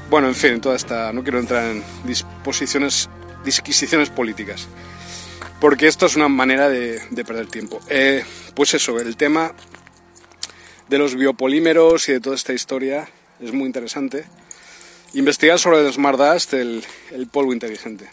Bueno, 0.09 0.27
en 0.27 0.35
fin, 0.35 0.61
toda 0.61 0.75
esta... 0.75 1.11
No 1.13 1.23
quiero 1.23 1.39
entrar 1.39 1.71
en 1.71 1.83
disposiciones, 2.03 3.09
disquisiciones 3.43 4.09
políticas, 4.09 4.67
porque 5.59 5.87
esto 5.87 6.05
es 6.05 6.15
una 6.15 6.27
manera 6.27 6.69
de, 6.69 7.01
perder 7.25 7.47
tiempo. 7.47 7.79
Eh, 7.89 8.23
pues 8.53 8.73
eso, 8.73 8.99
el 8.99 9.17
tema 9.17 9.53
de 10.89 10.97
los 10.97 11.15
biopolímeros 11.15 12.07
y 12.09 12.13
de 12.13 12.19
toda 12.19 12.35
esta 12.35 12.53
historia 12.53 13.09
es 13.39 13.51
muy 13.51 13.65
interesante. 13.65 14.25
Investigar 15.13 15.57
sobre 15.57 15.79
el 15.79 15.91
Smart 15.91 16.19
Dust, 16.19 16.53
el 16.53 16.83
polvo 17.31 17.53
inteligente. 17.53 18.09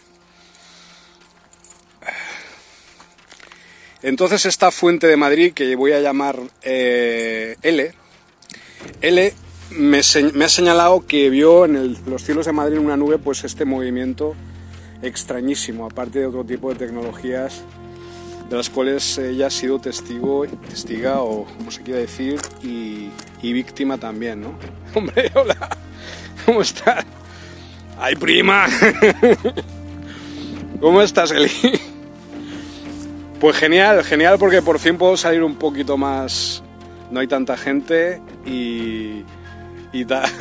Entonces 4.03 4.45
esta 4.45 4.69
fuente 4.69 5.07
de 5.07 5.15
Madrid, 5.15 5.53
que 5.53 5.75
voy 5.75 5.93
a 5.93 6.01
llamar 6.01 6.37
eh, 6.61 7.55
L, 7.61 7.93
L 9.01 9.33
me, 9.71 9.99
ha 9.99 10.49
señalado 10.49 11.07
que 11.07 11.29
vio 11.29 11.63
en 11.65 11.97
los 12.05 12.23
cielos 12.23 12.45
de 12.45 12.51
Madrid 12.51 12.77
en 12.77 12.85
una 12.85 12.97
nube 12.97 13.17
pues 13.17 13.45
este 13.45 13.63
movimiento 13.63 14.35
extrañísimo, 15.01 15.85
aparte 15.85 16.19
de 16.19 16.27
otro 16.27 16.43
tipo 16.43 16.69
de 16.69 16.75
tecnologías 16.75 17.63
de 18.49 18.57
las 18.57 18.69
cuales 18.69 19.17
ella 19.17 19.47
ha 19.47 19.49
sido 19.49 19.79
testigo, 19.79 20.45
testiga 20.69 21.21
o 21.21 21.45
como 21.45 21.71
se 21.71 21.81
quiera 21.81 22.01
decir, 22.01 22.39
y, 22.61 23.09
víctima 23.41 23.97
también, 23.97 24.41
¿no? 24.41 24.57
Hombre, 24.93 25.31
hola, 25.33 25.77
¿cómo 26.45 26.61
estás? 26.61 27.05
¡Ay, 27.97 28.15
prima! 28.15 28.67
¿Cómo 30.81 31.01
estás, 31.01 31.31
Eli? 31.31 31.92
Pues 33.43 33.57
genial, 33.57 34.05
genial 34.05 34.37
porque 34.39 34.61
por 34.61 34.79
fin 34.79 34.97
puedo 34.97 35.17
salir 35.17 35.43
un 35.43 35.55
poquito 35.55 35.97
más. 35.97 36.63
No 37.11 37.19
hay 37.19 37.27
tanta 37.27 37.57
gente 37.57 38.21
y. 38.45 39.25
y 39.91 40.05
tal. 40.05 40.31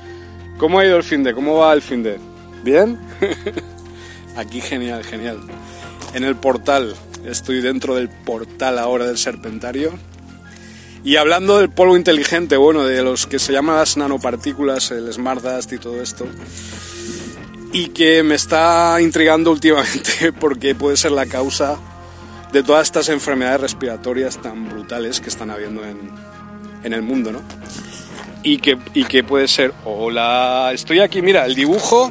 ¿Cómo 0.56 0.78
ha 0.78 0.86
ido 0.86 0.96
el 0.96 1.02
fin 1.02 1.22
de? 1.22 1.34
¿Cómo 1.34 1.58
va 1.58 1.74
el 1.74 1.82
fin 1.82 2.02
de? 2.02 2.18
¿Bien? 2.64 2.98
Aquí 4.36 4.62
genial, 4.62 5.04
genial. 5.04 5.38
En 6.14 6.24
el 6.24 6.34
portal, 6.34 6.96
estoy 7.26 7.60
dentro 7.60 7.94
del 7.94 8.08
portal 8.08 8.78
ahora 8.78 9.06
del 9.06 9.18
Serpentario. 9.18 9.92
Y 11.04 11.16
hablando 11.16 11.58
del 11.58 11.68
polvo 11.68 11.94
inteligente, 11.94 12.56
bueno, 12.56 12.84
de 12.84 13.02
los 13.02 13.26
que 13.26 13.38
se 13.38 13.52
llaman 13.52 13.76
las 13.76 13.98
nanopartículas, 13.98 14.92
el 14.92 15.12
Smart 15.12 15.42
Dust 15.42 15.74
y 15.74 15.78
todo 15.78 16.00
esto, 16.00 16.26
y 17.74 17.88
que 17.88 18.22
me 18.22 18.34
está 18.34 18.96
intrigando 19.02 19.50
últimamente 19.50 20.32
porque 20.40 20.74
puede 20.74 20.96
ser 20.96 21.12
la 21.12 21.26
causa 21.26 21.78
de 22.56 22.62
todas 22.62 22.86
estas 22.86 23.10
enfermedades 23.10 23.60
respiratorias 23.60 24.40
tan 24.40 24.70
brutales 24.70 25.20
que 25.20 25.28
están 25.28 25.50
habiendo 25.50 25.84
en, 25.84 26.10
en 26.84 26.94
el 26.94 27.02
mundo, 27.02 27.30
¿no? 27.30 27.42
Y 28.42 28.60
que, 28.60 28.78
y 28.94 29.04
que 29.04 29.22
puede 29.22 29.46
ser, 29.46 29.74
hola, 29.84 30.70
estoy 30.72 31.00
aquí, 31.00 31.20
mira, 31.20 31.44
el 31.44 31.54
dibujo 31.54 32.10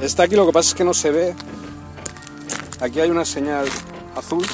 está 0.00 0.24
aquí, 0.24 0.34
lo 0.34 0.46
que 0.46 0.52
pasa 0.52 0.70
es 0.70 0.74
que 0.74 0.82
no 0.82 0.94
se 0.94 1.12
ve. 1.12 1.36
Aquí 2.80 2.98
hay 2.98 3.08
una 3.08 3.24
señal 3.24 3.68
azul. 4.16 4.44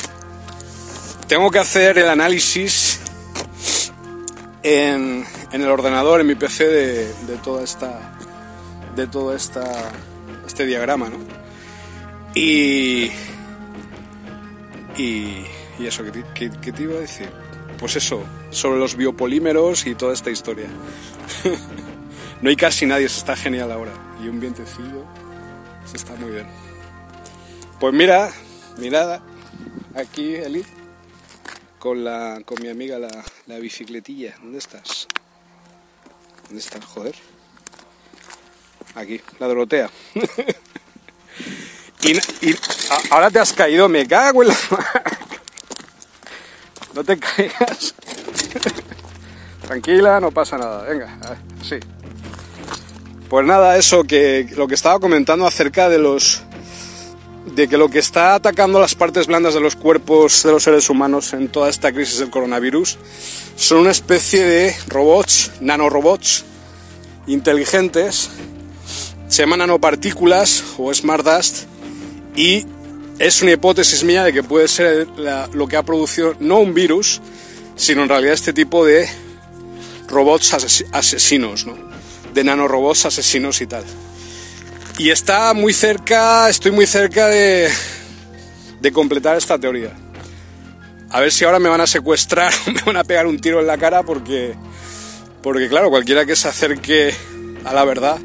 Tengo 1.27 1.51
que 1.51 1.61
hacer 1.61 1.97
el 1.97 2.11
análisis 2.11 3.01
en, 4.63 5.25
en 5.53 5.63
el 5.63 5.69
ordenador, 5.71 6.21
en 6.21 6.27
mi 6.27 6.35
PC, 6.35 6.67
de, 6.69 7.07
de 7.07 7.37
toda 7.43 7.65
esta, 7.65 8.15
de 8.95 9.07
todo 9.07 9.35
esta, 9.35 9.91
este 10.47 10.67
diagrama, 10.67 11.09
¿no? 11.09 11.17
Y, 12.35 13.11
y, 14.97 15.45
eso, 15.81 16.05
¿qué 16.35 16.49
te, 16.49 16.83
iba 16.83 16.95
a 16.95 17.01
decir? 17.01 17.29
Pues 17.79 17.97
eso, 17.97 18.23
sobre 18.51 18.79
los 18.79 18.97
biopolímeros 18.97 19.87
y 19.87 19.95
toda 19.95 20.13
esta 20.15 20.31
historia. 20.31 20.69
no 22.43 22.49
hay 22.49 22.57
casi 22.57 22.87
nadie, 22.87 23.09
se 23.09 23.19
está 23.19 23.37
genial 23.37 23.73
ahora. 23.73 23.93
Y 24.23 24.29
un 24.29 24.41
vientecillo, 24.41 25.05
se 25.85 25.97
está 25.97 26.15
muy 26.15 26.31
bien. 26.31 26.47
Pues 27.81 27.93
mira, 27.93 28.33
mirada, 28.79 29.23
aquí 29.95 30.35
Eli, 30.35 30.65
con, 31.79 32.05
la, 32.05 32.41
con 32.45 32.63
mi 32.63 32.69
amiga 32.69 32.99
la, 32.99 33.25
la 33.47 33.59
bicicletilla. 33.59 34.37
¿Dónde 34.41 34.59
estás? 34.59 35.09
¿Dónde 36.45 36.61
estás, 36.61 36.85
joder? 36.85 37.15
Aquí, 38.95 39.21
la 39.41 39.49
Dorotea. 39.49 39.91
Y, 42.05 42.21
ahora 43.11 43.31
te 43.31 43.39
has 43.39 43.53
caído, 43.53 43.89
me 43.89 44.07
cago 44.07 44.43
en 44.43 44.49
la 44.49 44.55
No 46.95 47.03
te 47.03 47.19
caigas. 47.19 47.95
Tranquila, 49.63 50.21
no 50.21 50.31
pasa 50.31 50.59
nada. 50.59 50.85
Venga, 50.85 51.19
sí. 51.63 51.77
Pues 53.29 53.47
nada, 53.47 53.77
eso 53.79 54.05
que 54.05 54.47
lo 54.55 54.69
que 54.69 54.75
estaba 54.75 55.01
comentando 55.01 55.47
acerca 55.47 55.89
de 55.89 55.99
los 55.99 56.43
de 57.47 57.69
que 57.69 57.77
lo 57.77 57.89
que 57.89 57.99
está 57.99 58.35
atacando 58.35 58.81
las 58.81 58.95
partes 58.95 59.27
blandas 59.27 59.55
de 59.55 59.61
los 59.61 59.77
cuerpos 59.77 60.43
de 60.43 60.53
los 60.53 60.63
seres 60.63 60.89
humanos 60.89 61.33
en 61.33 61.49
toda 61.49 61.69
esta 61.69 61.93
crisis 61.93 62.19
del 62.19 62.31
coronavirus 62.31 62.99
son 63.57 63.79
una 63.79 63.91
especie 63.91 64.45
de 64.45 64.77
robots, 64.89 65.53
nanorobots 65.61 66.45
inteligentes, 67.27 68.31
se 69.29 69.43
llaman 69.43 69.61
nanopartículas 69.61 70.65
o 70.79 70.93
smart 70.93 71.25
dust 71.25 71.74
y 72.35 72.67
es 73.19 73.43
una 73.43 73.53
hipótesis 73.53 74.03
mía 74.05 74.25
de 74.25 74.33
que 74.33 74.43
puede 74.43 74.69
ser 74.69 75.07
lo 75.53 75.69
que 75.69 75.77
ha 75.77 75.83
producido 75.83 76.35
no 76.41 76.59
un 76.59 76.75
virus, 76.75 77.21
sino 77.77 78.03
en 78.03 78.09
realidad 78.09 78.35
este 78.35 78.53
tipo 78.53 78.85
de 78.85 79.09
robots 80.09 80.55
asesinos, 80.93 81.67
¿no? 81.67 81.85
de 82.35 82.45
nanorobots 82.45 83.07
asesinos 83.07 83.61
y 83.61 83.67
tal. 83.67 83.85
Y 84.99 85.11
está 85.11 85.55
muy 85.55 85.73
cerca, 85.73 86.49
estoy 86.49 86.73
muy 86.73 86.87
cerca 86.87 87.29
de, 87.29 87.71
de 88.81 88.93
completar 88.93 89.37
esta 89.37 89.59
teoría. 89.59 89.93
A 91.11 91.21
ver 91.21 91.33
si 91.33 91.45
ahora 91.45 91.61
me 91.61 91.69
van 91.69 91.81
a 91.81 91.87
secuestrar 91.87 92.53
me 92.67 92.83
van 92.83 92.97
a 92.97 93.05
pegar 93.05 93.27
un 93.27 93.39
tiro 93.39 93.61
en 93.61 93.67
la 93.67 93.79
cara 93.79 94.03
porque, 94.03 94.55
porque 95.43 95.69
claro, 95.69 95.91
cualquiera 95.91 96.27
que 96.27 96.37
se 96.37 96.49
acerque 96.49 97.15
a 97.65 97.73
la 97.73 97.85
verdad 97.85 98.19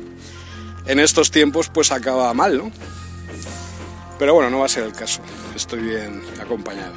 en 0.88 0.99
estos 0.99 1.30
tiempos 1.30 1.70
pues 1.70 1.91
acaba 1.91 2.34
mal, 2.34 2.57
¿no? 2.57 2.72
Pero 4.20 4.34
bueno, 4.34 4.49
no 4.49 4.59
va 4.59 4.65
a 4.65 4.70
ser 4.70 4.84
el 4.84 4.93
caso. 4.93 5.22
Estoy 5.55 5.82
bien 5.82 6.22
acompañado. 6.41 6.93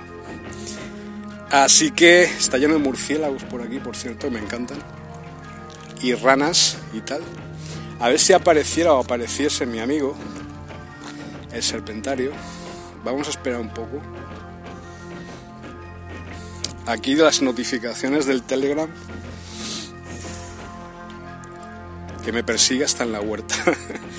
Así 1.51 1.93
que 1.93 2.25
está 2.25 2.59
lleno 2.59 2.75
de 2.75 2.81
murciélagos 2.81 3.45
por 3.45 3.63
aquí, 3.63 3.79
por 3.79 3.97
cierto, 3.97 4.31
me 4.31 4.41
encantan. 4.41 4.79
Y 6.01 6.15
ranas 6.15 6.79
y 6.93 7.01
tal. 7.01 7.23
A 8.01 8.09
ver 8.09 8.19
si 8.19 8.33
apareciera 8.33 8.93
o 8.93 9.01
apareciese 9.01 9.65
mi 9.65 9.79
amigo, 9.79 10.17
el 11.53 11.63
serpentario. 11.63 12.33
Vamos 13.05 13.29
a 13.29 13.31
esperar 13.31 13.61
un 13.61 13.71
poco. 13.71 14.03
Aquí 16.87 17.15
las 17.15 17.41
notificaciones 17.41 18.27
del 18.27 18.43
Telegram. 18.43 18.91
que 22.23 22.33
me 22.33 22.45
persigue 22.45 22.85
hasta 22.85 23.05
en 23.05 23.13
la 23.13 23.21
huerta. 23.21 23.55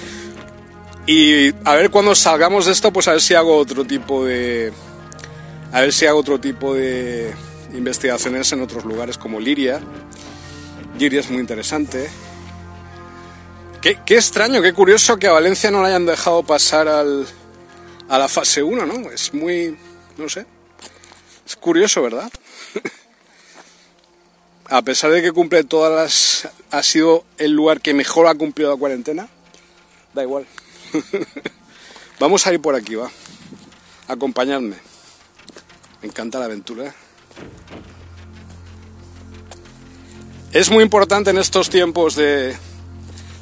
y 1.05 1.53
a 1.65 1.75
ver 1.75 1.89
cuando 1.89 2.15
salgamos 2.15 2.65
de 2.65 2.71
esto, 2.71 2.93
pues 2.93 3.07
a 3.07 3.11
ver 3.11 3.21
si 3.21 3.33
hago 3.33 3.57
otro 3.57 3.83
tipo 3.85 4.25
de... 4.25 4.71
A 5.71 5.81
ver 5.81 5.91
si 5.91 6.05
hago 6.05 6.19
otro 6.19 6.39
tipo 6.39 6.73
de 6.73 7.33
investigaciones 7.73 8.51
en 8.51 8.61
otros 8.61 8.85
lugares 8.85 9.17
como 9.17 9.39
Liria. 9.39 9.81
Liria 10.97 11.19
es 11.19 11.29
muy 11.29 11.39
interesante. 11.39 12.09
Qué, 13.81 13.99
qué 14.05 14.15
extraño, 14.15 14.61
qué 14.61 14.71
curioso 14.71 15.17
que 15.17 15.27
a 15.27 15.33
Valencia 15.33 15.71
no 15.71 15.81
la 15.81 15.89
hayan 15.89 16.05
dejado 16.05 16.43
pasar 16.43 16.87
al, 16.87 17.25
a 18.07 18.17
la 18.17 18.29
fase 18.29 18.63
1, 18.63 18.85
¿no? 18.85 19.11
Es 19.11 19.33
muy... 19.33 19.77
no 20.17 20.29
sé. 20.29 20.45
Es 21.45 21.55
curioso, 21.57 22.01
¿verdad? 22.01 22.31
a 24.69 24.81
pesar 24.83 25.11
de 25.11 25.21
que 25.21 25.33
cumple 25.33 25.65
todas 25.65 25.91
las... 25.91 26.53
ha 26.71 26.81
sido 26.81 27.25
el 27.37 27.51
lugar 27.51 27.81
que 27.81 27.93
mejor 27.93 28.27
ha 28.27 28.35
cumplido 28.35 28.71
la 28.71 28.77
cuarentena, 28.77 29.27
da 30.13 30.23
igual. 30.23 30.45
Vamos 32.19 32.45
a 32.45 32.53
ir 32.53 32.61
por 32.61 32.75
aquí, 32.75 32.95
va. 32.95 33.09
Acompañadme. 34.07 34.75
Me 36.01 36.07
encanta 36.07 36.39
la 36.39 36.45
aventura. 36.45 36.87
¿eh? 36.87 36.93
Es 40.51 40.69
muy 40.69 40.83
importante 40.83 41.31
en 41.31 41.37
estos 41.37 41.69
tiempos 41.69 42.15
de, 42.15 42.55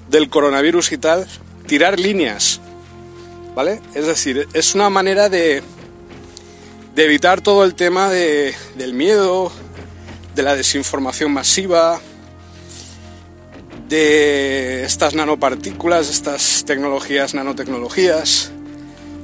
del 0.09 0.29
coronavirus 0.29 0.91
y 0.93 0.97
tal 0.97 1.27
tirar 1.67 1.99
líneas, 1.99 2.59
¿vale? 3.55 3.81
Es 3.93 4.07
decir, 4.07 4.47
es 4.53 4.75
una 4.75 4.89
manera 4.89 5.29
de, 5.29 5.63
de 6.95 7.05
evitar 7.05 7.41
todo 7.41 7.63
el 7.63 7.75
tema 7.75 8.09
de, 8.09 8.55
del 8.75 8.93
miedo, 8.93 9.51
de 10.35 10.43
la 10.43 10.55
desinformación 10.55 11.31
masiva, 11.31 12.01
de 13.91 14.85
estas 14.85 15.15
nanopartículas, 15.15 16.09
estas 16.09 16.63
tecnologías, 16.65 17.33
nanotecnologías, 17.33 18.49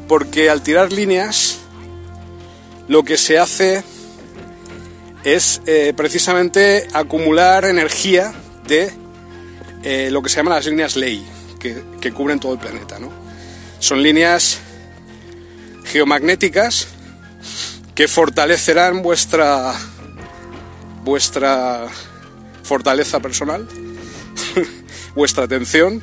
porque 0.09 0.49
al 0.49 0.61
tirar 0.61 0.91
líneas 0.91 1.59
lo 2.89 3.03
que 3.03 3.15
se 3.15 3.39
hace 3.39 3.81
es 5.23 5.61
eh, 5.67 5.93
precisamente 5.95 6.85
acumular 6.91 7.63
energía 7.63 8.33
de 8.67 8.91
eh, 9.83 10.09
lo 10.11 10.21
que 10.21 10.27
se 10.27 10.35
llaman 10.35 10.55
las 10.55 10.65
líneas 10.65 10.97
ley, 10.97 11.25
que, 11.61 11.81
que 12.01 12.11
cubren 12.11 12.41
todo 12.41 12.51
el 12.51 12.59
planeta. 12.59 12.99
¿no? 12.99 13.09
Son 13.79 14.03
líneas 14.03 14.59
geomagnéticas 15.85 16.89
que 17.95 18.09
fortalecerán 18.09 19.01
vuestra 19.01 19.73
vuestra 21.05 21.87
fortaleza 22.63 23.21
personal, 23.21 23.65
vuestra 25.15 25.43
atención 25.43 26.01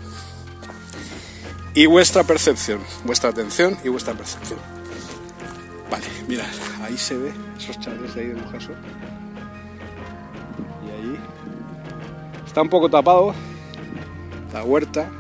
y 1.74 1.86
vuestra 1.86 2.22
percepción, 2.22 2.80
vuestra 3.05 3.30
atención 3.30 3.76
y 3.84 3.88
vuestra 3.88 4.14
percepción. 4.14 4.59
Vale, 5.90 6.07
mirad, 6.28 6.47
ahí 6.82 6.97
se 6.97 7.16
ve 7.16 7.32
esos 7.59 7.78
chavales 7.80 8.14
de 8.14 8.20
ahí 8.20 8.26
de 8.28 8.34
Bujaso. 8.34 8.72
Y 10.86 10.90
ahí 10.90 11.18
está 12.47 12.62
un 12.62 12.68
poco 12.68 12.88
tapado 12.88 13.34
la 14.53 14.64
huerta. 14.64 15.11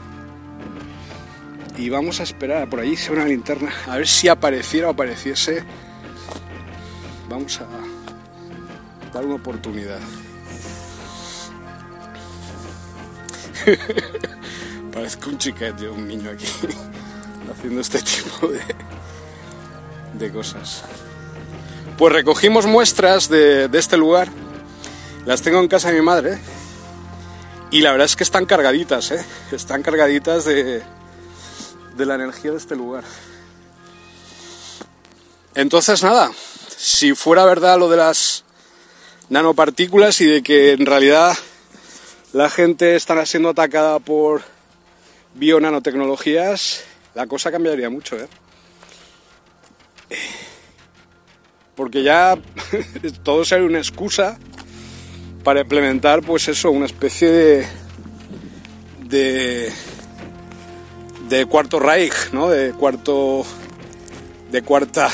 Y 1.76 1.90
vamos 1.90 2.20
a 2.20 2.22
esperar, 2.22 2.68
por 2.70 2.78
allí 2.78 2.96
se 2.96 3.10
ve 3.10 3.16
una 3.16 3.26
linterna, 3.26 3.72
a 3.88 3.96
ver 3.96 4.06
si 4.06 4.28
apareciera 4.28 4.86
o 4.88 4.90
apareciese. 4.92 5.64
Vamos 7.28 7.60
a 7.60 7.66
dar 9.12 9.24
una 9.24 9.34
oportunidad. 9.34 9.98
Parezco 14.92 15.30
un 15.30 15.38
chiquete, 15.38 15.88
un 15.88 16.06
niño 16.06 16.30
aquí, 16.30 16.46
haciendo 17.52 17.80
este 17.80 18.00
tipo 18.00 18.48
de, 18.48 18.60
de 20.14 20.32
cosas. 20.32 20.84
Pues 21.98 22.12
recogimos 22.12 22.66
muestras 22.66 23.28
de, 23.28 23.68
este 23.72 23.96
lugar, 23.96 24.28
las 25.26 25.42
tengo 25.42 25.60
en 25.60 25.68
casa 25.68 25.88
de 25.90 25.94
mi 25.94 26.04
madre, 26.04 26.38
y 27.70 27.80
la 27.80 27.92
verdad 27.92 28.06
es 28.06 28.16
que 28.16 28.24
están 28.24 28.46
cargaditas, 28.46 29.10
¿eh? 29.10 29.24
están 29.52 29.82
cargaditas 29.82 30.44
de, 30.44 30.82
de 31.96 32.06
la 32.06 32.14
energía 32.14 32.52
de 32.52 32.58
este 32.58 32.76
lugar. 32.76 33.04
Entonces 35.54 36.02
nada, 36.02 36.32
si 36.76 37.14
fuera 37.14 37.44
verdad 37.44 37.78
lo 37.78 37.88
de 37.88 37.96
las 37.96 38.44
nanopartículas 39.28 40.20
y 40.20 40.26
de 40.26 40.42
que 40.42 40.72
en 40.72 40.86
realidad 40.86 41.36
la 42.34 42.50
gente 42.50 42.96
estará 42.96 43.24
siendo 43.26 43.48
atacada 43.48 44.00
por 44.00 44.42
bionanotecnologías, 45.34 46.82
la 47.14 47.28
cosa 47.28 47.52
cambiaría 47.52 47.88
mucho, 47.88 48.16
¿eh? 48.18 48.26
Porque 51.76 52.02
ya 52.02 52.36
todo 53.22 53.44
sería 53.44 53.66
una 53.66 53.78
excusa 53.78 54.36
para 55.44 55.60
implementar, 55.60 56.22
pues 56.22 56.48
eso, 56.48 56.72
una 56.72 56.86
especie 56.86 57.28
de. 57.28 57.66
de. 59.02 59.72
de 61.28 61.46
cuarto 61.46 61.78
Reich, 61.78 62.32
¿no? 62.32 62.48
De 62.48 62.72
cuarto. 62.72 63.46
de 64.50 64.62
cuarta. 64.62 65.08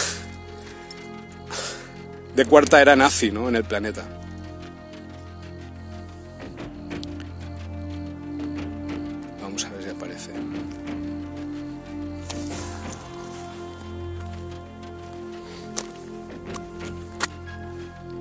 de 2.35 2.47
cuarta 2.47 2.81
era 2.81 2.97
nazi, 2.97 3.31
¿no? 3.31 3.51
En 3.51 3.57
el 3.57 3.65
planeta. 3.65 4.20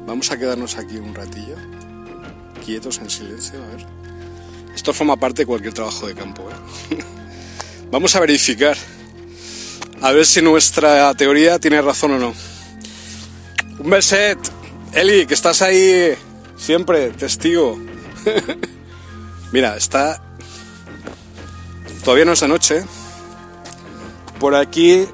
Vamos 0.09 0.31
a 0.31 0.39
quedarnos 0.39 0.75
aquí 0.75 0.97
un 0.97 1.13
ratillo, 1.13 1.55
quietos, 2.65 2.97
en 2.97 3.11
silencio, 3.11 3.61
a 3.63 3.67
ver. 3.67 3.85
Esto 4.73 4.91
forma 4.91 5.15
parte 5.17 5.43
de 5.43 5.45
cualquier 5.45 5.71
trabajo 5.71 6.07
de 6.07 6.15
campo. 6.15 6.49
¿eh? 6.49 6.97
Vamos 7.91 8.15
a 8.15 8.19
verificar, 8.19 8.75
a 10.01 10.11
ver 10.11 10.25
si 10.25 10.41
nuestra 10.41 11.13
teoría 11.13 11.59
tiene 11.59 11.79
razón 11.83 12.13
o 12.13 12.17
no. 12.17 12.33
Un 13.77 13.87
beset, 13.91 14.39
Eli, 14.93 15.27
que 15.27 15.35
estás 15.35 15.61
ahí 15.61 16.15
siempre, 16.57 17.11
testigo. 17.11 17.79
Mira, 19.51 19.77
está... 19.77 20.23
Todavía 22.03 22.25
no 22.25 22.33
es 22.33 22.39
de 22.39 22.47
noche. 22.47 22.83
Por 24.39 24.55
aquí 24.55 25.05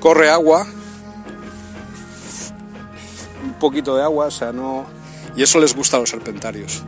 corre 0.00 0.28
agua 0.28 0.66
poquito 3.64 3.96
de 3.96 4.02
agua, 4.02 4.26
o 4.26 4.30
sea, 4.30 4.52
no... 4.52 4.86
Y 5.36 5.42
eso 5.42 5.58
les 5.58 5.74
gusta 5.74 5.96
a 5.96 6.00
los 6.00 6.10
serpentarios. 6.10 6.82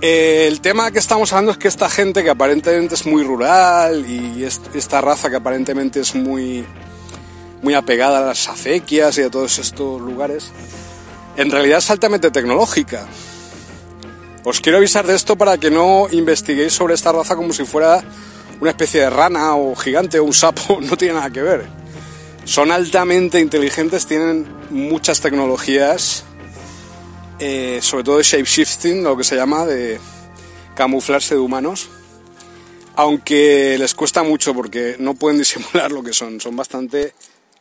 Eh, 0.00 0.46
el 0.48 0.60
tema 0.60 0.90
que 0.90 0.98
estamos 0.98 1.32
hablando 1.32 1.52
es 1.52 1.58
que 1.58 1.68
esta 1.68 1.88
gente 1.88 2.22
que 2.22 2.30
aparentemente 2.30 2.94
es 2.94 3.06
muy 3.06 3.22
rural 3.22 4.04
y 4.06 4.44
esta 4.44 5.00
raza 5.00 5.30
que 5.30 5.36
aparentemente 5.36 6.00
es 6.00 6.14
muy, 6.14 6.66
muy 7.62 7.74
apegada 7.74 8.18
a 8.18 8.22
las 8.22 8.48
acequias 8.48 9.16
y 9.16 9.22
a 9.22 9.30
todos 9.30 9.58
estos 9.58 10.00
lugares, 10.02 10.50
en 11.36 11.50
realidad 11.50 11.78
es 11.78 11.90
altamente 11.90 12.30
tecnológica. 12.30 13.06
Os 14.42 14.60
quiero 14.60 14.78
avisar 14.78 15.06
de 15.06 15.14
esto 15.14 15.36
para 15.36 15.56
que 15.56 15.70
no 15.70 16.08
investiguéis 16.10 16.74
sobre 16.74 16.94
esta 16.94 17.12
raza 17.12 17.34
como 17.34 17.54
si 17.54 17.64
fuera 17.64 18.04
una 18.60 18.70
especie 18.70 19.00
de 19.00 19.10
rana 19.10 19.56
o 19.56 19.74
gigante 19.74 20.18
o 20.18 20.24
un 20.24 20.34
sapo, 20.34 20.80
no 20.82 20.96
tiene 20.96 21.14
nada 21.14 21.30
que 21.30 21.40
ver. 21.40 21.66
Son 22.44 22.70
altamente 22.70 23.40
inteligentes, 23.40 24.06
tienen 24.06 24.46
muchas 24.74 25.20
tecnologías, 25.20 26.24
eh, 27.38 27.78
sobre 27.80 28.02
todo 28.02 28.18
de 28.18 28.24
shapeshifting, 28.24 29.04
lo 29.04 29.16
que 29.16 29.22
se 29.22 29.36
llama, 29.36 29.64
de 29.64 30.00
camuflarse 30.74 31.36
de 31.36 31.40
humanos, 31.40 31.88
aunque 32.96 33.76
les 33.78 33.94
cuesta 33.94 34.24
mucho 34.24 34.52
porque 34.52 34.96
no 34.98 35.14
pueden 35.14 35.38
disimular 35.44 35.92
lo 35.92 36.02
que 36.02 36.12
son, 36.12 36.40
son 36.40 36.56
bastante 36.56 37.14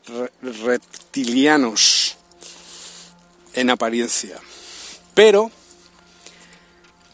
re 0.07 0.31
reptilianos 0.41 2.17
en 3.53 3.69
apariencia. 3.69 4.39
Pero, 5.13 5.51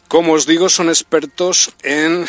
como 0.08 0.32
os 0.32 0.46
digo, 0.46 0.70
son 0.70 0.88
expertos 0.88 1.74
en 1.84 2.26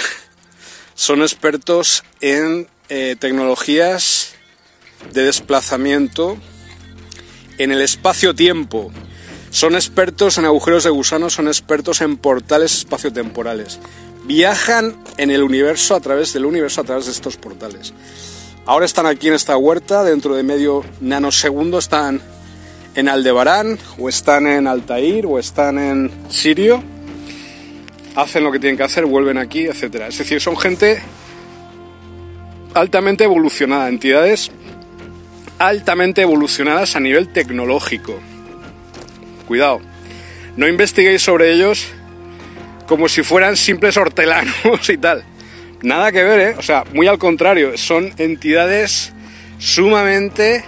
son 0.96 1.22
expertos 1.22 2.02
en 2.20 2.68
eh, 2.88 3.14
tecnologías 3.18 4.32
de 5.12 5.22
desplazamiento 5.22 6.36
en 7.60 7.72
el 7.72 7.82
espacio-tiempo. 7.82 8.90
Son 9.50 9.74
expertos 9.74 10.38
en 10.38 10.46
agujeros 10.46 10.84
de 10.84 10.90
gusano, 10.90 11.28
son 11.28 11.46
expertos 11.46 12.00
en 12.00 12.16
portales 12.16 12.74
espaciotemporales. 12.78 13.78
Viajan 14.24 14.96
en 15.18 15.30
el 15.30 15.42
universo 15.42 15.94
a 15.94 16.00
través 16.00 16.32
del 16.32 16.46
universo, 16.46 16.80
a 16.80 16.84
través 16.84 17.04
de 17.04 17.12
estos 17.12 17.36
portales. 17.36 17.92
Ahora 18.64 18.86
están 18.86 19.04
aquí 19.04 19.28
en 19.28 19.34
esta 19.34 19.58
huerta, 19.58 20.04
dentro 20.04 20.36
de 20.36 20.42
medio 20.42 20.84
nanosegundo 21.00 21.78
están 21.78 22.22
en 22.94 23.08
Aldebarán, 23.10 23.78
o 23.98 24.08
están 24.08 24.46
en 24.46 24.66
Altair, 24.66 25.26
o 25.26 25.38
están 25.38 25.78
en 25.78 26.10
Sirio. 26.30 26.82
hacen 28.16 28.42
lo 28.42 28.50
que 28.50 28.58
tienen 28.58 28.78
que 28.78 28.84
hacer, 28.84 29.04
vuelven 29.04 29.36
aquí, 29.36 29.66
etcétera. 29.66 30.08
Es 30.08 30.16
decir, 30.16 30.40
son 30.40 30.56
gente 30.56 31.02
altamente 32.72 33.24
evolucionada, 33.24 33.88
entidades 33.88 34.50
altamente 35.60 36.22
evolucionadas 36.22 36.96
a 36.96 37.00
nivel 37.00 37.28
tecnológico. 37.28 38.18
Cuidado, 39.46 39.82
no 40.56 40.66
investiguéis 40.66 41.22
sobre 41.22 41.52
ellos 41.52 41.86
como 42.86 43.08
si 43.08 43.22
fueran 43.22 43.56
simples 43.56 43.98
hortelanos 43.98 44.88
y 44.88 44.96
tal. 44.96 45.22
Nada 45.82 46.12
que 46.12 46.24
ver, 46.24 46.40
¿eh? 46.40 46.54
O 46.58 46.62
sea, 46.62 46.84
muy 46.94 47.06
al 47.06 47.18
contrario, 47.18 47.76
son 47.76 48.10
entidades 48.16 49.12
sumamente 49.58 50.64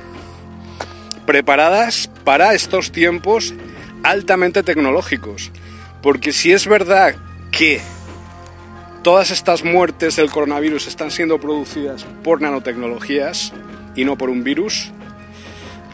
preparadas 1.25 2.11
para 2.23 2.53
estos 2.53 2.93
tiempos 2.93 3.55
altamente 4.03 4.63
tecnológicos. 4.63 5.53
Porque 6.03 6.33
si 6.33 6.53
es 6.53 6.67
verdad 6.67 7.17
que 7.51 7.81
todas 9.03 9.31
estas 9.31 9.65
muertes 9.65 10.17
del 10.17 10.31
coronavirus 10.31 10.87
están 10.87 11.11
siendo 11.11 11.41
producidas 11.41 12.05
por 12.23 12.43
nanotecnologías 12.43 13.55
y 13.95 14.05
no 14.05 14.17
por 14.17 14.31
un 14.31 14.45
virus, 14.45 14.91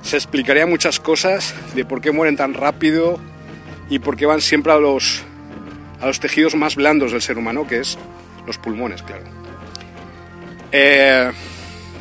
se 0.03 0.17
explicaría 0.17 0.67
muchas 0.67 1.01
cosas 1.01 1.55
de 1.75 1.85
por 1.85 2.01
qué 2.01 2.13
mueren 2.13 2.37
tan 2.37 2.55
rápido 2.55 3.19
y 3.91 3.99
por 3.99 4.17
qué 4.17 4.27
van 4.27 4.41
siempre 4.41 4.73
a 4.73 4.77
los, 4.77 5.23
a 6.01 6.07
los 6.07 6.21
tejidos 6.21 6.55
más 6.55 6.77
blandos 6.77 7.13
del 7.13 7.23
ser 7.23 7.39
humano, 7.39 7.67
que 7.67 7.81
es 7.81 7.99
los 8.47 8.59
pulmones, 8.59 9.03
claro. 9.03 9.25
Eh, 10.73 11.31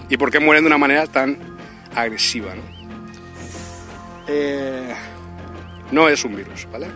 y 0.10 0.18
por 0.18 0.32
qué 0.32 0.40
mueren 0.40 0.64
de 0.64 0.68
una 0.68 0.78
manera 0.78 1.08
tan 1.08 1.38
agresiva. 1.96 2.56
¿no? 2.56 2.62
Eh, 4.28 4.94
no 5.92 6.10
es 6.10 6.24
un 6.24 6.36
virus, 6.36 6.68
¿vale? 6.72 6.88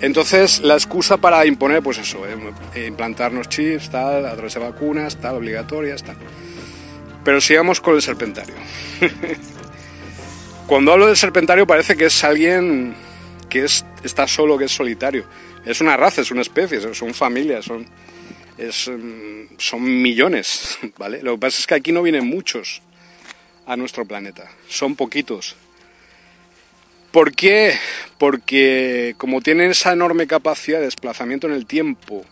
Entonces, 0.00 0.60
la 0.60 0.74
excusa 0.74 1.16
para 1.16 1.44
imponer, 1.44 1.82
pues 1.82 1.98
eso, 1.98 2.20
eh, 2.74 2.86
implantarnos 2.86 3.48
chips, 3.48 3.90
tal, 3.90 4.26
a 4.26 4.32
través 4.34 4.54
de 4.54 4.60
vacunas, 4.60 5.16
tal, 5.16 5.36
obligatorias, 5.36 6.04
tal. 6.04 6.16
Pero 7.28 7.42
sigamos 7.42 7.82
con 7.82 7.94
el 7.94 8.00
serpentario. 8.00 8.54
Cuando 10.66 10.94
hablo 10.94 11.08
del 11.08 11.16
serpentario 11.18 11.66
parece 11.66 11.94
que 11.94 12.06
es 12.06 12.24
alguien 12.24 12.94
que 13.50 13.64
es, 13.64 13.84
está 14.02 14.26
solo, 14.26 14.56
que 14.56 14.64
es 14.64 14.72
solitario. 14.72 15.26
Es 15.66 15.82
una 15.82 15.94
raza, 15.98 16.22
es 16.22 16.30
una 16.30 16.40
especie, 16.40 16.80
son 16.94 17.12
familias, 17.12 17.66
son, 17.66 17.82
mm, 17.82 19.56
son 19.58 19.82
millones, 20.00 20.78
¿vale? 20.96 21.22
Lo 21.22 21.32
que 21.34 21.40
pasa 21.40 21.58
es 21.60 21.66
que 21.66 21.74
aquí 21.74 21.92
no 21.92 22.00
vienen 22.00 22.26
muchos 22.26 22.80
a 23.66 23.76
nuestro 23.76 24.06
planeta, 24.06 24.50
son 24.66 24.96
poquitos. 24.96 25.54
¿Por 27.10 27.34
qué? 27.34 27.78
Porque 28.16 29.16
como 29.18 29.42
tienen 29.42 29.72
esa 29.72 29.92
enorme 29.92 30.26
capacidad 30.26 30.78
de 30.78 30.86
desplazamiento 30.86 31.46
en 31.46 31.52
el 31.52 31.66
tiempo 31.66 32.24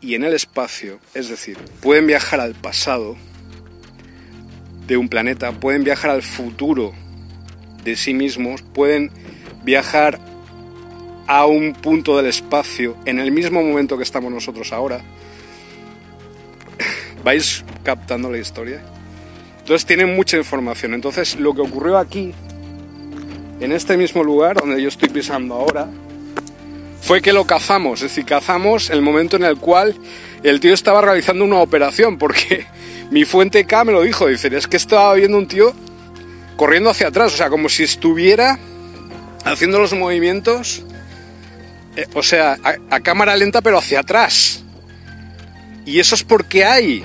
y 0.00 0.14
en 0.14 0.24
el 0.24 0.34
espacio, 0.34 0.98
es 1.14 1.28
decir, 1.28 1.58
pueden 1.80 2.06
viajar 2.06 2.40
al 2.40 2.54
pasado 2.54 3.16
de 4.86 4.96
un 4.96 5.08
planeta, 5.08 5.52
pueden 5.52 5.84
viajar 5.84 6.10
al 6.10 6.22
futuro 6.22 6.92
de 7.82 7.96
sí 7.96 8.14
mismos, 8.14 8.62
pueden 8.62 9.10
viajar 9.64 10.20
a 11.26 11.46
un 11.46 11.72
punto 11.72 12.16
del 12.16 12.26
espacio 12.26 12.96
en 13.04 13.18
el 13.18 13.32
mismo 13.32 13.62
momento 13.62 13.96
que 13.96 14.04
estamos 14.04 14.32
nosotros 14.32 14.72
ahora. 14.72 15.00
¿Vais 17.24 17.64
captando 17.82 18.30
la 18.30 18.38
historia? 18.38 18.82
Entonces 19.58 19.86
tienen 19.86 20.14
mucha 20.14 20.36
información. 20.36 20.94
Entonces 20.94 21.40
lo 21.40 21.54
que 21.54 21.62
ocurrió 21.62 21.98
aquí 21.98 22.32
en 23.60 23.72
este 23.72 23.96
mismo 23.96 24.22
lugar 24.22 24.56
donde 24.56 24.80
yo 24.80 24.88
estoy 24.88 25.08
pisando 25.08 25.54
ahora, 25.54 25.88
fue 27.06 27.22
que 27.22 27.32
lo 27.32 27.46
cazamos, 27.46 28.02
es 28.02 28.10
decir, 28.10 28.24
cazamos 28.24 28.90
el 28.90 29.00
momento 29.00 29.36
en 29.36 29.44
el 29.44 29.58
cual 29.58 29.94
el 30.42 30.58
tío 30.58 30.74
estaba 30.74 31.00
realizando 31.00 31.44
una 31.44 31.58
operación, 31.58 32.18
porque 32.18 32.66
mi 33.12 33.24
fuente 33.24 33.64
K 33.64 33.84
me 33.84 33.92
lo 33.92 34.02
dijo, 34.02 34.26
dice, 34.26 34.48
es 34.56 34.66
que 34.66 34.76
estaba 34.76 35.14
viendo 35.14 35.38
un 35.38 35.46
tío 35.46 35.72
corriendo 36.56 36.90
hacia 36.90 37.06
atrás, 37.06 37.32
o 37.32 37.36
sea, 37.36 37.48
como 37.48 37.68
si 37.68 37.84
estuviera 37.84 38.58
haciendo 39.44 39.78
los 39.78 39.92
movimientos, 39.92 40.82
eh, 41.94 42.08
o 42.12 42.24
sea, 42.24 42.58
a 42.90 43.00
cámara 43.00 43.36
lenta 43.36 43.60
pero 43.60 43.78
hacia 43.78 44.00
atrás. 44.00 44.64
Y 45.84 46.00
eso 46.00 46.16
es 46.16 46.24
porque 46.24 46.64
hay 46.64 47.04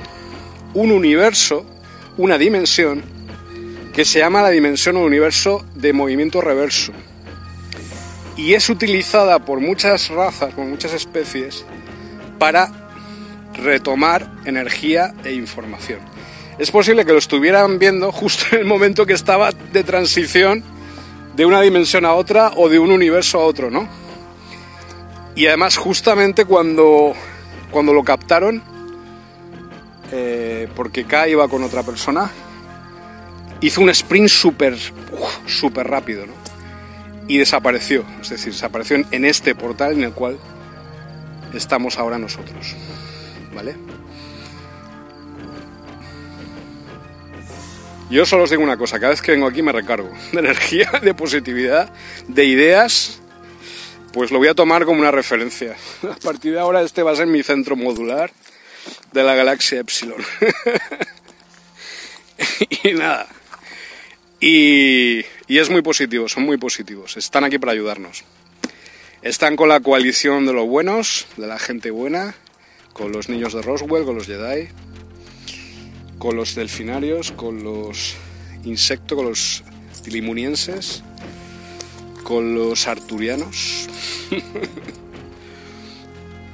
un 0.73 0.91
universo, 0.91 1.63
una 2.17 2.39
dimensión, 2.39 3.03
que 3.93 4.03
se 4.03 4.17
llama 4.17 4.41
la 4.41 4.49
dimensión 4.49 4.97
o 4.97 5.01
universo 5.01 5.63
de 5.75 5.93
movimiento 5.93 6.41
reverso. 6.41 6.91
Y 8.37 8.53
es 8.53 8.69
utilizada 8.69 9.39
por 9.39 9.59
muchas 9.59 10.09
razas, 10.09 10.53
por 10.53 10.65
muchas 10.65 10.93
especies, 10.93 11.65
para 12.39 12.71
retomar 13.53 14.31
energía 14.45 15.13
e 15.23 15.33
información. 15.33 15.99
Es 16.57 16.71
posible 16.71 17.05
que 17.05 17.11
lo 17.11 17.17
estuvieran 17.17 17.79
viendo 17.79 18.11
justo 18.11 18.45
en 18.51 18.61
el 18.61 18.65
momento 18.65 19.05
que 19.05 19.13
estaba 19.13 19.51
de 19.51 19.83
transición 19.83 20.63
de 21.35 21.45
una 21.45 21.61
dimensión 21.61 22.05
a 22.05 22.13
otra 22.13 22.51
o 22.55 22.69
de 22.69 22.79
un 22.79 22.91
universo 22.91 23.39
a 23.39 23.45
otro, 23.45 23.71
¿no? 23.71 23.87
Y 25.35 25.47
además 25.47 25.77
justamente 25.77 26.45
cuando, 26.45 27.13
cuando 27.71 27.93
lo 27.93 28.03
captaron, 28.03 28.61
eh, 30.11 30.67
porque 30.75 31.05
K 31.05 31.29
iba 31.29 31.47
con 31.47 31.63
otra 31.63 31.83
persona, 31.83 32.29
hizo 33.61 33.81
un 33.81 33.89
sprint 33.89 34.27
súper, 34.27 34.77
rápido, 35.87 36.25
¿no? 36.25 36.33
Y 37.31 37.37
desapareció, 37.37 38.03
es 38.21 38.29
decir, 38.29 38.51
desapareció 38.51 39.05
en 39.09 39.23
este 39.23 39.55
portal 39.55 39.93
en 39.93 40.03
el 40.03 40.11
cual 40.11 40.37
estamos 41.53 41.97
ahora 41.97 42.17
nosotros, 42.17 42.75
¿vale? 43.55 43.73
Yo 48.09 48.25
solo 48.25 48.43
os 48.43 48.49
digo 48.49 48.61
una 48.61 48.75
cosa, 48.75 48.99
cada 48.99 49.11
vez 49.11 49.21
que 49.21 49.31
vengo 49.31 49.47
aquí 49.47 49.61
me 49.61 49.71
recargo 49.71 50.11
de 50.33 50.39
energía, 50.39 50.91
de 51.01 51.13
positividad, 51.13 51.93
de 52.27 52.43
ideas, 52.43 53.21
pues 54.11 54.29
lo 54.31 54.39
voy 54.39 54.49
a 54.49 54.53
tomar 54.53 54.83
como 54.83 54.99
una 54.99 55.11
referencia. 55.11 55.77
A 56.03 56.15
partir 56.17 56.51
de 56.51 56.59
ahora 56.59 56.81
este 56.81 57.01
va 57.01 57.11
a 57.11 57.15
ser 57.15 57.27
mi 57.27 57.43
centro 57.43 57.77
modular 57.77 58.33
de 59.13 59.23
la 59.23 59.35
galaxia 59.35 59.79
Epsilon. 59.79 60.21
y 62.83 62.91
nada, 62.91 63.29
y, 64.41 65.23
es 65.47 65.69
muy 65.69 65.83
positivo, 65.83 66.27
son 66.27 66.43
muy 66.43 66.57
positivos. 66.57 67.15
Están 67.15 67.43
aquí 67.43 67.59
para 67.59 67.73
ayudarnos. 67.73 68.23
Están 69.21 69.55
con 69.55 69.69
la 69.69 69.79
coalición 69.79 70.47
de 70.47 70.53
los 70.53 70.67
buenos, 70.67 71.27
de 71.37 71.45
la 71.45 71.59
gente 71.59 71.91
buena, 71.91 72.33
con 72.93 73.11
los 73.11 73.29
niños 73.29 73.53
de 73.53 73.61
Roswell, 73.61 74.03
con 74.03 74.15
los 74.15 74.25
Jedi, 74.25 74.69
con 76.17 76.35
los 76.35 76.55
delfinarios, 76.55 77.31
con 77.31 77.63
los 77.63 78.15
insectos, 78.63 79.15
con 79.15 79.27
los 79.27 79.63
tilimunienses, 80.03 81.03
con 82.23 82.55
los 82.55 82.87
arturianos. 82.87 83.87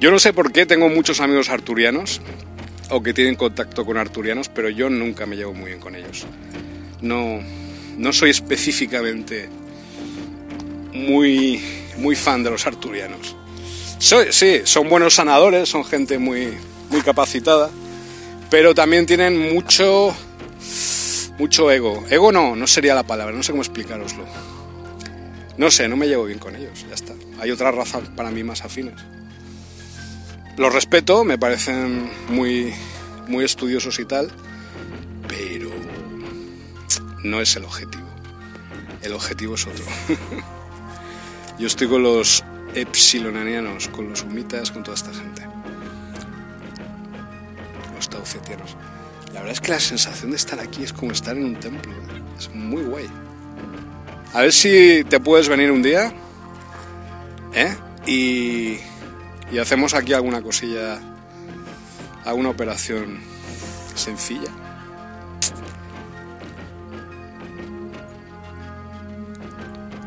yo 0.00 0.10
no 0.10 0.18
sé 0.18 0.34
por 0.34 0.52
qué 0.52 0.66
tengo 0.66 0.90
muchos 0.90 1.20
amigos 1.20 1.48
arturianos 1.48 2.20
o 2.90 3.02
que 3.02 3.14
tienen 3.14 3.34
contacto 3.34 3.86
con 3.86 3.96
arturianos, 3.96 4.50
pero 4.50 4.68
yo 4.68 4.90
nunca 4.90 5.24
me 5.24 5.36
llevo 5.36 5.54
muy 5.54 5.68
bien 5.68 5.80
con 5.80 5.94
ellos. 5.94 6.26
No, 7.00 7.40
no 7.98 8.12
soy 8.12 8.30
específicamente 8.30 9.48
muy, 10.94 11.60
muy 11.98 12.16
fan 12.16 12.42
de 12.42 12.50
los 12.50 12.66
arturianos. 12.66 13.36
sí, 13.98 14.62
son 14.64 14.88
buenos 14.88 15.14
sanadores, 15.14 15.68
son 15.68 15.84
gente 15.84 16.18
muy, 16.18 16.48
muy 16.90 17.02
capacitada, 17.02 17.70
pero 18.50 18.74
también 18.74 19.04
tienen 19.04 19.52
mucho, 19.52 20.14
mucho 21.38 21.70
ego. 21.70 22.04
Ego 22.08 22.32
no, 22.32 22.56
no 22.56 22.66
sería 22.66 22.94
la 22.94 23.06
palabra, 23.06 23.34
no 23.34 23.42
sé 23.42 23.52
cómo 23.52 23.62
explicaroslo. 23.62 24.24
No 25.56 25.72
sé, 25.72 25.88
no 25.88 25.96
me 25.96 26.06
llevo 26.06 26.24
bien 26.24 26.38
con 26.38 26.54
ellos, 26.54 26.86
ya 26.88 26.94
está. 26.94 27.14
Hay 27.40 27.50
otras 27.50 27.74
razas 27.74 28.08
para 28.14 28.30
mí 28.30 28.44
más 28.44 28.64
afines. 28.64 28.94
Los 30.56 30.72
respeto, 30.72 31.24
me 31.24 31.36
parecen 31.36 32.10
muy, 32.28 32.72
muy 33.26 33.44
estudiosos 33.44 33.98
y 33.98 34.04
tal, 34.04 34.30
pero 35.26 35.67
no 37.24 37.40
es 37.40 37.56
el 37.56 37.64
objetivo. 37.64 38.06
El 39.02 39.12
objetivo 39.12 39.54
es 39.54 39.66
otro. 39.66 39.84
Yo 41.58 41.66
estoy 41.66 41.88
con 41.88 42.02
los 42.02 42.44
epsilonanianos, 42.74 43.88
con 43.88 44.08
los 44.08 44.22
humitas, 44.22 44.70
con 44.70 44.82
toda 44.82 44.96
esta 44.96 45.12
gente. 45.12 45.42
Los 47.94 48.08
taucetianos. 48.08 48.76
La 49.32 49.40
verdad 49.40 49.52
es 49.52 49.60
que 49.60 49.72
la 49.72 49.80
sensación 49.80 50.30
de 50.30 50.36
estar 50.36 50.60
aquí 50.60 50.84
es 50.84 50.92
como 50.92 51.12
estar 51.12 51.36
en 51.36 51.44
un 51.44 51.56
templo. 51.56 51.92
Es 52.38 52.52
muy 52.54 52.82
guay. 52.82 53.08
A 54.32 54.42
ver 54.42 54.52
si 54.52 55.04
te 55.08 55.20
puedes 55.20 55.48
venir 55.48 55.70
un 55.70 55.82
día. 55.82 56.12
¿eh? 57.54 57.74
Y, 58.06 58.78
y 59.52 59.58
hacemos 59.58 59.94
aquí 59.94 60.12
alguna 60.12 60.42
cosilla, 60.42 61.00
alguna 62.24 62.50
operación 62.50 63.20
sencilla. 63.94 64.50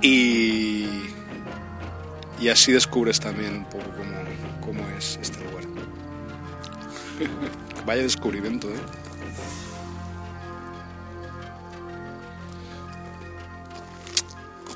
Y, 0.01 0.87
y 2.39 2.49
así 2.49 2.71
descubres 2.71 3.19
también 3.19 3.57
un 3.57 3.65
poco 3.65 3.85
cómo, 3.97 4.17
cómo 4.61 4.89
es 4.97 5.19
este 5.21 5.43
lugar. 5.43 5.63
Vaya 7.85 8.01
descubrimiento, 8.03 8.69
¿eh? 8.69 8.79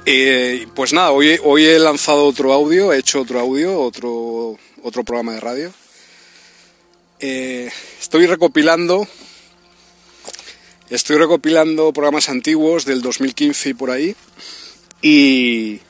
Eh, 0.08 0.68
pues 0.76 0.94
nada, 0.94 1.12
hoy, 1.12 1.40
hoy 1.44 1.66
he 1.66 1.80
lanzado 1.80 2.26
otro 2.26 2.54
audio, 2.54 2.94
he 2.94 3.00
hecho 3.00 3.22
otro 3.22 3.40
audio, 3.40 3.80
otro, 3.82 4.56
otro 4.84 5.04
programa 5.04 5.34
de 5.34 5.40
radio. 5.40 5.74
Eh, 7.20 7.72
estoy 8.00 8.28
recopilando, 8.28 9.08
estoy 10.92 11.18
recopilando 11.18 11.92
programas 11.92 12.30
antiguos 12.30 12.86
del 12.86 13.02
2015 13.02 13.70
y 13.70 13.74
por 13.74 13.90
ahí. 13.90 14.16
Y, 15.08 15.82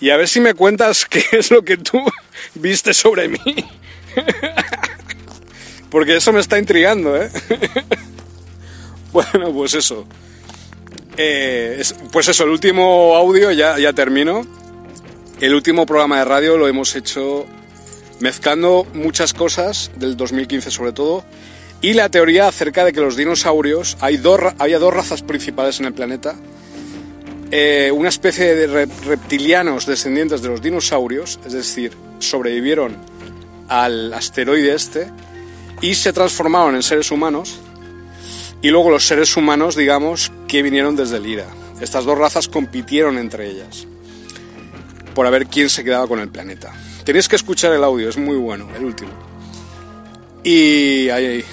y 0.00 0.08
a 0.08 0.16
ver 0.16 0.26
si 0.26 0.40
me 0.40 0.54
cuentas 0.54 1.04
qué 1.10 1.22
es 1.32 1.50
lo 1.50 1.62
que 1.62 1.76
tú 1.76 2.02
viste 2.54 2.94
sobre 2.94 3.28
mí. 3.28 3.38
Porque 5.90 6.16
eso 6.16 6.32
me 6.32 6.40
está 6.40 6.58
intrigando, 6.58 7.14
¿eh? 7.14 7.30
bueno, 9.12 9.52
pues 9.52 9.74
eso. 9.74 10.06
Eh, 11.18 11.82
pues 12.10 12.28
eso, 12.28 12.44
el 12.44 12.50
último 12.50 13.14
audio 13.14 13.52
ya, 13.52 13.78
ya 13.78 13.92
termino. 13.92 14.46
El 15.38 15.54
último 15.54 15.84
programa 15.84 16.18
de 16.18 16.24
radio 16.24 16.56
lo 16.56 16.68
hemos 16.68 16.96
hecho 16.96 17.44
mezclando 18.20 18.86
muchas 18.94 19.34
cosas 19.34 19.90
del 19.96 20.16
2015 20.16 20.70
sobre 20.70 20.92
todo 20.92 21.22
y 21.82 21.92
la 21.92 22.08
teoría 22.08 22.48
acerca 22.48 22.86
de 22.86 22.94
que 22.94 23.02
los 23.02 23.16
dinosaurios, 23.16 23.98
hay 24.00 24.16
dos, 24.16 24.40
había 24.58 24.78
dos 24.78 24.94
razas 24.94 25.20
principales 25.20 25.80
en 25.80 25.84
el 25.84 25.92
planeta, 25.92 26.34
eh, 27.50 27.92
una 27.94 28.08
especie 28.08 28.54
de 28.54 28.86
reptilianos 29.06 29.86
descendientes 29.86 30.42
de 30.42 30.48
los 30.48 30.62
dinosaurios, 30.62 31.38
es 31.46 31.52
decir, 31.52 31.92
sobrevivieron 32.18 32.96
al 33.68 34.12
asteroide 34.12 34.74
este 34.74 35.10
y 35.80 35.94
se 35.94 36.12
transformaron 36.12 36.74
en 36.74 36.82
seres 36.82 37.10
humanos 37.10 37.60
y 38.62 38.70
luego 38.70 38.90
los 38.90 39.06
seres 39.06 39.36
humanos, 39.36 39.76
digamos, 39.76 40.32
que 40.48 40.62
vinieron 40.62 40.96
desde 40.96 41.18
el 41.18 41.26
IRA. 41.26 41.46
Estas 41.80 42.04
dos 42.04 42.18
razas 42.18 42.48
compitieron 42.48 43.18
entre 43.18 43.50
ellas 43.50 43.86
por 45.14 45.26
a 45.26 45.30
ver 45.30 45.46
quién 45.46 45.70
se 45.70 45.82
quedaba 45.82 46.06
con 46.06 46.20
el 46.20 46.28
planeta. 46.28 46.74
Tenéis 47.04 47.28
que 47.28 47.36
escuchar 47.36 47.72
el 47.72 47.84
audio, 47.84 48.08
es 48.08 48.18
muy 48.18 48.36
bueno, 48.36 48.68
el 48.76 48.84
último. 48.84 49.12
Y 50.44 51.08
ahí, 51.08 51.44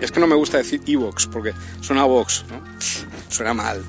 es 0.00 0.10
que 0.10 0.20
no 0.20 0.26
me 0.26 0.34
gusta 0.34 0.58
decir 0.58 0.80
Evox 0.86 1.26
porque 1.26 1.52
suena 1.80 2.04
Vox, 2.04 2.44
¿no? 2.48 2.62
Suena 3.28 3.52
mal. 3.52 3.84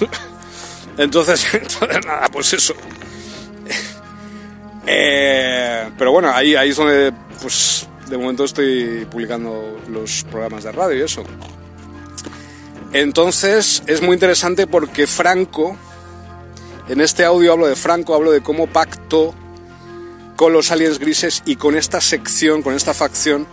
entonces, 0.98 1.46
nada, 2.06 2.28
pues 2.28 2.52
eso. 2.52 2.74
Eh, 4.86 5.90
pero 5.98 6.12
bueno, 6.12 6.30
ahí, 6.32 6.54
ahí 6.54 6.70
es 6.70 6.76
donde 6.76 7.12
pues 7.42 7.86
de 8.08 8.16
momento 8.16 8.44
estoy 8.44 9.06
publicando 9.10 9.78
los 9.90 10.24
programas 10.24 10.64
de 10.64 10.72
radio 10.72 10.98
y 10.98 11.02
eso. 11.02 11.24
Entonces 12.92 13.82
es 13.86 14.00
muy 14.00 14.14
interesante 14.14 14.66
porque 14.66 15.06
Franco, 15.06 15.76
en 16.88 17.02
este 17.02 17.24
audio 17.24 17.52
hablo 17.52 17.66
de 17.66 17.76
Franco, 17.76 18.14
hablo 18.14 18.30
de 18.30 18.40
cómo 18.40 18.66
pactó 18.66 19.34
con 20.36 20.54
los 20.54 20.70
aliens 20.70 20.98
grises 20.98 21.42
y 21.44 21.56
con 21.56 21.76
esta 21.76 22.00
sección, 22.00 22.62
con 22.62 22.74
esta 22.74 22.94
facción 22.94 23.46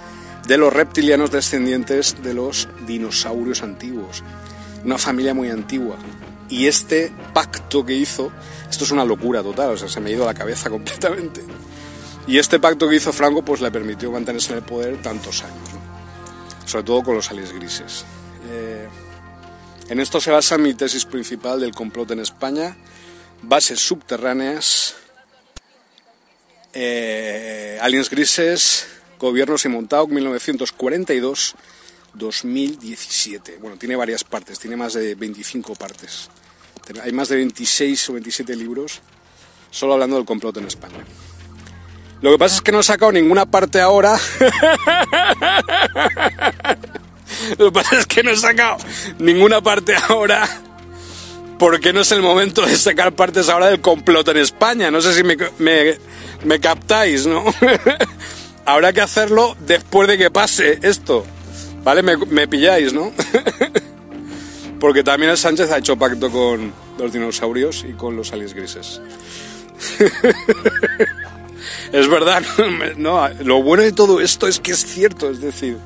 de 0.48 0.58
los 0.58 0.72
reptilianos 0.72 1.32
descendientes 1.32 2.24
de 2.24 2.34
los 2.34 2.70
dinosaurios 2.88 3.62
antiguos. 3.62 4.24
Una 4.86 4.98
familia 4.98 5.34
muy 5.34 5.50
antigua. 5.50 5.98
Y 6.48 6.68
este 6.68 7.12
pacto 7.34 7.86
que 7.86 7.94
hizo, 7.94 8.32
esto 8.70 8.84
es 8.84 8.92
una 8.92 9.04
locura 9.04 9.42
total, 9.42 9.72
o 9.72 9.78
sea, 9.78 9.90
se 9.90 10.00
me 10.00 10.12
ha 10.12 10.14
ido 10.14 10.24
a 10.24 10.28
la 10.28 10.34
cabeza 10.34 10.70
completamente. 10.76 11.42
Y 12.28 12.38
este 12.38 12.60
pacto 12.60 12.88
que 12.88 12.96
hizo 12.96 13.12
Franco 13.12 13.44
pues 13.44 13.62
le 13.62 13.72
permitió 13.72 14.12
mantenerse 14.12 14.52
en 14.52 14.60
el 14.60 14.64
poder 14.64 15.02
tantos 15.02 15.44
años, 15.44 15.70
sobre 16.66 16.84
todo 16.84 17.04
con 17.04 17.16
los 17.16 17.30
aliens 17.30 17.54
grises. 17.54 18.06
Eh, 18.50 18.88
en 19.90 20.00
esto 20.00 20.20
se 20.20 20.32
basa 20.32 20.58
mi 20.58 20.74
tesis 20.74 21.06
principal 21.06 21.60
del 21.60 21.74
complot 21.74 22.12
en 22.12 22.20
España, 22.20 22.76
bases 23.44 23.80
subterráneas, 23.80 24.96
eh, 26.74 27.78
aliens 27.82 28.10
grises, 28.10 28.88
gobiernos 29.20 29.66
y 29.66 29.70
Montauk 29.70 30.10
1942-2017. 32.18 33.60
Bueno, 33.60 33.78
tiene 33.78 33.96
varias 33.96 34.24
partes, 34.24 34.60
tiene 34.60 34.76
más 34.76 34.94
de 34.94 35.16
25 35.16 35.76
partes. 35.76 36.30
Hay 37.04 37.12
más 37.12 37.30
de 37.30 37.38
26 37.38 38.10
o 38.10 38.14
27 38.14 38.56
libros 38.56 39.02
solo 39.72 39.94
hablando 39.94 40.16
del 40.16 40.26
complot 40.26 40.58
en 40.58 40.68
España. 40.68 41.04
Lo 42.22 42.32
que 42.32 42.38
pasa 42.38 42.56
es 42.56 42.62
que 42.62 42.72
no 42.72 42.80
he 42.80 42.84
sacado 42.84 43.12
ninguna 43.12 43.46
parte 43.46 43.82
ahora. 43.82 44.18
Lo 47.58 47.66
que 47.66 47.72
pasa 47.72 48.00
es 48.00 48.06
que 48.06 48.24
no 48.24 48.32
he 48.32 48.38
sacado 48.38 48.78
ninguna 49.20 49.62
parte 49.62 49.94
ahora. 49.96 50.48
Porque 51.60 51.94
no 51.94 52.02
es 52.02 52.12
el 52.12 52.22
momento 52.22 52.66
de 52.66 52.76
sacar 52.76 53.14
partes 53.14 53.50
ahora 53.50 53.68
del 53.68 53.82
complot 53.82 54.28
en 54.30 54.38
España. 54.38 54.90
No 54.92 55.02
sé 55.02 55.14
si 55.14 55.24
me, 55.24 55.38
me, 56.44 56.60
captáis, 56.60 57.28
¿no? 57.28 57.44
Habrá 58.66 58.94
que 58.94 59.02
hacerlo 59.02 59.56
después 59.60 60.08
de 60.08 60.18
que 60.18 60.32
pase 60.32 60.80
esto. 60.82 61.26
¿Vale? 61.86 62.02
Me, 62.02 62.48
pilláis, 62.48 62.94
¿no? 62.94 63.14
Porque 64.80 65.04
también 65.04 65.32
el 65.32 65.38
Sánchez 65.38 65.72
ha 65.72 65.78
hecho 65.78 65.96
pacto 65.96 66.32
con 66.32 66.74
los 66.98 67.14
dinosaurios 67.14 67.86
y 67.88 67.94
con 67.94 68.16
los 68.16 68.34
aliens 68.34 68.56
grises. 68.56 69.02
es 71.94 72.08
verdad, 72.08 72.44
no, 72.98 73.30
lo 73.44 73.62
bueno 73.62 73.84
de 73.84 73.92
todo 73.92 74.20
esto 74.20 74.48
es 74.48 74.60
que 74.60 74.72
es 74.72 74.84
cierto, 74.84 75.30
es 75.30 75.42
decir, 75.42 75.78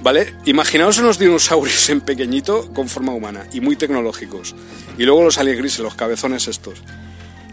¿vale? 0.00 0.32
Imaginaos 0.44 0.98
unos 0.98 1.18
dinosaurios 1.18 1.90
en 1.90 2.00
pequeñito 2.00 2.72
con 2.72 2.88
forma 2.88 3.12
humana 3.12 3.48
y 3.52 3.60
muy 3.60 3.74
tecnológicos, 3.74 4.54
y 4.96 5.02
luego 5.02 5.24
los 5.24 5.38
grises, 5.38 5.80
los 5.80 5.96
cabezones 5.96 6.46
estos. 6.46 6.82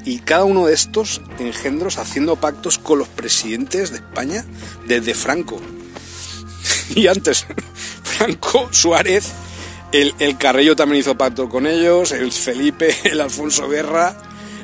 Y 0.06 0.20
cada 0.20 0.44
uno 0.44 0.68
de 0.68 0.76
estos 0.76 1.22
engendros 1.40 1.98
haciendo 1.98 2.36
pactos 2.36 2.78
con 2.78 3.00
los 3.00 3.08
presidentes 3.08 3.90
de 3.90 3.98
España 3.98 4.46
desde 4.88 5.16
Franco. 5.16 5.60
Y 6.96 7.08
antes, 7.08 7.46
Franco, 8.04 8.68
Suárez, 8.72 9.32
el, 9.92 10.14
el 10.20 10.38
Carrillo 10.38 10.76
también 10.76 11.02
hizo 11.02 11.18
pacto 11.18 11.50
con 11.50 11.68
ellos, 11.68 12.12
el 12.12 12.32
Felipe, 12.32 12.96
el 13.04 13.22
Alfonso 13.22 13.68
Guerra, 13.68 14.18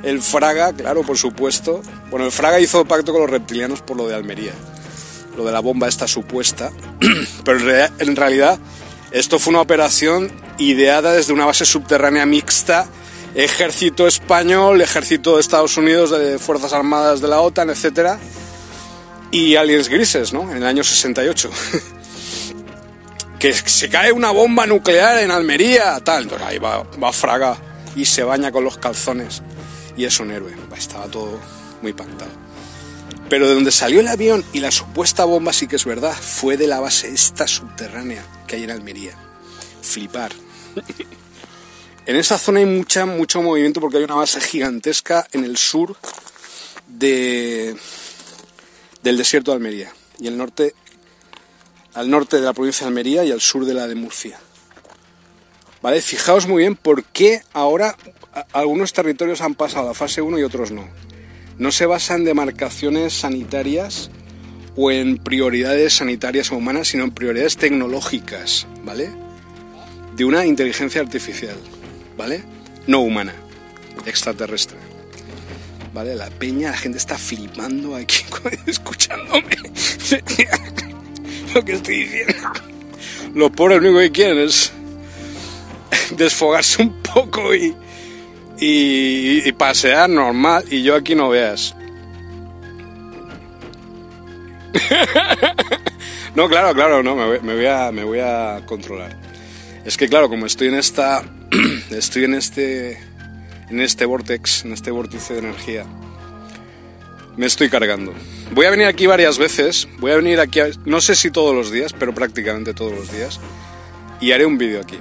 el 0.04 0.22
Fraga, 0.22 0.74
claro, 0.74 1.04
por 1.04 1.18
supuesto. 1.18 1.82
Bueno, 2.10 2.26
el 2.26 2.32
Fraga 2.32 2.60
hizo 2.60 2.86
pacto 2.86 3.12
con 3.12 3.22
los 3.22 3.30
reptilianos 3.30 3.82
por 3.82 3.98
lo 3.98 4.08
de 4.08 4.16
Almería, 4.16 4.54
lo 5.38 5.46
de 5.46 5.52
la 5.52 5.60
bomba 5.60 5.88
esta 5.88 6.08
supuesta. 6.08 6.72
Pero 7.44 7.60
en 8.00 8.16
realidad 8.16 8.60
esto 9.12 9.40
fue 9.40 9.52
una 9.52 9.62
operación 9.62 10.32
ideada 10.58 11.14
desde 11.14 11.34
una 11.34 11.46
base 11.46 11.66
subterránea 11.66 12.26
mixta, 12.26 12.88
ejército 13.34 14.08
español, 14.08 14.82
ejército 14.82 15.36
de 15.36 15.42
Estados 15.42 15.78
Unidos, 15.78 16.12
de 16.12 16.38
Fuerzas 16.38 16.74
Armadas 16.74 17.22
de 17.22 17.28
la 17.28 17.42
OTAN, 17.42 17.70
etc. 17.70 18.18
Y 19.32 19.56
aliens 19.56 19.90
grises, 19.90 20.34
¿no? 20.34 20.50
En 20.52 20.58
el 20.58 20.66
año 20.66 20.84
68. 20.84 21.50
que 23.40 23.54
se 23.54 23.90
cae 23.90 24.12
una 24.12 24.32
bomba 24.32 24.66
nuclear 24.66 25.20
en 25.20 25.32
Almería, 25.32 26.00
tal. 26.00 26.24
Entonces 26.24 26.48
ahí 26.48 26.58
va, 26.58 26.84
va 26.84 27.12
Fraga 27.12 27.58
y 27.96 28.06
se 28.06 28.24
baña 28.24 28.52
con 28.52 28.64
los 28.64 28.78
calzones 28.78 29.42
y 29.98 30.06
es 30.06 30.20
un 30.20 30.32
héroe. 30.32 30.56
Estaba 30.76 31.06
todo 31.08 31.40
muy 31.82 31.94
pactado. 31.94 32.32
Pero 33.30 33.48
de 33.48 33.56
donde 33.56 33.72
salió 33.72 34.00
el 34.00 34.08
avión 34.08 34.44
y 34.54 34.60
la 34.60 34.72
supuesta 34.72 35.26
bomba 35.26 35.54
sí 35.54 35.68
que 35.68 35.78
es 35.78 35.86
verdad, 35.86 36.14
fue 36.14 36.58
de 36.58 36.68
la 36.68 36.80
base 36.80 37.10
esta 37.10 37.48
subterránea 37.48 38.24
que 38.48 38.58
hay 38.58 38.64
en 38.64 38.72
Almería. 38.72 39.16
Flipar. 39.82 40.32
en 42.06 42.16
esa 42.16 42.38
zona 42.38 42.60
hay 42.60 42.66
mucha, 42.66 43.06
mucho 43.06 43.42
movimiento 43.42 43.82
porque 43.82 43.98
hay 43.98 44.04
una 44.04 44.16
base 44.16 44.40
gigantesca 44.42 45.28
en 45.32 45.44
el 45.44 45.58
sur 45.58 45.96
de, 46.88 47.76
del 49.06 49.18
desierto 49.18 49.52
de 49.52 49.58
Almería 49.58 49.94
y 50.20 50.28
el 50.28 50.36
norte, 50.36 50.74
al 51.94 52.10
norte 52.10 52.38
de 52.38 52.42
la 52.42 52.54
provincia 52.54 52.86
de 52.86 52.88
Almería 52.88 53.24
y 53.24 53.32
al 53.32 53.40
sur 53.40 53.64
de 53.64 53.76
la 53.76 53.88
de 53.88 53.94
Murcia. 53.94 54.40
¿Vale? 55.84 56.02
Fijaos 56.02 56.48
muy 56.48 56.64
bien 56.64 56.76
por 56.76 57.04
qué 57.04 57.44
ahora 57.54 57.96
algunos 58.52 58.94
territorios 58.94 59.42
han 59.42 59.54
pasado 59.54 59.92
a 59.92 59.94
fase 59.94 60.24
1 60.24 60.40
y 60.40 60.44
otros 60.44 60.72
no. 60.72 60.90
No 61.60 61.72
se 61.72 61.86
basa 61.86 62.16
en 62.16 62.26
demarcaciones 62.26 63.14
sanitarias 63.14 64.10
o 64.76 64.90
en 64.90 65.20
prioridades 65.20 65.94
sanitarias 65.94 66.52
o 66.52 66.58
humanas, 66.58 66.88
sino 66.88 67.04
en 67.04 67.12
prioridades 67.12 67.58
tecnológicas, 67.58 68.66
¿vale? 68.84 69.12
De 70.16 70.26
una 70.26 70.48
inteligencia 70.48 71.00
artificial, 71.00 71.56
¿vale? 72.18 72.44
No 72.88 73.02
humana, 73.02 73.36
extraterrestre. 74.08 74.95
¿Vale? 75.96 76.14
La 76.14 76.30
peña, 76.30 76.72
la 76.72 76.78
gente 76.78 76.98
está 76.98 77.18
flipando 77.18 77.96
aquí 77.96 78.18
escuchándome 78.68 79.56
lo 81.54 81.64
que 81.64 81.72
estoy 81.72 82.04
diciendo. 82.04 82.34
Los 83.34 83.52
pobres 83.52 83.82
lo 83.82 83.88
único 83.88 84.02
que 84.02 84.12
quieren 84.12 84.40
es 84.40 84.74
desfogarse 86.18 86.82
un 86.82 87.02
poco 87.02 87.56
y, 87.56 87.74
y, 88.60 89.48
y 89.48 89.52
pasear 89.54 90.10
normal 90.10 90.66
y 90.70 90.84
yo 90.84 90.96
aquí 90.96 91.16
no 91.16 91.30
veas. 91.30 91.74
no, 96.36 96.50
claro, 96.50 96.74
claro, 96.74 97.04
no, 97.04 97.16
me 97.16 97.40
voy, 97.40 97.66
a, 97.68 97.94
me 97.94 98.04
voy 98.04 98.20
a 98.20 98.64
controlar. 98.66 99.18
Es 99.86 99.96
que 99.96 100.10
claro, 100.10 100.28
como 100.28 100.46
estoy 100.46 100.68
en 100.68 100.76
esta, 100.76 101.24
estoy 101.90 102.26
en 102.26 102.34
este, 102.34 103.00
en 103.70 103.82
este 103.82 104.06
vortex, 104.06 104.66
en 104.66 104.74
este 104.74 104.92
vórtice 104.92 105.34
de 105.34 105.40
energía, 105.40 105.86
me 107.38 107.46
estoy 107.46 107.70
cargando. 107.70 108.14
Voy 108.54 108.66
a 108.66 108.70
venir 108.70 108.88
aquí 108.88 109.08
varias 109.08 109.38
veces, 109.38 109.88
voy 110.00 110.12
a 110.12 110.16
venir 110.16 110.40
aquí, 110.40 110.60
no 110.86 111.02
sé 111.02 111.16
si 111.16 111.32
todos 111.32 111.54
los 111.54 111.72
días, 111.72 111.94
pero 111.94 112.14
prácticamente 112.14 112.74
todos 112.74 112.94
los 112.94 113.12
días, 113.12 113.40
y 114.22 114.32
haré 114.32 114.46
un 114.46 114.58
vídeo 114.58 114.82
aquí. 114.82 115.00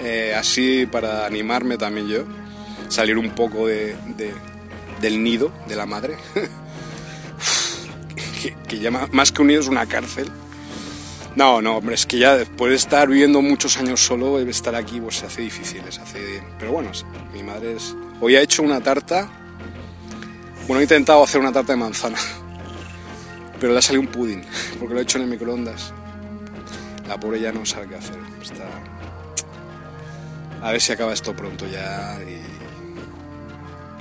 Eh, 0.00 0.34
así 0.36 0.86
para 0.86 1.26
animarme 1.26 1.78
también 1.78 2.08
yo, 2.08 2.24
salir 2.88 3.18
un 3.18 3.30
poco 3.30 3.66
de, 3.66 3.96
del 5.00 5.22
nido 5.22 5.52
de 5.66 5.76
la 5.76 5.86
madre. 5.86 6.16
que, 8.68 8.78
ya 8.78 8.90
más 8.90 9.32
que 9.32 9.42
un 9.42 9.48
nido 9.48 9.60
es 9.60 9.68
una 9.68 9.86
cárcel. 9.86 10.30
No, 11.36 11.60
no, 11.60 11.76
hombre, 11.76 11.94
es 11.94 12.06
que 12.06 12.18
ya 12.18 12.34
después 12.34 12.70
de 12.70 12.76
estar 12.76 13.06
viviendo 13.08 13.42
muchos 13.42 13.76
años 13.76 14.00
solo, 14.00 14.38
estar 14.38 14.74
aquí 14.74 15.02
pues 15.02 15.16
se 15.16 15.26
hace 15.26 15.42
difícil, 15.42 15.82
se 15.90 16.00
hace... 16.00 16.42
Pero 16.58 16.72
bueno, 16.72 16.90
mi 17.34 17.42
madre 17.42 17.76
es... 17.76 17.94
Hoy 18.22 18.36
ha 18.36 18.40
hecho 18.40 18.62
una 18.62 18.80
tarta... 18.80 19.28
Bueno, 20.66 20.80
he 20.80 20.84
intentado 20.84 21.22
hacer 21.22 21.38
una 21.38 21.52
tarta 21.52 21.74
de 21.74 21.78
manzana, 21.78 22.16
pero 23.60 23.74
le 23.74 23.80
ha 23.80 23.82
salido 23.82 24.00
un 24.00 24.06
pudding, 24.08 24.42
porque 24.78 24.94
lo 24.94 25.00
he 25.00 25.02
hecho 25.02 25.18
en 25.18 25.24
el 25.24 25.30
microondas. 25.30 25.92
La 27.06 27.20
pobre 27.20 27.38
ya 27.38 27.52
no 27.52 27.66
sabe 27.66 27.88
qué 27.88 27.96
hacer. 27.96 28.16
Está... 28.40 28.64
A 30.62 30.72
ver 30.72 30.80
si 30.80 30.92
acaba 30.92 31.12
esto 31.12 31.36
pronto 31.36 31.66
ya 31.68 32.18
y... 32.22 32.40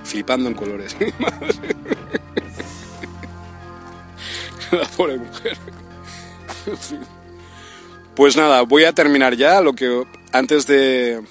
Flipando 0.06 0.48
en 0.48 0.56
colores. 0.56 0.96
La 4.72 4.88
pobre 4.96 5.18
mujer. 5.18 5.58
Pues 8.16 8.38
nada, 8.38 8.62
voy 8.62 8.86
a 8.86 8.94
terminar 8.94 9.36
ya 9.36 9.60
lo 9.60 9.74
que 9.74 10.06
antes 10.32 10.66
de, 10.68 11.22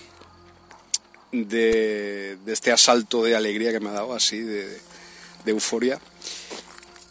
de, 1.32 2.36
este 2.46 2.72
asalto 2.72 3.22
de 3.22 3.34
alegría 3.34 3.72
que 3.72 3.80
me 3.80 3.88
ha 3.88 3.92
dado, 3.92 4.12
así, 4.12 4.40
de, 4.40 4.68
euforia, 5.46 5.98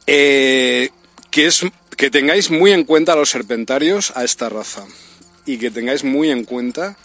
eh, 0.05 0.91
que 1.31 1.47
es 1.47 1.65
que 1.97 2.11
tengáis 2.11 2.51
muy 2.51 2.71
en 2.71 2.83
cuenta 2.83 3.13
a 3.13 3.15
los 3.15 3.31
serpentarios, 3.31 4.13
a 4.15 4.23
esta 4.23 4.47
raza, 4.47 4.85
y 5.45 5.57
que 5.57 5.71
tengáis 5.71 6.03
muy 6.03 6.29
en 6.29 6.43
cuenta 6.43 6.95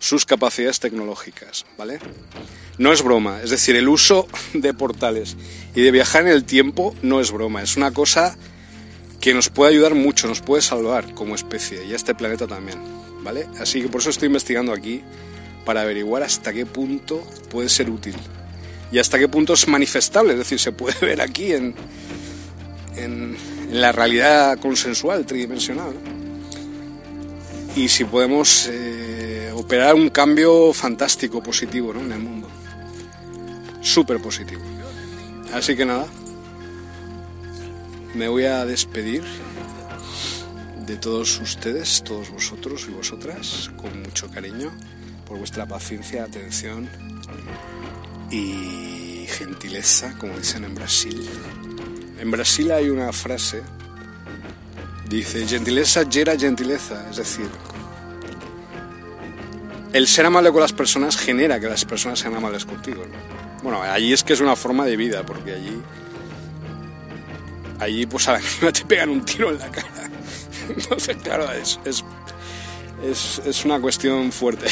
sus 0.00 0.26
capacidades 0.26 0.80
tecnológicas, 0.80 1.64
¿vale? 1.78 2.00
No 2.76 2.92
es 2.92 3.02
broma, 3.02 3.40
es 3.40 3.50
decir, 3.50 3.76
el 3.76 3.88
uso 3.88 4.26
de 4.52 4.74
portales 4.74 5.36
y 5.76 5.82
de 5.82 5.92
viajar 5.92 6.22
en 6.22 6.32
el 6.32 6.44
tiempo 6.44 6.92
no 7.02 7.20
es 7.20 7.30
broma, 7.30 7.62
es 7.62 7.76
una 7.76 7.92
cosa 7.92 8.36
que 9.20 9.34
nos 9.34 9.50
puede 9.50 9.72
ayudar 9.72 9.94
mucho, 9.94 10.26
nos 10.26 10.40
puede 10.40 10.62
salvar 10.62 11.14
como 11.14 11.34
especie 11.34 11.84
y 11.84 11.92
a 11.92 11.96
este 11.96 12.14
planeta 12.14 12.46
también, 12.46 12.78
¿vale? 13.22 13.46
Así 13.58 13.82
que 13.82 13.88
por 13.88 14.00
eso 14.00 14.10
estoy 14.10 14.26
investigando 14.26 14.72
aquí 14.72 15.02
para 15.64 15.82
averiguar 15.82 16.22
hasta 16.22 16.52
qué 16.52 16.64
punto 16.64 17.22
puede 17.50 17.68
ser 17.68 17.90
útil 17.90 18.14
y 18.90 18.98
hasta 18.98 19.18
qué 19.18 19.28
punto 19.28 19.52
es 19.52 19.68
manifestable, 19.68 20.32
es 20.32 20.38
decir, 20.38 20.58
se 20.58 20.72
puede 20.72 20.96
ver 21.06 21.20
aquí 21.20 21.52
en, 21.52 21.74
en, 22.96 23.36
la 23.70 23.92
realidad 23.92 24.58
consensual, 24.58 25.24
tridimensional. 25.26 25.92
Y 27.76 27.88
si 27.88 28.04
podemos 28.04 28.68
eh, 28.68 29.52
operar 29.54 29.94
un 29.94 30.08
cambio 30.08 30.72
fantástico, 30.72 31.40
positivo 31.40 31.94
¿no? 31.94 32.00
en 32.00 32.10
el 32.10 32.18
mundo. 32.18 32.48
Súper 33.80 34.20
positivo. 34.20 34.60
Así 35.52 35.76
que 35.76 35.84
nada, 35.84 36.06
me 38.14 38.28
voy 38.28 38.44
a 38.44 38.64
despedir 38.64 39.22
de 40.86 40.96
todos 40.96 41.38
ustedes, 41.40 42.02
todos 42.02 42.30
vosotros 42.30 42.86
y 42.88 42.92
vosotras, 42.92 43.70
con 43.76 44.02
mucho 44.02 44.28
cariño, 44.30 44.72
por 45.26 45.38
vuestra 45.38 45.66
paciencia, 45.66 46.24
atención 46.24 46.88
y 48.30 49.26
gentileza, 49.28 50.16
como 50.18 50.36
dicen 50.36 50.64
en 50.64 50.74
Brasil. 50.74 51.28
En 52.18 52.30
Brasil 52.30 52.72
hay 52.72 52.88
una 52.88 53.12
frase, 53.12 53.62
dice, 55.08 55.46
gentileza 55.46 56.04
gera 56.10 56.36
gentileza, 56.36 57.08
es 57.10 57.16
decir, 57.16 57.48
el 59.92 60.06
ser 60.06 60.26
amable 60.26 60.50
con 60.50 60.60
las 60.60 60.72
personas 60.72 61.16
genera 61.16 61.60
que 61.60 61.68
las 61.68 61.84
personas 61.84 62.18
sean 62.18 62.34
amables 62.34 62.64
contigo. 62.64 63.04
Bueno, 63.62 63.82
allí 63.82 64.12
es 64.12 64.24
que 64.24 64.32
es 64.32 64.40
una 64.40 64.56
forma 64.56 64.84
de 64.84 64.96
vida, 64.96 65.24
porque 65.24 65.52
allí 65.52 65.80
allí 67.80 68.06
pues 68.06 68.28
a 68.28 68.34
la 68.34 68.72
te 68.72 68.84
pegan 68.84 69.10
un 69.10 69.24
tiro 69.24 69.50
en 69.50 69.58
la 69.58 69.70
cara. 69.70 70.10
Entonces, 70.68 71.16
claro, 71.16 71.50
es, 71.52 71.80
es, 71.84 72.04
es, 73.44 73.64
una 73.64 73.80
cuestión 73.80 74.30
fuerte. 74.30 74.66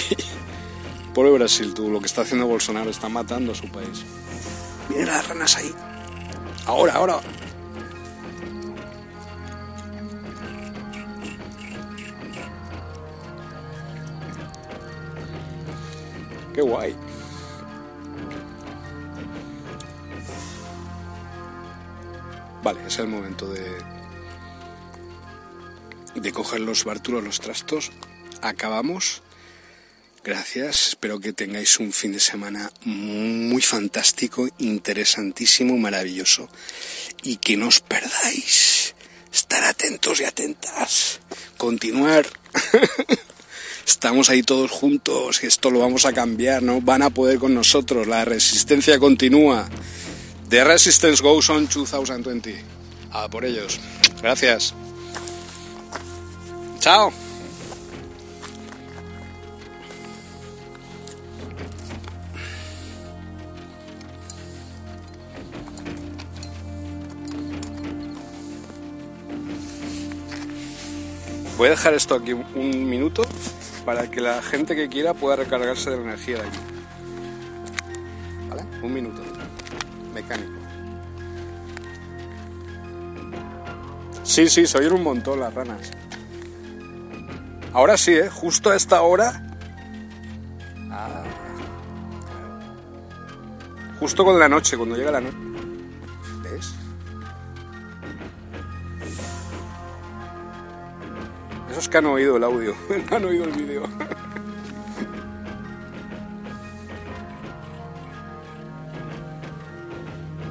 Pobre 1.15 1.33
Brasil, 1.33 1.75
tú, 1.75 1.91
lo 1.91 1.99
que 1.99 2.07
está 2.07 2.23
haciendo 2.23 2.47
Bolsonaro 2.47 2.91
está 2.91 3.09
matando 3.09 3.53
a 3.53 3.55
su 3.55 3.69
país. 3.69 4.05
Miren 4.89 5.07
las 5.07 5.27
ranas 5.27 5.57
ahí. 5.57 5.75
Ahora, 6.67 6.95
ahora. 6.95 7.21
Qué 16.55 16.63
guay. 16.63 17.08
Vale, 22.69 22.87
es 22.87 22.99
el 22.99 23.09
momento 23.09 23.49
de, 23.51 23.65
de 26.17 26.33
coger 26.33 26.61
los 26.61 26.85
bártulos, 26.85 27.25
los 27.25 27.41
trastos. 27.41 27.93
Acabamos. 28.43 29.23
Gracias. 30.23 30.89
Espero 30.89 31.19
que 31.19 31.33
tengáis 31.33 31.79
un 31.79 31.95
fin 31.95 32.13
de 32.13 32.21
semana 32.21 32.71
muy 32.85 33.63
fantástico, 33.63 34.47
interesantísimo, 34.59 35.79
maravilloso. 35.79 36.51
Y 37.23 37.37
que 37.37 37.57
no 37.57 37.69
os 37.69 37.81
perdáis. 37.81 38.95
Estar 39.33 39.65
atentos 39.65 40.21
y 40.21 40.25
atentas. 40.25 41.21
Continuar. 41.57 42.27
Estamos 43.87 44.29
ahí 44.29 44.43
todos 44.43 44.71
juntos. 44.71 45.43
Esto 45.43 45.71
lo 45.71 45.79
vamos 45.79 46.05
a 46.05 46.13
cambiar, 46.13 46.63
¿no? 46.63 46.83
Van 46.83 47.01
a 47.01 47.09
poder 47.09 47.39
con 47.39 47.55
nosotros. 47.55 48.07
La 48.07 48.27
resistencia 48.27 48.99
continúa. 48.99 49.71
The 50.49 50.65
Resistance 50.65 51.23
Goes 51.23 51.51
On 51.51 51.69
2020. 51.69 52.65
A 53.13 53.29
por 53.29 53.45
ellos. 53.45 53.79
Gracias. 54.23 54.75
Chao. 56.79 57.13
Voy 71.59 71.67
a 71.67 71.71
dejar 71.71 71.93
esto 71.93 72.15
aquí 72.15 72.33
un 72.33 72.89
minuto 72.89 73.23
para 73.85 74.11
que 74.11 74.23
la 74.23 74.41
gente 74.41 74.75
que 74.77 74.89
quiera 74.89 75.13
pueda 75.13 75.37
recargarse 75.37 75.91
de 75.91 75.97
la 75.97 76.03
energía 76.05 76.37
de 76.37 76.49
aquí. 76.49 76.59
¿Vale? 78.49 78.63
Un 78.81 78.95
minuto 78.95 79.38
mecánico. 80.19 80.53
Sí, 84.25 84.49
sí, 84.49 84.67
se 84.67 84.79
oyen 84.79 84.93
un 84.93 85.03
montón 85.03 85.41
las 85.41 85.55
ranas. 85.55 85.91
Ahora 87.73 87.97
sí, 87.97 88.13
¿eh? 88.13 88.29
Justo 88.29 88.71
a 88.71 88.77
esta 88.77 89.03
hora. 89.03 89.57
Ah. 90.91 91.23
Justo 94.01 94.25
con 94.25 94.39
la 94.39 94.49
noche, 94.49 94.77
cuando 94.77 94.97
llega 94.97 95.13
la 95.13 95.21
noche. 95.21 95.37
¿Ves? 96.43 96.75
Esos 101.71 101.89
que 101.89 101.99
han 101.99 102.07
oído 102.07 102.37
el 102.37 102.45
audio, 102.45 102.75
han 103.11 103.25
oído 103.25 103.45
el 103.45 103.53
vídeo. 103.53 103.83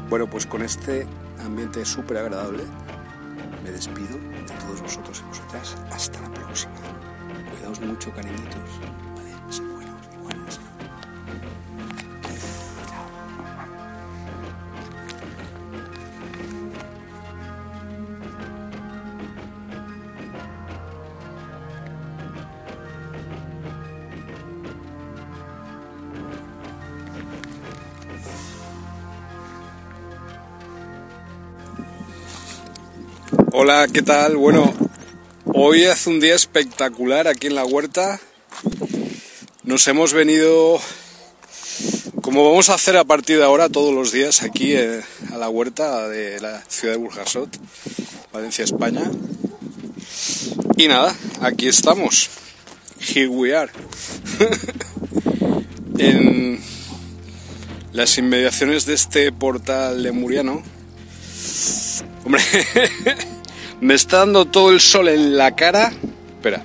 Bueno, 0.09 0.29
pues 0.29 0.45
con 0.45 0.61
este 0.61 1.05
ambiente 1.43 1.83
súper 1.83 2.17
agradable 2.17 2.63
me 3.63 3.71
despido 3.71 4.17
de 4.17 4.53
todos 4.65 4.81
vosotros 4.81 5.21
y 5.21 5.27
vosotras. 5.27 5.75
Hasta 5.91 6.21
la 6.21 6.29
próxima. 6.31 6.73
Cuidaos 7.51 7.81
mucho, 7.81 8.11
cariñitos. 8.13 9.06
Hola, 33.59 33.87
¿qué 33.91 34.03
tal? 34.03 34.37
Bueno, 34.37 34.71
hoy 35.45 35.85
hace 35.85 36.11
un 36.11 36.19
día 36.19 36.35
espectacular 36.35 37.27
aquí 37.27 37.47
en 37.47 37.55
la 37.55 37.65
huerta. 37.65 38.19
Nos 39.63 39.87
hemos 39.87 40.13
venido, 40.13 40.79
como 42.21 42.47
vamos 42.47 42.69
a 42.69 42.75
hacer 42.75 42.95
a 42.97 43.03
partir 43.03 43.39
de 43.39 43.43
ahora 43.43 43.67
todos 43.67 43.95
los 43.95 44.11
días 44.11 44.43
aquí 44.43 44.73
eh, 44.73 45.01
a 45.33 45.37
la 45.37 45.49
huerta 45.49 46.07
de 46.07 46.39
la 46.39 46.63
ciudad 46.69 46.93
de 46.93 46.99
Burjasot, 46.99 47.49
Valencia, 48.31 48.63
España. 48.63 49.09
Y 50.77 50.87
nada, 50.87 51.15
aquí 51.41 51.67
estamos. 51.67 52.29
Here 52.99 53.27
we 53.27 53.55
are. 53.55 53.71
en 55.97 56.61
las 57.91 58.19
inmediaciones 58.19 58.85
de 58.85 58.93
este 58.93 59.31
portal 59.31 60.03
de 60.03 60.11
Muriano. 60.11 60.61
Hombre, 62.23 62.43
me 63.81 63.93
está 63.93 64.19
dando 64.19 64.45
todo 64.45 64.71
el 64.71 64.79
sol 64.79 65.07
en 65.07 65.37
la 65.37 65.55
cara. 65.55 65.91
Espera. 66.35 66.63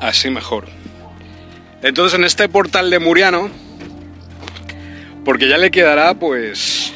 Así 0.00 0.30
mejor. 0.30 0.66
Entonces 1.82 2.18
en 2.18 2.24
este 2.24 2.48
portal 2.48 2.90
de 2.90 2.98
Muriano, 2.98 3.48
porque 5.24 5.48
ya 5.48 5.58
le 5.58 5.70
quedará 5.70 6.14
pues... 6.14 6.92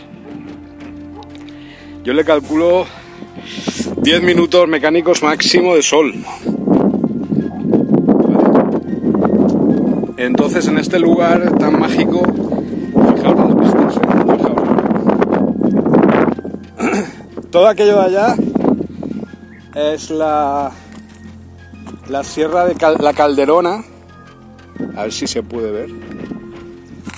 Yo 2.05 2.15
le 2.15 2.25
calculo 2.25 2.87
10 3.99 4.23
minutos 4.23 4.67
mecánicos 4.67 5.23
máximo 5.23 5.75
de 5.75 5.83
sol. 5.83 6.15
Entonces 10.17 10.67
en 10.69 10.79
este 10.79 10.99
lugar 10.99 11.59
tan 11.59 11.79
mágico, 11.79 12.23
fijaos 13.15 13.39
las 13.39 13.57
vistas, 13.57 13.97
¿eh? 13.97 14.01
fijaos. 14.37 14.69
Todo 17.59 17.67
aquello 17.67 17.97
de 17.97 18.05
allá 18.05 18.37
es 19.75 20.11
la, 20.11 20.71
la 22.09 22.23
sierra 22.23 22.65
de 22.65 22.77
la 23.01 23.13
Calderona. 23.13 23.83
A 24.97 25.03
ver 25.03 25.13
si 25.13 25.27
se 25.27 25.43
puede 25.43 25.73
ver. 25.73 25.91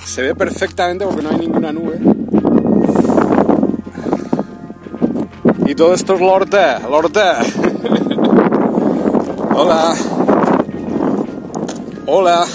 Se 0.03 0.23
ve 0.23 0.33
perfectamente 0.33 1.05
porque 1.05 1.21
no 1.21 1.29
hay 1.29 1.37
ninguna 1.37 1.71
nube. 1.71 1.99
Y 5.67 5.75
todo 5.75 5.93
esto 5.93 6.15
es 6.15 6.21
Lorte, 6.21 6.57
Lorte. 6.89 7.19
Hola. 9.53 9.93
Hola. 12.07 12.47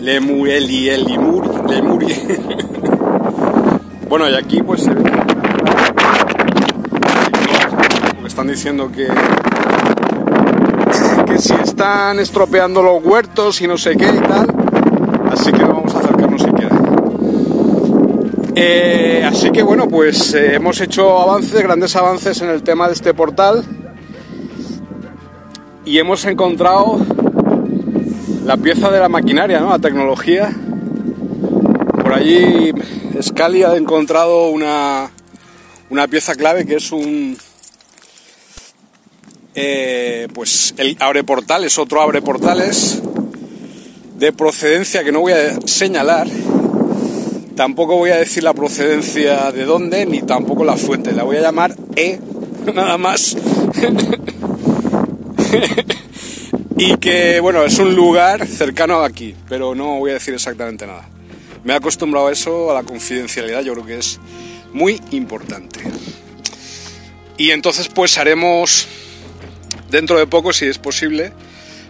Lemureli, 0.00 0.88
el 0.88 1.04
limuri, 1.04 1.48
lemuri. 1.68 2.08
bueno, 4.08 4.28
y 4.28 4.34
aquí 4.34 4.60
pues 4.60 4.82
se 4.82 4.92
ve 4.92 5.04
que... 5.04 5.34
Porque 8.14 8.28
están 8.28 8.43
diciendo 8.54 8.90
que... 8.90 9.08
Que 11.26 11.38
si 11.38 11.54
están 11.54 12.20
estropeando 12.20 12.82
los 12.82 13.04
huertos 13.04 13.60
y 13.60 13.66
no 13.66 13.76
sé 13.76 13.96
qué 13.96 14.06
y 14.06 14.20
tal. 14.20 14.46
Así 15.30 15.50
que 15.50 15.58
no 15.58 15.74
vamos 15.74 15.94
a 15.94 15.98
acercarnos 15.98 16.40
siquiera. 16.40 16.78
Eh, 18.54 19.24
así 19.26 19.50
que 19.50 19.62
bueno, 19.62 19.88
pues 19.88 20.34
eh, 20.34 20.54
hemos 20.54 20.80
hecho 20.80 21.18
avances, 21.18 21.60
grandes 21.62 21.96
avances 21.96 22.40
en 22.42 22.50
el 22.50 22.62
tema 22.62 22.86
de 22.86 22.92
este 22.92 23.12
portal. 23.12 23.64
Y 25.84 25.98
hemos 25.98 26.24
encontrado 26.24 27.00
la 28.44 28.56
pieza 28.56 28.88
de 28.90 29.00
la 29.00 29.08
maquinaria, 29.08 29.58
¿no? 29.58 29.70
La 29.70 29.80
tecnología. 29.80 30.54
Por 32.00 32.12
allí 32.12 32.72
Scali 33.20 33.64
ha 33.64 33.74
encontrado 33.74 34.50
una, 34.50 35.10
una 35.90 36.06
pieza 36.06 36.36
clave 36.36 36.64
que 36.64 36.76
es 36.76 36.92
un... 36.92 37.36
eh, 39.54 40.28
pues 40.34 40.74
el 40.78 40.96
abre 41.00 41.24
portales, 41.24 41.78
otro 41.78 42.00
abre 42.00 42.22
portales 42.22 43.00
de 44.16 44.32
procedencia 44.32 45.04
que 45.04 45.12
no 45.12 45.20
voy 45.20 45.32
a 45.32 45.60
señalar. 45.66 46.26
Tampoco 47.56 47.96
voy 47.96 48.10
a 48.10 48.16
decir 48.16 48.42
la 48.42 48.52
procedencia 48.52 49.52
de 49.52 49.64
dónde, 49.64 50.06
ni 50.06 50.22
tampoco 50.22 50.64
la 50.64 50.76
fuente. 50.76 51.12
La 51.12 51.22
voy 51.22 51.36
a 51.36 51.40
llamar 51.40 51.76
E, 51.94 52.18
nada 52.74 52.98
más. 52.98 53.36
y 56.76 56.96
que, 56.96 57.40
bueno, 57.40 57.62
es 57.64 57.78
un 57.78 57.94
lugar 57.94 58.46
cercano 58.46 59.00
a 59.00 59.06
aquí, 59.06 59.34
pero 59.48 59.74
no 59.74 59.98
voy 59.98 60.10
a 60.10 60.14
decir 60.14 60.34
exactamente 60.34 60.86
nada. 60.86 61.08
Me 61.62 61.72
he 61.72 61.76
acostumbrado 61.76 62.26
a 62.26 62.32
eso, 62.32 62.70
a 62.70 62.74
la 62.74 62.82
confidencialidad, 62.82 63.62
yo 63.62 63.72
creo 63.74 63.86
que 63.86 63.98
es 63.98 64.20
muy 64.72 65.00
importante. 65.12 65.80
Y 67.36 67.50
entonces 67.52 67.88
pues 67.88 68.18
haremos, 68.18 68.86
dentro 69.94 70.18
de 70.18 70.26
poco, 70.26 70.52
si 70.52 70.66
es 70.66 70.78
posible, 70.78 71.32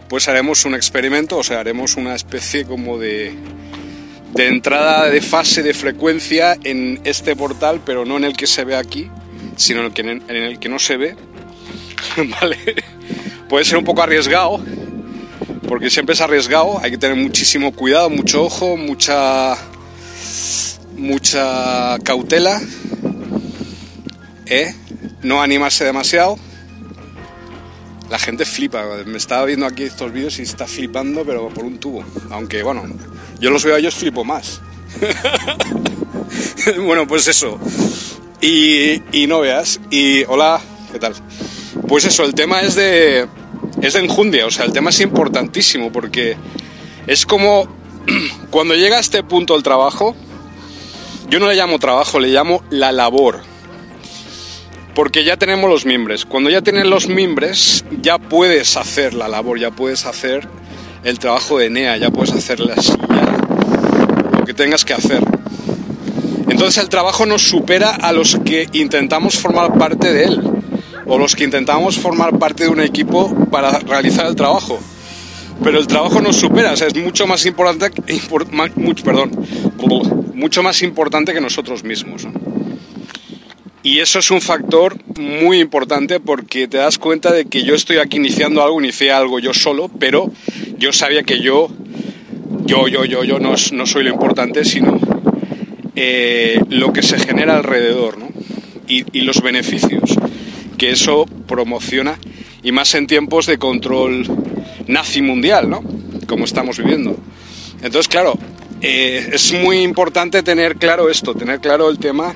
pues 0.08 0.28
haremos 0.28 0.66
un 0.66 0.74
experimento, 0.74 1.38
o 1.38 1.42
sea, 1.42 1.60
haremos 1.60 1.96
una 1.96 2.14
especie 2.14 2.66
como 2.66 2.98
de, 2.98 3.34
de 4.34 4.46
entrada 4.46 5.08
de 5.08 5.22
fase 5.22 5.62
de 5.62 5.72
frecuencia 5.72 6.58
en 6.64 7.00
este 7.04 7.34
portal, 7.34 7.80
pero 7.84 8.04
no 8.04 8.18
en 8.18 8.24
el 8.24 8.36
que 8.36 8.46
se 8.46 8.64
ve 8.64 8.76
aquí, 8.76 9.10
sino 9.56 9.80
en 9.80 9.86
el 9.86 9.92
que, 9.94 10.02
en 10.02 10.36
el 10.36 10.58
que 10.58 10.68
no 10.68 10.78
se 10.78 10.98
ve. 10.98 11.16
¿Vale? 12.40 12.58
Puede 13.48 13.64
ser 13.64 13.78
un 13.78 13.84
poco 13.84 14.02
arriesgado, 14.02 14.62
porque 15.66 15.88
siempre 15.88 16.12
es 16.12 16.20
arriesgado, 16.20 16.78
hay 16.82 16.90
que 16.90 16.98
tener 16.98 17.16
muchísimo 17.16 17.72
cuidado, 17.72 18.10
mucho 18.10 18.44
ojo, 18.44 18.76
mucha 18.76 19.56
mucha 20.94 21.98
cautela, 22.04 22.60
¿eh? 24.44 24.74
no 25.22 25.42
animarse 25.42 25.84
demasiado. 25.84 26.38
La 28.10 28.18
gente 28.18 28.44
flipa, 28.44 28.84
me 29.06 29.16
estaba 29.16 29.44
viendo 29.44 29.66
aquí 29.66 29.84
estos 29.84 30.12
vídeos 30.12 30.38
y 30.38 30.42
está 30.42 30.66
flipando, 30.66 31.24
pero 31.24 31.48
por 31.48 31.64
un 31.64 31.78
tubo. 31.78 32.04
Aunque 32.30 32.62
bueno, 32.62 32.84
yo 33.40 33.50
los 33.50 33.64
veo 33.64 33.74
a 33.74 33.78
ellos 33.78 33.94
flipo 33.94 34.24
más. 34.24 34.60
bueno, 36.84 37.06
pues 37.06 37.26
eso. 37.28 37.58
Y, 38.40 39.02
y 39.12 39.26
no 39.26 39.40
veas. 39.40 39.80
Y 39.90 40.24
hola, 40.24 40.60
¿qué 40.92 40.98
tal? 40.98 41.14
Pues 41.88 42.04
eso, 42.04 42.24
el 42.24 42.34
tema 42.34 42.60
es 42.60 42.74
de, 42.74 43.26
es 43.82 43.94
de 43.94 44.00
enjundia, 44.00 44.46
o 44.46 44.50
sea, 44.50 44.64
el 44.64 44.72
tema 44.72 44.90
es 44.90 45.00
importantísimo 45.00 45.92
porque 45.92 46.36
es 47.06 47.26
como 47.26 47.68
cuando 48.50 48.74
llega 48.74 48.96
a 48.96 49.00
este 49.00 49.22
punto 49.22 49.56
el 49.56 49.62
trabajo, 49.62 50.14
yo 51.28 51.38
no 51.40 51.48
le 51.48 51.54
llamo 51.54 51.78
trabajo, 51.78 52.20
le 52.20 52.28
llamo 52.28 52.62
la 52.70 52.92
labor. 52.92 53.40
Porque 54.94 55.24
ya 55.24 55.36
tenemos 55.36 55.68
los 55.68 55.86
mimbres. 55.86 56.24
Cuando 56.24 56.50
ya 56.50 56.62
tienes 56.62 56.86
los 56.86 57.08
mimbres, 57.08 57.84
ya 58.00 58.18
puedes 58.18 58.76
hacer 58.76 59.14
la 59.14 59.28
labor, 59.28 59.58
ya 59.58 59.70
puedes 59.70 60.06
hacer 60.06 60.46
el 61.02 61.18
trabajo 61.18 61.58
de 61.58 61.68
NEA, 61.68 61.96
ya 61.96 62.10
puedes 62.10 62.32
hacer 62.32 62.60
la 62.60 62.76
lo 64.38 64.44
que 64.44 64.54
tengas 64.54 64.84
que 64.84 64.94
hacer. 64.94 65.22
Entonces 66.48 66.82
el 66.82 66.88
trabajo 66.88 67.26
nos 67.26 67.42
supera 67.42 67.90
a 67.90 68.12
los 68.12 68.38
que 68.44 68.68
intentamos 68.72 69.36
formar 69.38 69.76
parte 69.76 70.12
de 70.12 70.24
él 70.24 70.40
o 71.06 71.18
los 71.18 71.34
que 71.34 71.44
intentamos 71.44 71.98
formar 71.98 72.38
parte 72.38 72.64
de 72.64 72.70
un 72.70 72.80
equipo 72.80 73.34
para 73.50 73.78
realizar 73.80 74.26
el 74.26 74.36
trabajo. 74.36 74.78
Pero 75.62 75.78
el 75.78 75.86
trabajo 75.86 76.20
nos 76.20 76.36
supera, 76.36 76.74
es 76.74 76.96
mucho 76.96 77.26
más 77.26 77.46
importante, 77.46 78.02
perdón, 79.04 79.30
mucho 80.34 80.62
más 80.62 80.82
importante 80.82 81.32
que 81.32 81.40
nosotros 81.40 81.84
mismos. 81.84 82.26
Y 83.84 83.98
eso 83.98 84.18
es 84.18 84.30
un 84.30 84.40
factor 84.40 84.96
muy 85.20 85.60
importante 85.60 86.18
porque 86.18 86.66
te 86.66 86.78
das 86.78 86.98
cuenta 86.98 87.32
de 87.32 87.44
que 87.44 87.64
yo 87.64 87.74
estoy 87.74 87.98
aquí 87.98 88.16
iniciando 88.16 88.62
algo, 88.64 88.80
inicié 88.80 89.12
algo 89.12 89.38
yo 89.38 89.52
solo, 89.52 89.90
pero 90.00 90.32
yo 90.78 90.90
sabía 90.94 91.22
que 91.22 91.40
yo, 91.40 91.68
yo, 92.64 92.88
yo, 92.88 93.04
yo, 93.04 93.24
yo 93.24 93.38
no, 93.38 93.54
no 93.72 93.86
soy 93.86 94.04
lo 94.04 94.08
importante, 94.08 94.64
sino 94.64 94.98
eh, 95.96 96.58
lo 96.70 96.94
que 96.94 97.02
se 97.02 97.18
genera 97.18 97.56
alrededor 97.56 98.16
¿no? 98.16 98.30
y, 98.88 99.04
y 99.12 99.20
los 99.20 99.42
beneficios 99.42 100.16
que 100.78 100.90
eso 100.90 101.26
promociona 101.46 102.18
y 102.62 102.72
más 102.72 102.94
en 102.94 103.06
tiempos 103.06 103.44
de 103.44 103.58
control 103.58 104.26
nazi 104.86 105.20
mundial, 105.20 105.68
¿no? 105.68 105.84
Como 106.26 106.46
estamos 106.46 106.78
viviendo. 106.78 107.18
Entonces, 107.82 108.08
claro, 108.08 108.38
eh, 108.80 109.28
es 109.30 109.52
muy 109.52 109.82
importante 109.82 110.42
tener 110.42 110.76
claro 110.76 111.10
esto, 111.10 111.34
tener 111.34 111.60
claro 111.60 111.90
el 111.90 111.98
tema 111.98 112.34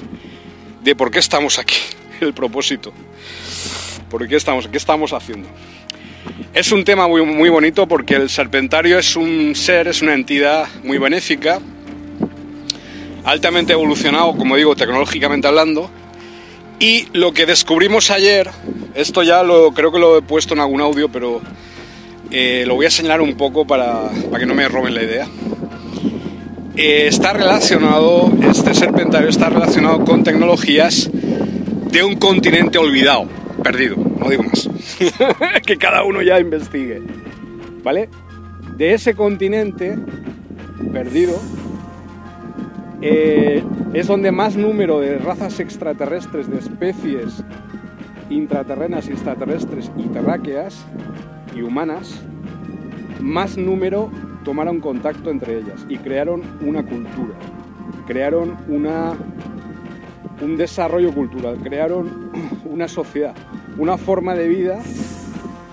de 0.82 0.94
por 0.94 1.10
qué 1.10 1.18
estamos 1.18 1.58
aquí, 1.58 1.78
el 2.20 2.34
propósito. 2.34 2.92
¿Por 4.10 4.26
qué 4.26 4.36
estamos, 4.36 4.68
qué 4.68 4.78
estamos 4.78 5.12
haciendo? 5.12 5.48
Es 6.54 6.72
un 6.72 6.84
tema 6.84 7.06
muy, 7.06 7.24
muy 7.24 7.50
bonito 7.50 7.86
porque 7.86 8.14
el 8.14 8.30
serpentario 8.30 8.98
es 8.98 9.16
un 9.16 9.54
ser, 9.54 9.88
es 9.88 10.02
una 10.02 10.14
entidad 10.14 10.66
muy 10.82 10.98
benéfica, 10.98 11.60
altamente 13.24 13.72
evolucionado, 13.72 14.36
como 14.36 14.56
digo, 14.56 14.74
tecnológicamente 14.74 15.46
hablando, 15.46 15.90
y 16.80 17.08
lo 17.12 17.32
que 17.32 17.44
descubrimos 17.44 18.10
ayer, 18.10 18.48
esto 18.94 19.22
ya 19.22 19.42
lo 19.42 19.72
creo 19.72 19.92
que 19.92 19.98
lo 19.98 20.16
he 20.16 20.22
puesto 20.22 20.54
en 20.54 20.60
algún 20.60 20.80
audio, 20.80 21.08
pero 21.08 21.40
eh, 22.30 22.64
lo 22.66 22.76
voy 22.76 22.86
a 22.86 22.90
señalar 22.90 23.20
un 23.20 23.36
poco 23.36 23.66
para, 23.66 24.08
para, 24.30 24.38
que 24.38 24.46
no 24.46 24.54
me 24.54 24.68
roben 24.68 24.94
la 24.94 25.02
idea. 25.02 25.26
Eh, 26.78 27.08
está 27.08 27.32
relacionado, 27.32 28.30
este 28.48 28.72
serpentario 28.72 29.28
está 29.28 29.48
relacionado 29.48 30.04
con 30.04 30.22
tecnologías 30.22 31.10
de 31.12 32.04
un 32.04 32.14
continente 32.14 32.78
olvidado, 32.78 33.26
perdido, 33.64 33.96
no 33.96 34.28
digo 34.30 34.44
más. 34.44 34.70
que 35.66 35.76
cada 35.76 36.04
uno 36.04 36.22
ya 36.22 36.38
investigue. 36.38 37.02
¿Vale? 37.82 38.08
De 38.76 38.94
ese 38.94 39.14
continente 39.14 39.98
perdido 40.92 41.36
eh, 43.02 43.64
es 43.92 44.06
donde 44.06 44.30
más 44.30 44.54
número 44.54 45.00
de 45.00 45.18
razas 45.18 45.58
extraterrestres, 45.58 46.48
de 46.48 46.58
especies 46.58 47.42
intraterrenas, 48.30 49.08
extraterrestres 49.08 49.90
y 49.96 50.04
terráqueas 50.04 50.86
y 51.56 51.62
humanas, 51.62 52.20
más 53.20 53.56
número 53.56 54.12
tomaron 54.48 54.80
contacto 54.80 55.30
entre 55.30 55.58
ellas 55.58 55.84
y 55.90 55.98
crearon 55.98 56.40
una 56.62 56.82
cultura, 56.82 57.34
crearon 58.06 58.56
una, 58.66 59.12
un 60.40 60.56
desarrollo 60.56 61.12
cultural, 61.12 61.58
crearon 61.62 62.30
una 62.64 62.88
sociedad, 62.88 63.34
una 63.76 63.98
forma 63.98 64.34
de 64.34 64.48
vida 64.48 64.78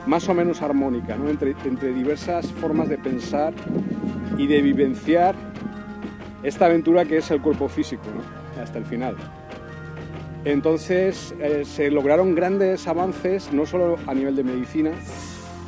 más 0.07 0.28
o 0.28 0.34
menos 0.34 0.61
armónica, 0.61 1.15
entre, 1.15 1.55
entre 1.63 1.93
diversas 1.93 2.51
formas 2.51 2.89
de 2.89 2.97
pensar 2.97 3.53
y 4.38 4.45
de 4.47 4.61
vivenciar 4.61 5.36
esta 6.43 6.65
aventura 6.65 7.05
que 7.05 7.19
es 7.19 7.32
el 7.32 7.41
cuerpo 7.41 7.69
físico, 7.69 8.03
hasta 8.61 8.78
el 8.78 8.84
final. 8.84 9.15
Entonces 10.43 11.34
eh, 11.39 11.63
se 11.63 11.89
lograron 11.91 12.36
grandes 12.36 12.89
avances, 12.89 13.53
no 13.53 13.65
solo 13.65 13.95
a 14.05 14.13
nivel 14.13 14.36
de 14.36 14.43
medicina, 14.43 14.91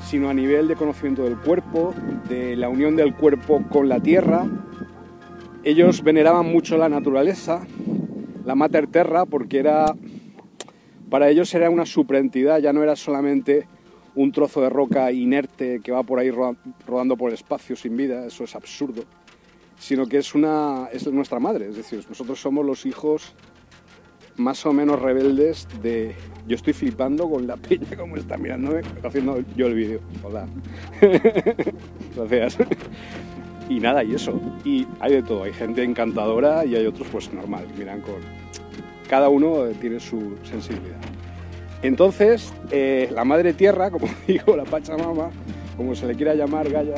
sino 0.09 0.29
a 0.29 0.33
nivel 0.33 0.67
de 0.67 0.75
conocimiento 0.75 1.23
del 1.23 1.37
cuerpo, 1.37 1.93
de 2.29 2.55
la 2.55 2.69
unión 2.69 2.95
del 2.95 3.13
cuerpo 3.13 3.63
con 3.69 3.89
la 3.89 3.99
tierra. 3.99 4.45
Ellos 5.63 6.01
veneraban 6.01 6.45
mucho 6.45 6.77
la 6.77 6.87
naturaleza, 6.87 7.67
la 8.45 8.55
Mater 8.55 8.87
Terra, 8.87 9.25
porque 9.25 9.59
era 9.59 9.93
para 11.09 11.29
ellos 11.29 11.53
era 11.53 11.69
una 11.69 11.85
superentidad, 11.85 12.59
ya 12.59 12.73
no 12.73 12.83
era 12.83 12.95
solamente 12.95 13.67
un 14.15 14.31
trozo 14.31 14.61
de 14.61 14.69
roca 14.69 15.11
inerte 15.11 15.79
que 15.81 15.91
va 15.91 16.03
por 16.03 16.19
ahí 16.19 16.31
rodando 16.31 17.17
por 17.17 17.29
el 17.29 17.35
espacio 17.35 17.75
sin 17.75 17.95
vida, 17.95 18.25
eso 18.25 18.43
es 18.43 18.55
absurdo, 18.55 19.03
sino 19.77 20.05
que 20.07 20.17
es, 20.17 20.35
una, 20.35 20.87
es 20.91 21.05
nuestra 21.07 21.39
madre, 21.39 21.69
es 21.69 21.77
decir, 21.77 22.03
nosotros 22.09 22.39
somos 22.39 22.65
los 22.65 22.85
hijos 22.85 23.35
más 24.38 24.65
o 24.65 24.73
menos 24.73 25.01
rebeldes 25.01 25.67
de 25.81 26.15
yo 26.47 26.55
estoy 26.55 26.73
flipando 26.73 27.29
con 27.29 27.47
la 27.47 27.57
peña 27.57 27.97
como 27.97 28.15
está 28.15 28.38
mirándome 28.38 28.81
haciendo 29.03 29.43
yo 29.55 29.67
el 29.67 29.73
vídeo. 29.73 29.99
Hola. 30.23 30.47
Gracias. 32.15 32.57
Y 33.69 33.79
nada, 33.79 34.03
y 34.03 34.15
eso. 34.15 34.39
Y 34.63 34.88
hay 34.99 35.13
de 35.13 35.23
todo. 35.23 35.43
Hay 35.43 35.53
gente 35.53 35.83
encantadora 35.83 36.65
y 36.65 36.75
hay 36.75 36.85
otros 36.85 37.07
pues 37.11 37.33
normal. 37.33 37.65
Miran 37.77 38.01
con... 38.01 38.15
Cada 39.09 39.29
uno 39.29 39.65
tiene 39.81 39.99
su 39.99 40.38
sensibilidad. 40.43 40.99
Entonces, 41.81 42.53
eh, 42.71 43.09
la 43.11 43.25
madre 43.25 43.53
tierra, 43.53 43.91
como 43.91 44.07
digo, 44.25 44.55
la 44.55 44.63
Pachamama, 44.63 45.29
como 45.75 45.95
se 45.95 46.07
le 46.07 46.15
quiera 46.15 46.33
llamar 46.33 46.69
Gaia, 46.69 46.95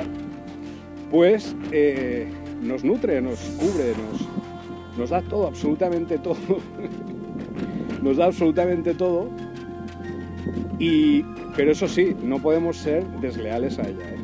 pues 1.10 1.56
eh, 1.72 2.28
nos 2.62 2.84
nutre, 2.84 3.20
nos 3.22 3.40
cubre, 3.40 3.94
nos, 3.98 4.98
nos 4.98 5.10
da 5.10 5.22
todo, 5.22 5.48
absolutamente 5.48 6.18
todo 6.20 6.38
nos 8.02 8.18
da 8.18 8.26
absolutamente 8.26 8.94
todo. 8.94 9.30
Y, 10.80 11.24
pero 11.56 11.72
eso 11.72 11.88
sí, 11.88 12.16
no 12.24 12.40
podemos 12.40 12.78
ser 12.78 13.06
desleales 13.20 13.80
a 13.80 13.84
ella. 13.84 14.10
¿eh? 14.10 14.18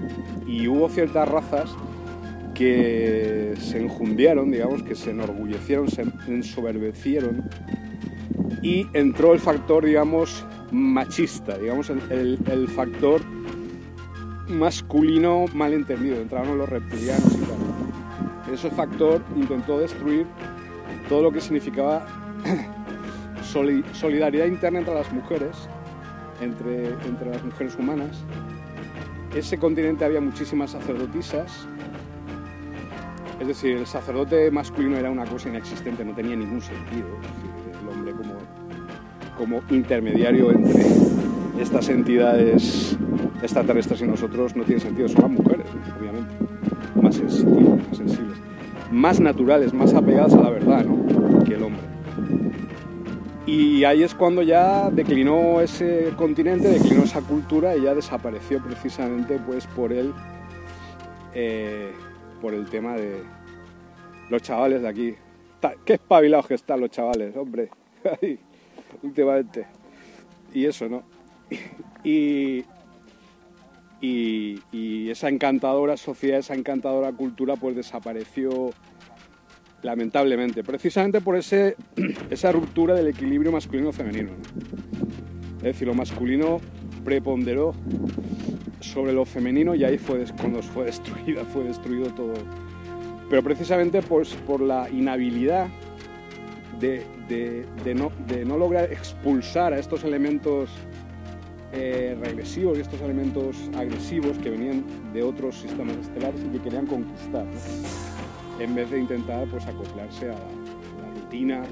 Y 0.47 0.67
hubo 0.67 0.87
ciertas 0.89 1.27
razas 1.27 1.75
que 2.53 3.53
se 3.59 3.81
enjundiaron, 3.81 4.51
digamos, 4.51 4.81
que 4.83 4.95
se 4.95 5.11
enorgullecieron, 5.11 5.89
se 5.89 6.03
ensoberbecieron 6.27 7.49
y 8.61 8.87
entró 8.93 9.33
el 9.33 9.39
factor, 9.39 9.85
digamos, 9.85 10.45
machista, 10.71 11.57
digamos, 11.57 11.89
el, 11.89 12.39
el 12.49 12.67
factor 12.69 13.21
masculino 14.47 15.45
malentendido, 15.53 16.21
entraron 16.21 16.57
los 16.57 16.69
reptilianos 16.69 17.33
y 17.33 17.41
tal. 17.41 18.53
Ese 18.53 18.69
factor 18.69 19.21
intentó 19.35 19.79
destruir 19.79 20.25
todo 21.09 21.23
lo 21.23 21.31
que 21.31 21.41
significaba 21.41 22.05
solidaridad 23.45 24.45
interna 24.45 24.79
entre 24.79 24.93
las 24.93 25.11
mujeres, 25.11 25.69
entre, 26.41 26.89
entre 26.89 27.29
las 27.29 27.43
mujeres 27.43 27.75
humanas. 27.75 28.23
Ese 29.35 29.57
continente 29.57 30.05
había 30.05 30.21
muchísimas 30.21 30.71
sacerdotisas, 30.71 31.67
es 33.39 33.47
decir, 33.47 33.77
el 33.77 33.85
sacerdote 33.85 34.49
masculino 34.49 34.97
era 34.97 35.11
una 35.11 35.25
cosa 35.25 35.49
inexistente, 35.49 36.05
no 36.05 36.13
tenía 36.13 36.35
ningún 36.35 36.61
sentido. 36.61 37.07
el 37.81 37.89
hombre 37.89 38.13
como, 38.13 38.33
como 39.37 39.75
intermediario 39.75 40.51
entre 40.51 40.85
estas 41.59 41.89
entidades 41.89 42.97
extraterrestres 43.41 44.01
y 44.01 44.07
nosotros 44.07 44.55
no 44.55 44.63
tiene 44.63 44.81
sentido, 44.81 45.07
son 45.07 45.21
las 45.21 45.31
mujeres, 45.31 45.67
obviamente, 45.99 46.33
más 47.01 47.15
sensibles, 47.15 47.87
más 47.87 47.97
sensibles, 47.97 48.37
más 48.91 49.19
naturales, 49.19 49.73
más 49.73 49.93
apegadas 49.93 50.33
a 50.33 50.41
la 50.41 50.49
verdad 50.49 50.85
que 51.45 51.55
el 51.55 51.63
hombre. 51.63 51.94
Y 53.45 53.83
ahí 53.83 54.01
es 54.01 54.15
cuando 54.15 54.41
ya 54.41 54.89
declinó 54.89 55.61
ese 55.61 56.11
continente, 56.17 56.67
declinó 56.67 57.03
esa 57.03 57.21
cultura 57.21 57.77
y 57.77 57.83
ya 57.83 57.93
desapareció 57.93 58.61
precisamente 58.63 59.39
pues 59.45 59.67
por 59.67 59.93
el, 59.93 60.13
eh, 61.35 61.91
por 62.41 62.55
el 62.55 62.65
tema 62.65 62.95
de 62.95 63.21
los 64.29 64.41
chavales 64.41 64.81
de 64.81 64.87
aquí. 64.87 65.15
Qué 65.85 65.93
espabilados 65.93 66.47
que 66.47 66.55
están 66.55 66.79
los 66.79 66.89
chavales, 66.89 67.35
hombre, 67.37 67.69
últimamente. 69.03 69.67
Y 70.53 70.65
eso, 70.65 70.89
¿no? 70.89 71.03
Y, 72.03 72.63
y, 73.99 74.61
y, 74.71 75.09
esa 75.09 75.27
encantadora 75.29 75.97
sociedad, 75.97 76.37
esa 76.37 76.53
encantadora 76.53 77.11
cultura 77.13 77.55
pues 77.55 77.75
desapareció 77.75 78.69
lamentablemente, 79.85 80.63
precisamente 80.63 81.21
por 81.21 81.37
ese, 81.37 81.77
esa 82.29 82.51
ruptura 82.51 82.93
del 82.95 83.07
equilibrio 83.07 83.51
masculino-femenino. 83.51 84.31
Es 85.57 85.63
decir, 85.63 85.87
lo 85.87 85.93
masculino 85.93 86.59
preponderó 87.03 87.73
sobre 88.81 89.13
lo 89.13 89.25
femenino 89.25 89.75
y 89.75 89.83
ahí 89.83 89.97
fue 89.97 90.25
cuando 90.39 90.61
fue 90.61 90.85
destruida, 90.85 91.45
fue 91.45 91.63
destruido 91.63 92.07
todo. 92.13 92.33
Pero 93.29 93.43
precisamente 93.43 94.01
pues, 94.01 94.33
por 94.45 94.61
la 94.61 94.89
inhabilidad 94.89 95.67
no, 97.95 98.11
de, 98.27 98.45
no, 98.45 98.57
lograr 98.57 98.91
expulsar 98.91 99.73
a 99.73 99.79
estos 99.79 100.03
elementos 100.03 100.69
eh, 101.73 102.15
regresivos 102.21 102.77
y 102.77 102.81
estos 102.81 103.01
elementos 103.01 103.55
agresivos 103.75 104.37
que 104.37 104.49
venían 104.49 104.83
de 105.13 105.23
otros 105.23 105.55
sistemas 105.55 105.97
estelares 105.97 106.41
y 106.43 106.49
que 106.49 106.61
querían 106.61 106.85
conquistar 106.85 107.45
en 108.59 108.75
vez 108.75 108.89
de 108.91 108.99
intentar 108.99 109.47
pues, 109.47 109.65
acoplarse 109.67 110.29
a 110.29 110.33
la, 110.33 110.39
rutina 111.21 111.63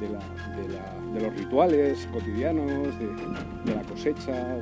de, 0.00 1.20
los 1.20 1.34
rituales 1.36 2.08
cotidianos, 2.12 2.98
de, 2.98 3.74
la 3.74 3.82
cosecha, 3.82 4.56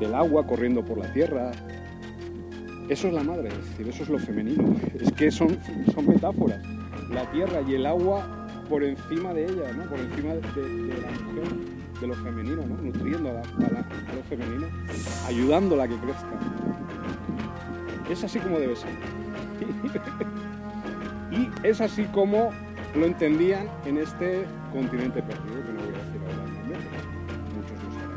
del 0.00 0.14
agua 0.14 0.46
corriendo 0.46 0.84
por 0.84 0.98
la 0.98 1.12
tierra. 1.12 1.52
Eso 2.88 3.08
es 3.08 3.14
la 3.14 3.22
madre, 3.22 3.48
eso 3.78 4.02
es 4.02 4.08
lo 4.08 4.18
femenino. 4.18 4.74
Es 5.00 5.12
que 5.12 5.30
son, 5.30 5.56
son 5.94 6.06
metáforas. 6.06 6.62
La 7.10 7.30
tierra 7.30 7.62
y 7.66 7.74
el 7.74 7.86
agua 7.86 8.46
por 8.68 8.82
encima 8.82 9.32
de 9.32 9.44
ella, 9.44 9.72
¿no? 9.72 9.84
por 9.88 9.98
encima 9.98 10.34
de, 10.34 10.40
la 10.40 11.10
mujer, 11.24 11.44
de 12.00 12.06
lo 12.06 12.14
femenino, 12.14 12.62
¿no? 12.66 12.76
nutriendo 12.82 13.30
a, 13.30 13.40
a 13.40 14.14
lo 14.14 14.22
femenino, 14.28 14.66
ayudándola 15.26 15.84
a 15.84 15.88
que 15.88 15.96
crezca. 15.96 16.38
Es 18.08 18.24
así 18.24 18.38
como 18.38 18.58
debe 18.58 18.76
ser. 18.76 18.90
y 21.30 21.50
es 21.66 21.80
así 21.80 22.04
como 22.04 22.50
lo 22.94 23.06
entendían 23.06 23.66
en 23.86 23.96
este 23.98 24.44
continente 24.72 25.22
perdido, 25.22 25.64
que 25.64 25.72
no 25.72 25.80
voy 25.80 25.94
a 25.94 25.98
decir 25.98 26.20
ahora 26.20 26.44
el 26.44 26.54
nombre, 26.54 26.78
muchos 27.56 27.82
lo 27.82 27.90
saben. 27.94 28.12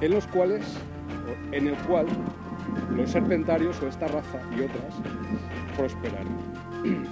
En 0.00 0.10
los 0.10 0.26
cuales, 0.26 0.64
en 1.52 1.68
el 1.68 1.76
cual 1.86 2.06
los 2.94 3.10
serpentarios 3.10 3.80
o 3.82 3.88
esta 3.88 4.08
raza 4.08 4.40
y 4.56 4.62
otras 4.62 4.94
prosperaron. 5.76 6.38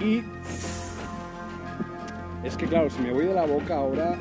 y 0.00 0.24
es 2.44 2.56
que 2.56 2.66
claro, 2.66 2.90
si 2.90 3.00
me 3.00 3.12
voy 3.12 3.26
de 3.26 3.34
la 3.34 3.46
boca 3.46 3.76
ahora, 3.76 4.14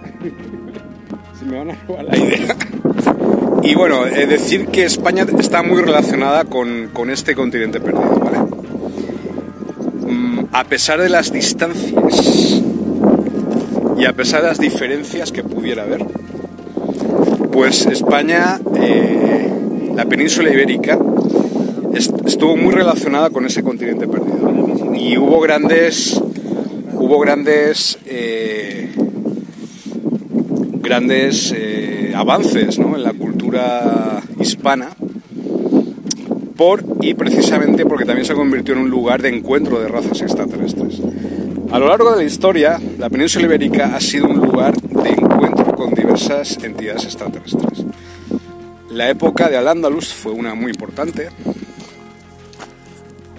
se 1.34 1.46
me 1.46 1.58
van 1.58 1.72
a 1.72 1.76
robar 1.88 2.06
la 2.06 2.16
idea. 2.18 2.55
Y 3.66 3.74
bueno, 3.74 4.06
es 4.06 4.30
decir 4.30 4.68
que 4.68 4.86
España 4.86 5.26
está 5.40 5.64
muy 5.64 5.82
relacionada 5.82 6.44
con, 6.44 7.10
este 7.10 7.34
continente 7.34 7.80
perdido, 7.80 8.20
¿vale? 8.20 8.38
Mm, 10.06 10.46
a 10.52 10.64
pesar 10.66 11.02
de 11.02 11.10
las 11.10 11.34
distancias 11.34 12.62
y 13.98 14.06
a 14.06 14.14
pesar 14.14 14.44
de 14.44 14.50
las 14.50 14.60
diferencias 14.60 15.32
que 15.32 15.44
pudiera 15.44 15.82
haber, 15.82 16.06
pues 17.52 17.88
España, 17.88 18.60
eh, 18.80 19.50
la 19.96 20.06
península 20.06 20.52
ibérica, 20.52 21.00
estuvo 21.92 22.56
muy 22.56 22.72
relacionada 22.72 23.32
con 23.32 23.48
ese 23.48 23.64
continente 23.64 24.08
perdido. 24.08 24.94
Y 24.96 25.18
hubo 25.18 25.40
grandes, 25.40 26.22
hubo 26.94 27.20
grandes, 27.20 27.98
eh, 28.06 28.92
grandes 30.82 31.52
eh, 31.58 32.14
avances 32.16 32.78
en 32.78 33.04
la 33.04 33.10
cultura 33.10 33.25
hispana 34.40 34.90
por 36.56 36.84
y 37.02 37.14
precisamente 37.14 37.86
porque 37.86 38.06
también 38.06 38.26
se 38.26 38.34
convirtió 38.34 38.74
en 38.74 38.82
un 38.82 38.90
lugar 38.90 39.22
de 39.22 39.30
encuentro 39.30 39.80
de 39.80 39.88
razas 39.88 40.22
extraterrestres. 40.22 41.02
A 41.72 41.80
lo 41.80 41.88
largo 41.88 42.12
de 42.12 42.18
la 42.18 42.24
historia, 42.24 42.80
la 42.98 43.10
península 43.10 43.46
ibérica 43.46 43.96
ha 43.96 44.00
sido 44.00 44.28
un 44.28 44.38
lugar 44.38 44.76
de 44.80 45.10
encuentro 45.10 45.76
con 45.76 45.94
diversas 45.94 46.58
entidades 46.64 47.04
extraterrestres. 47.06 47.84
La 48.90 49.10
época 49.10 49.50
de 49.50 49.58
Al-Ándalus 49.58 50.14
fue 50.14 50.32
una 50.32 50.56
muy 50.56 50.72
importante, 50.72 51.30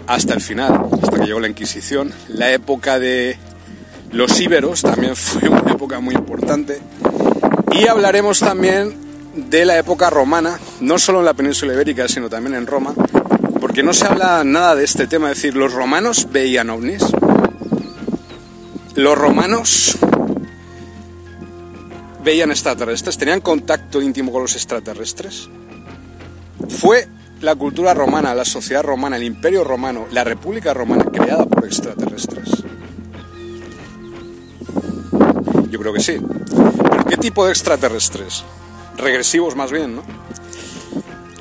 hasta 0.07 0.35
el 0.35 0.41
final, 0.41 0.87
hasta 0.93 1.19
que 1.19 1.27
llegó 1.27 1.41
la 1.41 1.49
Inquisición. 1.49 2.13
La 2.29 2.53
época 2.53 2.99
de 2.99 3.39
los 4.13 4.39
íberos 4.41 4.83
también 4.83 5.17
fue 5.17 5.49
una 5.49 5.73
época 5.73 6.01
muy 6.01 6.15
importante. 6.15 6.79
Y 7.73 7.89
hablaremos 7.89 8.41
también 8.41 9.06
de 9.37 9.65
la 9.65 9.79
época 9.79 10.11
romana, 10.11 10.59
no 10.81 10.99
solo 10.99 11.21
en 11.21 11.27
la 11.27 11.35
península 11.35 11.75
ibérica, 11.75 12.09
sino 12.09 12.29
también 12.29 12.57
en 12.57 12.67
Roma, 12.67 12.95
porque 13.61 13.83
no 13.83 13.93
se 13.93 14.07
habla 14.07 14.43
nada 14.45 14.75
de 14.75 14.85
este 14.85 15.07
tema, 15.07 15.31
es 15.31 15.37
decir, 15.37 15.57
los 15.57 15.73
romanos 15.73 16.29
veían 16.31 16.71
ovnis. 16.71 17.05
Los 18.95 19.19
romanos 19.19 19.99
veían 22.25 22.51
extraterrestres, 22.51 23.19
tenían 23.19 23.41
contacto 23.41 24.01
íntimo 24.01 24.33
con 24.33 24.43
los 24.43 24.55
extraterrestres. 24.55 25.51
Fue 26.69 27.07
la 27.43 27.55
cultura 27.55 27.93
romana, 27.93 28.35
la 28.35 28.47
sociedad 28.47 28.83
romana, 28.83 29.17
el 29.17 29.23
imperio 29.23 29.65
romano, 29.65 30.07
la 30.11 30.25
república 30.25 30.73
romana 30.73 31.05
creada 31.05 31.45
por 31.45 31.67
extraterrestres. 31.67 32.65
Yo 35.71 35.79
creo 35.79 35.93
que 35.93 36.01
sí. 36.01 36.17
¿Pero 36.91 37.05
qué 37.05 37.17
tipo 37.19 37.45
de 37.45 37.53
extraterrestres? 37.53 38.45
Regresivos 38.97 39.57
más 39.57 39.71
bien, 39.71 39.97
¿no? 39.97 40.03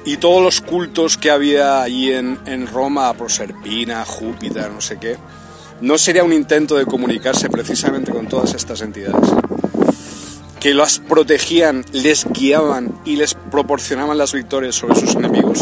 Y 0.05 0.17
todos 0.17 0.43
los 0.43 0.61
cultos 0.61 1.17
que 1.17 1.31
había 1.31 1.81
allí 1.81 2.11
en, 2.11 2.39
en 2.45 2.67
Roma, 2.67 3.13
Proserpina, 3.13 4.05
Júpiter, 4.05 4.71
no 4.71 4.81
sé 4.81 4.97
qué, 4.99 5.17
no 5.81 5.97
sería 5.97 6.23
un 6.23 6.33
intento 6.33 6.75
de 6.75 6.85
comunicarse 6.85 7.49
precisamente 7.49 8.11
con 8.11 8.27
todas 8.27 8.53
estas 8.53 8.81
entidades 8.81 9.31
que 10.65 10.73
las 10.73 10.97
protegían, 10.97 11.85
les 11.91 12.25
guiaban 12.25 12.91
y 13.05 13.17
les 13.17 13.35
proporcionaban 13.35 14.17
las 14.17 14.33
victorias 14.33 14.73
sobre 14.73 14.95
sus 14.95 15.13
enemigos 15.13 15.59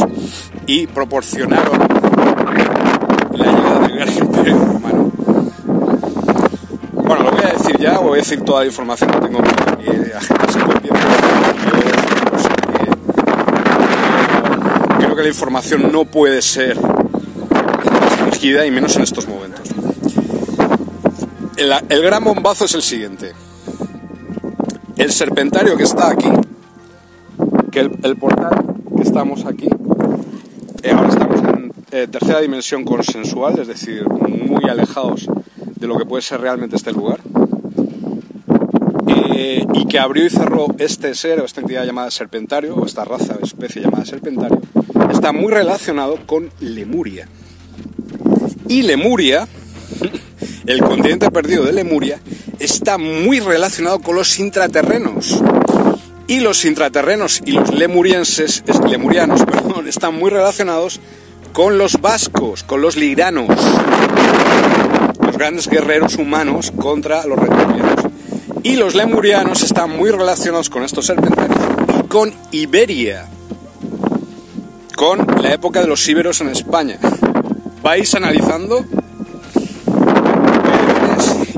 y 0.65 0.87
proporcionaron 0.87 1.77
la 3.33 3.45
llegada 3.45 3.79
del 3.79 3.95
gran 3.97 4.13
imperio 4.17 4.57
romano. 4.59 5.11
Bueno, 6.93 7.23
lo 7.23 7.31
voy 7.31 7.43
a 7.43 7.51
decir 7.51 7.77
ya, 7.81 7.99
voy 7.99 8.13
a 8.13 8.21
decir 8.21 8.43
toda 8.43 8.61
la 8.61 8.67
información 8.67 9.11
que 9.11 9.19
tengo 9.19 9.39
para 9.39 9.75
que 9.75 9.91
la 10.13 10.21
gente 10.21 10.53
se 10.53 10.59
copie. 10.61 10.91
Creo 15.13 15.21
que 15.21 15.29
la 15.29 15.35
información 15.35 15.91
no 15.91 16.05
puede 16.05 16.41
ser 16.41 16.75
restringida 18.01 18.65
y 18.65 18.71
menos 18.71 18.95
en 18.95 19.03
estos 19.03 19.27
momentos. 19.27 19.69
El, 21.55 21.71
el 21.89 22.01
gran 22.01 22.23
bombazo 22.23 22.65
es 22.65 22.73
el 22.73 22.81
siguiente 22.81 23.33
el 24.97 25.11
serpentario 25.11 25.77
que 25.77 25.83
está 25.83 26.09
aquí, 26.09 26.29
que 27.71 27.81
el, 27.81 28.15
portal 28.17 28.65
que 28.95 29.03
estamos 29.03 29.45
aquí, 29.45 29.67
eh, 30.81 30.91
ahora 30.91 31.09
estamos 31.09 31.41
en 31.43 31.73
eh, 31.91 32.07
tercera 32.07 32.39
dimensión 32.39 32.83
consensual, 32.83 33.59
es 33.59 33.67
decir, 33.67 34.07
muy 34.09 34.67
alejados 34.67 35.27
de 35.75 35.85
lo 35.85 35.95
que 35.99 36.05
puede 36.05 36.23
ser 36.23 36.41
realmente 36.41 36.75
este 36.75 36.91
lugar, 36.91 37.19
eh, 39.35 39.63
y 39.73 39.85
que 39.85 39.99
abrió 39.99 40.25
y 40.25 40.31
cerró 40.31 40.67
este 40.79 41.13
ser 41.13 41.39
o 41.39 41.45
esta 41.45 41.61
entidad 41.61 41.85
llamada 41.85 42.09
serpentario, 42.09 42.75
o 42.75 42.85
esta 42.85 43.05
raza 43.05 43.35
o 43.39 43.43
especie 43.43 43.83
llamada 43.83 44.05
serpentario, 44.05 44.59
está 45.13 45.31
muy 45.31 45.51
relacionado 45.51 46.19
con 46.25 46.51
Lemuria. 46.59 47.27
Y 48.67 48.81
Lemuria, 48.81 49.47
el 50.65 50.81
continente 50.81 51.29
perdido 51.31 51.63
de 51.65 51.73
Lemuria, 51.73 52.19
está 52.59 52.97
muy 52.97 53.39
relacionado 53.39 53.99
con 53.99 54.15
los 54.15 54.39
intraterrenos. 54.39 55.41
Y 56.27 56.39
los 56.39 56.65
intraterrenos 56.65 57.41
y 57.45 57.51
los 57.51 57.73
lemurienses, 57.73 58.63
lemurianos 58.89 59.45
perdón, 59.45 59.87
están 59.87 60.17
muy 60.17 60.31
relacionados 60.31 60.99
con 61.51 61.77
los 61.77 62.01
vascos, 62.01 62.63
con 62.63 62.81
los 62.81 62.95
liranos, 62.95 63.47
los 65.21 65.37
grandes 65.37 65.67
guerreros 65.67 66.15
humanos 66.15 66.71
contra 66.75 67.25
los 67.25 67.37
reptilianos. 67.37 68.05
Y 68.63 68.77
los 68.77 68.95
lemurianos 68.95 69.61
están 69.61 69.95
muy 69.95 70.09
relacionados 70.09 70.69
con 70.69 70.83
estos 70.83 71.05
serpentarios 71.05 71.59
y 71.99 72.07
con 72.07 72.33
Iberia, 72.51 73.27
con 74.95 75.25
la 75.41 75.53
época 75.53 75.81
de 75.81 75.87
los 75.87 76.07
íberos 76.07 76.41
en 76.41 76.49
España. 76.49 76.97
Vais 77.81 78.13
analizando 78.15 78.85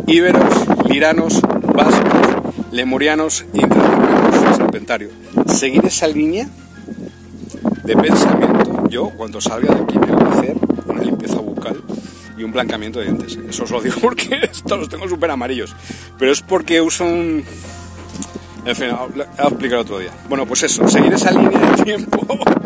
íberos, 0.07 0.44
liranos, 0.88 1.41
vascos, 1.41 2.64
lemurianos, 2.72 3.45
intraterrenos, 3.53 4.57
serpentario. 4.57 5.10
Seguir 5.48 5.86
esa 5.86 6.07
línea 6.07 6.48
de 7.84 7.95
pensamiento, 7.95 8.88
yo 8.90 9.10
cuando 9.10 9.41
salga 9.41 9.74
de 9.74 9.84
aquí 9.84 9.99
me 9.99 10.07
voy 10.07 10.24
a 10.24 10.32
hacer 10.32 10.56
una 10.86 11.02
limpieza 11.02 11.38
bucal 11.38 11.82
y 12.38 12.44
un 12.44 12.52
blancamiento 12.52 12.99
de 12.99 13.06
dientes. 13.06 13.38
Eso 13.49 13.64
os 13.64 13.72
lo 13.72 13.82
digo 13.82 13.95
porque 14.02 14.40
estos 14.52 14.80
los 14.80 14.90
tengo 14.90 15.07
súper 15.07 15.32
amarillos. 15.32 15.76
Pero 16.18 16.32
es 16.32 16.41
porque 16.41 16.82
uso 16.82 17.06
un... 17.06 17.44
En 18.66 18.76
fin, 18.76 18.88
voy 19.14 19.26
a 19.38 19.44
explicar 19.44 19.80
otro 19.80 19.99
día. 19.99 20.12
Bueno, 20.28 20.48
pues 20.48 20.64
eso, 20.64 20.88
seguir 20.88 21.14
esa 21.14 21.32
línea 21.32 21.60
de 21.60 21.84
tiempo. 21.84 22.26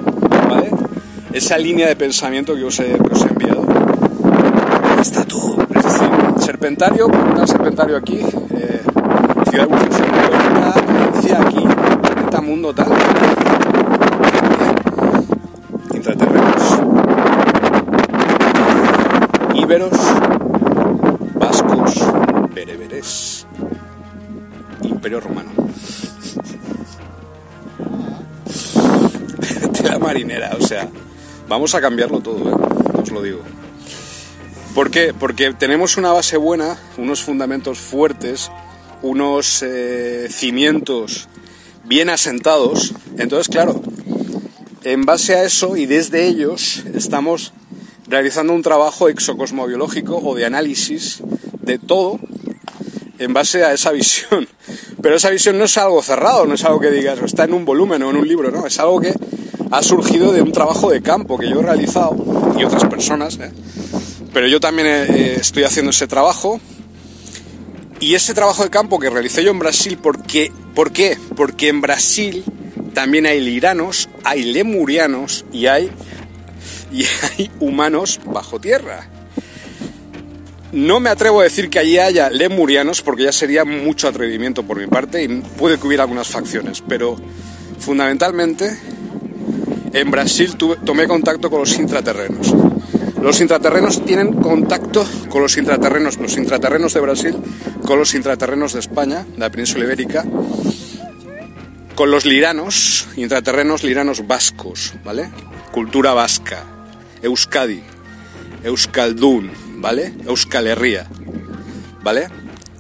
Esa 1.31 1.57
línea 1.57 1.88
de 1.88 1.95
pensamiento 1.95 2.56
que 2.56 2.64
os 2.64 2.80
he, 2.80 2.97
que 2.97 3.14
os 3.14 3.23
he 3.23 3.30
enviado. 3.30 3.65
Está 5.01 5.23
todo 5.23 5.60
Serpentario, 6.39 7.07
tal 7.35 7.47
Serpentario 7.47 7.95
aquí, 7.95 8.19
eh, 8.19 8.81
Ciudad 9.49 9.68
de 9.68 9.76
Valencia 10.84 11.39
aquí, 11.41 11.68
Planeta 12.01 12.41
Mundo 12.41 12.73
tal. 12.73 12.91
Intraterrenos. 15.93 16.80
Íberos, 19.56 19.97
vascos, 21.35 21.93
bereberes, 22.53 23.45
Imperio 24.81 25.19
Romano. 25.22 25.48
Vamos 31.49 31.73
a 31.73 31.81
cambiarlo 31.81 32.21
todo, 32.21 32.49
¿eh? 32.49 33.01
os 33.01 33.11
lo 33.11 33.21
digo. 33.21 33.41
¿Por 34.76 34.91
qué? 34.91 35.13
Porque 35.19 35.51
tenemos 35.53 35.97
una 35.97 36.13
base 36.13 36.38
buena, 36.38 36.77
unos 36.97 37.23
fundamentos 37.23 37.80
fuertes, 37.80 38.51
unos 39.01 39.63
eh, 39.63 40.27
cimientos 40.30 41.27
bien 41.84 42.09
asentados. 42.09 42.93
Entonces, 43.17 43.49
claro, 43.49 43.81
en 44.84 45.05
base 45.05 45.34
a 45.34 45.43
eso 45.43 45.76
y 45.76 45.88
desde 45.88 46.27
ellos 46.27 46.84
estamos 46.93 47.51
realizando 48.07 48.53
un 48.53 48.61
trabajo 48.61 49.09
exocosmobiológico 49.09 50.17
o 50.17 50.35
de 50.35 50.45
análisis 50.45 51.21
de 51.61 51.80
todo 51.80 52.19
en 53.17 53.34
base 53.34 53.65
a 53.65 53.73
esa 53.73 53.91
visión. 53.91 54.47
Pero 55.01 55.15
esa 55.15 55.31
visión 55.31 55.57
no 55.57 55.65
es 55.65 55.77
algo 55.77 56.01
cerrado, 56.03 56.45
no 56.45 56.53
es 56.53 56.63
algo 56.63 56.80
que 56.80 56.91
digas, 56.91 57.19
está 57.23 57.45
en 57.45 57.53
un 57.53 57.65
volumen 57.65 58.03
o 58.03 58.11
en 58.11 58.17
un 58.17 58.27
libro, 58.27 58.51
no, 58.51 58.67
es 58.67 58.80
algo 58.80 59.01
que 59.01 59.13
ha 59.72 59.84
surgido 59.84 60.32
de 60.32 60.41
un 60.41 60.52
trabajo 60.52 60.90
de 60.90 61.02
campo 61.02 61.38
que 61.38 61.50
yo 61.50 61.60
he 61.60 61.64
realizado 61.64 62.16
y 62.58 62.64
otras 62.64 62.86
personas. 62.86 63.38
¿eh? 63.40 63.52
Pero 64.34 64.48
yo 64.48 64.60
también 64.60 64.88
eh, 64.88 65.06
eh, 65.10 65.38
estoy 65.40 65.64
haciendo 65.64 65.91
ese 65.91 66.08
trabajo. 66.08 66.60
Y 68.00 68.16
ese 68.16 68.34
trabajo 68.34 68.64
de 68.64 68.70
campo 68.70 68.98
que 68.98 69.10
realicé 69.10 69.44
yo 69.44 69.52
en 69.52 69.60
Brasil, 69.60 69.98
¿por 69.98 70.24
qué? 70.24 70.54
¿Por 70.74 70.94
qué? 70.94 71.18
Porque 71.36 71.68
en 71.68 71.82
Brasil 71.82 72.46
también 72.94 73.26
hay 73.26 73.41
liranos, 73.41 74.08
hay 74.24 74.44
lemurianos 74.44 75.46
y 75.52 75.66
hay, 75.66 75.91
y 76.94 77.04
hay 77.38 77.52
humanos 77.60 78.22
bajo 78.26 78.60
tierra. 78.60 79.10
No 80.72 81.02
me 81.02 81.10
atrevo 81.10 81.41
a 81.41 81.44
decir 81.44 81.70
que 81.70 81.80
allí 81.80 81.98
haya 81.98 82.30
lemurianos 82.30 83.02
porque 83.02 83.24
ya 83.24 83.34
sería 83.34 83.66
mucho 83.66 84.08
atrevimiento 84.08 84.64
por 84.64 84.78
mi 84.78 84.88
parte 84.88 85.24
y 85.24 85.28
puede 85.58 85.78
que 85.78 85.88
hubiera 85.88 86.04
algunas 86.04 86.30
facciones, 86.30 86.82
pero 86.88 87.18
fundamentalmente 87.80 88.78
en 89.94 90.11
Brasil 90.11 90.56
tomé 90.57 91.07
contacto 91.07 91.49
con 91.49 91.60
los 91.60 91.78
intraterrenos. 91.78 92.53
Los 93.22 93.41
intraterrenos 93.41 94.06
tienen 94.06 94.34
contacto 94.34 95.06
con 95.30 95.41
los 95.41 95.57
intraterrenos, 95.57 96.18
los 96.18 96.38
intraterrenos 96.38 96.94
de 96.94 96.99
Brasil, 97.02 97.36
con 97.86 97.99
los 97.99 98.14
intraterrenos 98.14 98.74
de 98.74 98.80
España, 98.80 99.26
de 99.30 99.40
la 99.40 99.49
península 99.49 99.84
ibérica, 99.84 100.26
con 101.95 102.11
los 102.11 102.26
liranos, 102.26 103.07
intraterrenos 103.18 103.84
liranos 103.84 104.26
vascos, 104.26 104.94
¿vale? 105.03 105.30
Cultura 105.72 106.14
vasca. 106.14 106.64
Euskadi, 107.22 107.84
Euskaldun, 108.64 109.52
¿vale? 109.78 110.14
Euskal 110.26 110.68
Herria, 110.68 111.07
¿vale? 112.02 112.30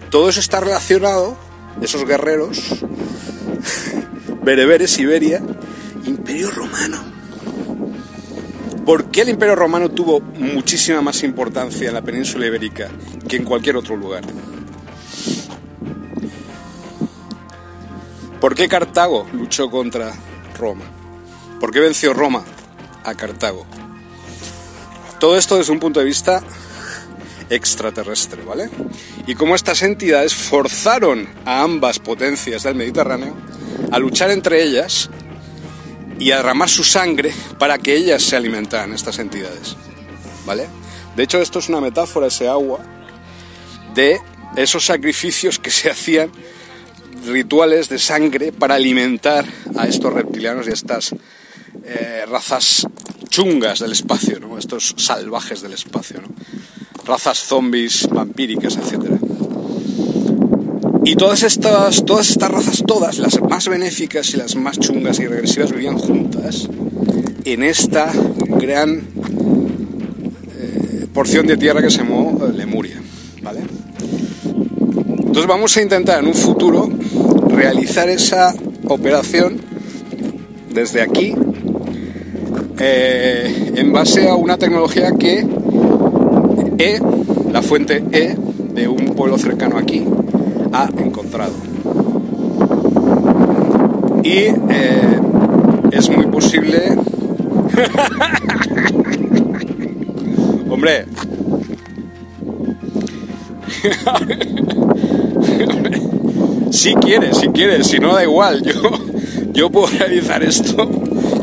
Todo 0.09 0.29
eso 0.29 0.39
está 0.39 0.61
relacionado, 0.61 1.37
esos 1.81 2.05
guerreros, 2.05 2.85
bereberes, 4.43 4.91
Siberia, 4.91 5.41
Imperio 6.05 6.51
Romano. 6.51 6.97
¿Por 8.85 9.11
qué 9.11 9.21
el 9.21 9.29
Imperio 9.29 9.55
Romano 9.55 9.89
tuvo 9.89 10.19
muchísima 10.19 11.01
más 11.01 11.23
importancia 11.23 11.87
en 11.87 11.93
la 11.93 12.01
península 12.01 12.47
ibérica 12.47 12.89
que 13.27 13.37
en 13.37 13.43
cualquier 13.43 13.77
otro 13.77 13.95
lugar? 13.95 14.23
¿Por 18.39 18.55
qué 18.55 18.67
Cartago 18.67 19.27
luchó 19.33 19.69
contra 19.69 20.13
Roma? 20.57 20.85
¿Por 21.59 21.71
qué 21.71 21.79
venció 21.79 22.13
Roma 22.13 22.43
a 23.03 23.13
Cartago? 23.15 23.65
Todo 25.19 25.37
esto 25.37 25.57
desde 25.57 25.73
un 25.73 25.79
punto 25.79 25.99
de 25.99 26.05
vista 26.05 26.41
extraterrestre, 27.49 28.43
¿vale? 28.43 28.69
Y 29.27 29.35
cómo 29.35 29.55
estas 29.55 29.81
entidades 29.81 30.33
forzaron 30.33 31.27
a 31.45 31.61
ambas 31.61 31.99
potencias 31.99 32.63
del 32.63 32.75
Mediterráneo 32.75 33.35
a 33.91 33.99
luchar 33.99 34.31
entre 34.31 34.63
ellas 34.63 35.09
y 36.19 36.31
a 36.31 36.37
derramar 36.37 36.69
su 36.69 36.83
sangre 36.83 37.33
para 37.57 37.77
que 37.77 37.95
ellas 37.95 38.21
se 38.21 38.35
alimentaran, 38.35 38.93
estas 38.93 39.19
entidades, 39.19 39.75
¿vale? 40.45 40.67
De 41.15 41.23
hecho, 41.23 41.41
esto 41.41 41.59
es 41.59 41.69
una 41.69 41.81
metáfora, 41.81 42.27
ese 42.27 42.47
agua, 42.47 42.79
de 43.93 44.19
esos 44.55 44.85
sacrificios 44.85 45.59
que 45.59 45.71
se 45.71 45.89
hacían 45.89 46.31
rituales 47.25 47.89
de 47.89 47.99
sangre 47.99 48.51
para 48.51 48.75
alimentar 48.75 49.45
a 49.77 49.87
estos 49.87 50.13
reptilianos 50.13 50.67
y 50.67 50.71
a 50.71 50.73
estas 50.73 51.15
eh, 51.83 52.25
razas 52.29 52.87
chungas 53.29 53.79
del 53.79 53.91
espacio, 53.91 54.39
estos 54.57 54.95
salvajes 54.97 55.61
del 55.61 55.73
espacio, 55.73 56.21
razas 57.05 57.39
zombies, 57.39 58.07
vampíricas, 58.09 58.77
etc. 58.77 59.19
Y 61.09 61.15
todas 61.15 61.41
estas, 61.41 62.05
todas 62.05 62.29
estas 62.29 62.51
razas, 62.51 62.83
todas, 62.85 63.17
las 63.17 63.41
más 63.41 63.67
benéficas 63.67 64.31
y 64.35 64.37
las 64.37 64.55
más 64.55 64.77
chungas 64.77 65.19
y 65.19 65.25
regresivas, 65.25 65.71
vivían 65.71 65.97
juntas 65.97 66.69
en 67.45 67.63
esta 67.63 68.13
gran 68.61 69.01
eh, 70.59 71.07
porción 71.11 71.47
de 71.47 71.57
tierra 71.57 71.81
que 71.81 71.89
se 71.89 72.03
llamó 72.03 72.39
Lemuria. 72.55 73.01
¿vale? 73.41 73.61
Entonces 75.07 75.47
vamos 75.47 75.75
a 75.77 75.81
intentar 75.81 76.19
en 76.19 76.27
un 76.27 76.35
futuro 76.35 76.87
realizar 77.47 78.07
esa 78.07 78.53
operación 78.87 79.59
desde 80.71 81.01
aquí 81.01 81.33
eh, 82.77 83.71
en 83.77 83.91
base 83.91 84.29
a 84.29 84.35
una 84.35 84.59
tecnología 84.59 85.11
que 85.17 85.43
E, 86.77 87.01
la 87.51 87.63
fuente 87.63 88.03
E 88.11 88.35
de 88.75 88.87
un 88.87 89.15
pueblo 89.15 89.39
cercano 89.39 89.79
aquí, 89.79 90.05
ha 90.71 90.89
encontrado. 90.97 91.53
Y 94.23 94.29
eh, 94.29 95.19
es 95.91 96.09
muy 96.09 96.25
posible... 96.27 96.97
Hombre, 100.69 101.05
si 106.71 106.93
quieres, 106.95 107.37
si 107.37 107.47
quieres, 107.49 107.85
si 107.87 107.99
no 107.99 108.13
da 108.13 108.23
igual, 108.23 108.63
yo, 108.63 108.73
yo 109.53 109.69
puedo 109.69 109.87
realizar 109.87 110.43
esto. 110.43 110.89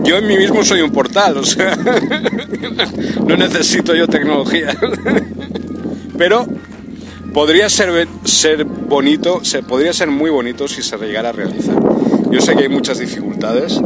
Yo 0.02 0.18
en 0.18 0.26
mí 0.26 0.36
mismo 0.36 0.62
soy 0.64 0.82
un 0.82 0.90
portal, 0.90 1.38
o 1.38 1.44
sea, 1.44 1.76
no 3.26 3.36
necesito 3.36 3.94
yo 3.94 4.06
tecnología. 4.06 4.76
Pero 6.16 6.46
podría 7.36 7.68
ser, 7.68 8.08
ser 8.24 8.64
bonito, 8.64 9.44
se, 9.44 9.62
podría 9.62 9.92
ser 9.92 10.08
muy 10.08 10.30
bonito 10.30 10.66
si 10.68 10.80
se 10.80 10.96
llegara 10.96 11.28
a 11.28 11.32
realizar. 11.32 11.76
Yo 12.30 12.40
sé 12.40 12.56
que 12.56 12.62
hay 12.62 12.70
muchas 12.70 12.98
dificultades, 12.98 13.78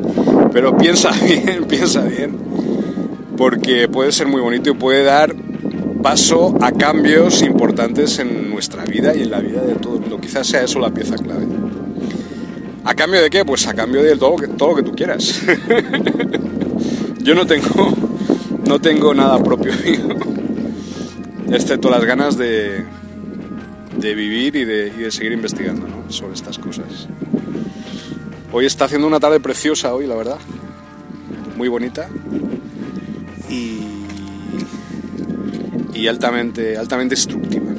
pero 0.53 0.77
piensa 0.77 1.11
bien, 1.25 1.65
piensa 1.65 2.03
bien, 2.03 2.39
porque 3.37 3.89
puede 3.89 4.13
ser 4.13 4.29
muy 4.29 4.41
bonito 4.41 4.71
y 4.71 4.75
puede 4.75 5.03
dar 5.03 5.35
paso 6.01 6.55
a 6.61 6.71
cambios 6.71 7.43
importantes 7.43 8.21
en 8.21 8.51
nuestra 8.51 8.85
vida 8.85 9.17
y 9.17 9.23
en 9.23 9.33
la 9.33 9.41
vida 9.41 9.63
de 9.63 9.75
todo 9.75 9.95
el 9.95 10.03
mundo. 10.03 10.21
Quizás 10.21 10.47
sea 10.47 10.63
eso 10.63 10.79
la 10.79 10.95
pieza 10.95 11.17
clave. 11.17 11.49
¿A 12.85 12.95
cambio 12.95 13.21
de 13.21 13.31
qué? 13.31 13.45
Pues 13.45 13.67
a 13.67 13.75
cambio 13.75 14.05
de 14.05 14.15
todo 14.15 14.31
lo 14.31 14.37
que, 14.37 14.47
todo 14.47 14.69
lo 14.69 14.77
que 14.77 14.83
tú 14.85 14.93
quieras. 14.95 15.43
Yo 17.19 17.35
no 17.35 17.45
tengo, 17.49 17.93
no 18.65 18.81
tengo 18.81 19.13
nada 19.13 19.43
propio 19.43 19.73
mío, 19.85 20.15
excepto 21.51 21.91
las 21.91 22.05
ganas 22.05 22.39
de, 22.39 22.85
de 24.01 24.15
vivir 24.15 24.57
y 24.57 24.65
de, 24.65 24.89
y 24.89 25.03
de 25.03 25.11
seguir 25.11 25.33
investigando 25.33 25.87
sobre 26.09 26.35
estas 26.35 26.59
cosas. 26.59 27.09
Hoy 28.53 28.67
está 28.67 28.87
haciendo 28.87 29.07
una 29.07 29.21
tarde 29.21 29.41
preciosa 29.41 29.95
hoy, 29.95 30.07
la 30.07 30.17
verdad. 30.17 30.39
Muy 31.57 31.69
bonita. 31.69 32.09
Y 33.49 33.91
y 36.01 36.09
altamente, 36.09 36.77
altamente 36.79 37.15
instructiva. 37.15 37.73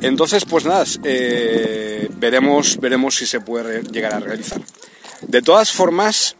Entonces, 0.00 0.44
pues 0.44 0.64
nada, 0.64 0.84
eh, 1.04 2.08
veremos, 2.16 2.78
veremos 2.80 3.16
si 3.16 3.26
se 3.26 3.40
puede 3.40 3.82
llegar 3.82 4.14
a 4.14 4.20
realizar. 4.20 4.60
De 5.26 5.42
todas 5.42 5.72
formas, 5.72 6.36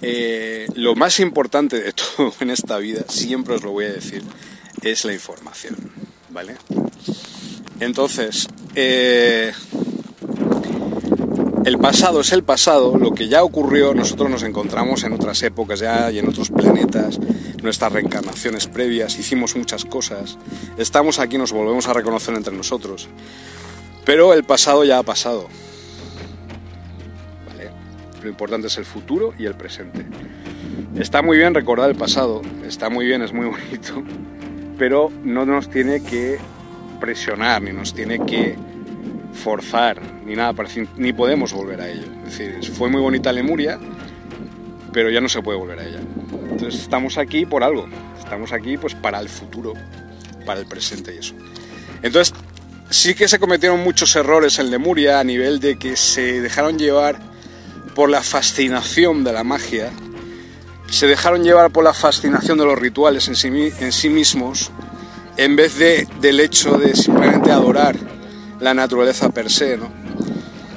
eh, 0.00 0.66
lo 0.74 0.94
más 0.94 1.20
importante 1.20 1.80
de 1.80 1.92
todo 2.16 2.32
en 2.40 2.50
esta 2.50 2.78
vida, 2.78 3.04
siempre 3.08 3.54
os 3.54 3.62
lo 3.62 3.72
voy 3.72 3.86
a 3.86 3.92
decir, 3.92 4.22
es 4.84 5.04
la 5.04 5.12
información, 5.12 5.76
¿vale? 6.30 6.56
Entonces, 7.80 8.48
eh, 8.74 9.52
el 11.64 11.78
pasado 11.78 12.20
es 12.20 12.32
el 12.32 12.44
pasado, 12.44 12.96
lo 12.98 13.12
que 13.12 13.28
ya 13.28 13.42
ocurrió, 13.42 13.94
nosotros 13.94 14.30
nos 14.30 14.42
encontramos 14.42 15.02
en 15.04 15.12
otras 15.12 15.42
épocas 15.42 15.80
ya 15.80 16.10
y 16.10 16.18
en 16.18 16.28
otros 16.28 16.50
planetas, 16.50 17.18
nuestras 17.62 17.92
reencarnaciones 17.92 18.66
previas, 18.66 19.18
hicimos 19.18 19.56
muchas 19.56 19.84
cosas, 19.84 20.38
estamos 20.76 21.18
aquí, 21.18 21.38
nos 21.38 21.52
volvemos 21.52 21.88
a 21.88 21.94
reconocer 21.94 22.34
entre 22.34 22.54
nosotros, 22.54 23.08
pero 24.04 24.34
el 24.34 24.44
pasado 24.44 24.84
ya 24.84 24.98
ha 24.98 25.02
pasado. 25.02 25.48
Lo 28.22 28.30
importante 28.30 28.68
es 28.68 28.78
el 28.78 28.86
futuro 28.86 29.34
y 29.38 29.44
el 29.44 29.54
presente. 29.54 30.06
Está 30.96 31.20
muy 31.20 31.36
bien 31.36 31.52
recordar 31.52 31.90
el 31.90 31.96
pasado, 31.96 32.40
está 32.66 32.88
muy 32.88 33.04
bien, 33.04 33.20
es 33.20 33.34
muy 33.34 33.46
bonito, 33.50 34.02
pero 34.78 35.10
no 35.22 35.44
nos 35.46 35.70
tiene 35.70 36.02
que 36.02 36.38
presionar 37.00 37.62
ni 37.62 37.72
nos 37.72 37.94
tiene 37.94 38.24
que 38.24 38.56
forzar 39.32 40.00
ni 40.24 40.34
nada 40.34 40.54
ni 40.96 41.12
podemos 41.12 41.52
volver 41.52 41.80
a 41.80 41.88
ello. 41.88 42.06
Es 42.26 42.38
decir, 42.38 42.72
fue 42.72 42.88
muy 42.88 43.00
bonita 43.00 43.32
Lemuria, 43.32 43.78
pero 44.92 45.10
ya 45.10 45.20
no 45.20 45.28
se 45.28 45.42
puede 45.42 45.58
volver 45.58 45.78
a 45.80 45.84
ella. 45.84 46.00
Entonces 46.50 46.80
estamos 46.80 47.18
aquí 47.18 47.44
por 47.44 47.62
algo, 47.62 47.86
estamos 48.18 48.52
aquí 48.52 48.76
pues 48.76 48.94
para 48.94 49.20
el 49.20 49.28
futuro, 49.28 49.74
para 50.46 50.60
el 50.60 50.66
presente 50.66 51.14
y 51.14 51.18
eso. 51.18 51.34
Entonces 52.02 52.34
sí 52.90 53.14
que 53.14 53.28
se 53.28 53.38
cometieron 53.38 53.80
muchos 53.80 54.14
errores 54.16 54.58
en 54.58 54.70
Lemuria 54.70 55.20
a 55.20 55.24
nivel 55.24 55.60
de 55.60 55.76
que 55.76 55.96
se 55.96 56.40
dejaron 56.40 56.78
llevar 56.78 57.18
por 57.94 58.08
la 58.10 58.22
fascinación 58.22 59.24
de 59.24 59.32
la 59.32 59.44
magia, 59.44 59.90
se 60.88 61.06
dejaron 61.06 61.42
llevar 61.42 61.70
por 61.70 61.84
la 61.84 61.94
fascinación 61.94 62.58
de 62.58 62.64
los 62.64 62.78
rituales 62.78 63.28
en 63.28 63.36
sí, 63.92 64.08
mismos, 64.08 64.70
en 65.36 65.56
vez 65.56 65.78
de, 65.78 66.06
del 66.20 66.40
hecho 66.40 66.78
de 66.78 66.94
simplemente 66.94 67.50
adorar 67.50 67.96
la 68.60 68.74
naturaleza 68.74 69.30
per 69.30 69.50
se, 69.50 69.76
¿no? 69.76 69.90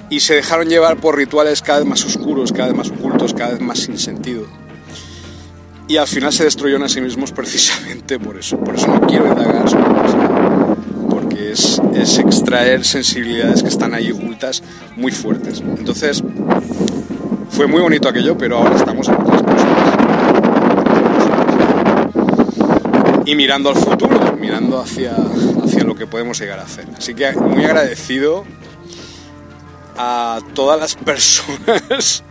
Y 0.10 0.22
se 0.22 0.36
dejaron 0.36 0.70
llevar 0.70 0.98
por 0.98 1.18
rituales 1.18 1.62
cada 1.62 1.80
vez 1.80 1.88
más 1.88 2.06
oscuros, 2.06 2.52
cada 2.52 2.70
vez 2.70 2.78
más 2.78 2.90
ocultos, 2.90 3.34
cada 3.34 3.52
vez 3.52 3.60
más 3.60 3.80
sin 3.80 3.98
sentido. 3.98 4.48
Y 5.90 5.98
al 5.98 6.08
final 6.08 6.34
se 6.34 6.46
destruyeron 6.46 6.84
a 6.84 6.90
sí 6.90 7.02
mismos 7.02 7.32
precisamente 7.32 8.20
por 8.20 8.38
eso. 8.38 8.58
Por 8.58 8.76
eso 8.76 8.88
no 8.88 9.02
quiero 9.02 9.28
indagar 9.28 9.70
sobre 9.70 9.88
porque 11.10 11.52
es, 11.52 11.82
es 11.94 12.18
extraer 12.20 12.86
sensibilidades 12.86 13.64
que 13.64 13.70
están 13.70 13.94
ahí 13.94 14.12
ocultas 14.12 14.64
muy 14.96 15.12
fuertes. 15.12 15.62
Entonces, 15.62 16.24
fue 17.50 17.68
muy 17.68 17.82
bonito 17.82 18.08
aquello, 18.08 18.38
pero 18.38 18.58
ahora 18.58 18.76
estamos 18.76 19.08
en 19.08 19.16
otras 19.16 19.42
cosas. 19.42 19.67
Y 23.28 23.36
mirando 23.36 23.70
al 23.70 23.76
futuro, 23.76 24.38
mirando 24.40 24.80
hacia, 24.80 25.14
hacia 25.14 25.84
lo 25.84 25.96
que 25.96 26.08
podemos 26.08 26.40
llegar 26.40 26.60
a 26.60 26.64
hacer. 26.64 26.86
Así 26.98 27.14
que 27.14 27.34
muy 27.34 27.66
agradecido 27.66 28.46
a 29.98 30.40
todas 30.54 30.80
las 30.80 30.96
personas 30.96 32.24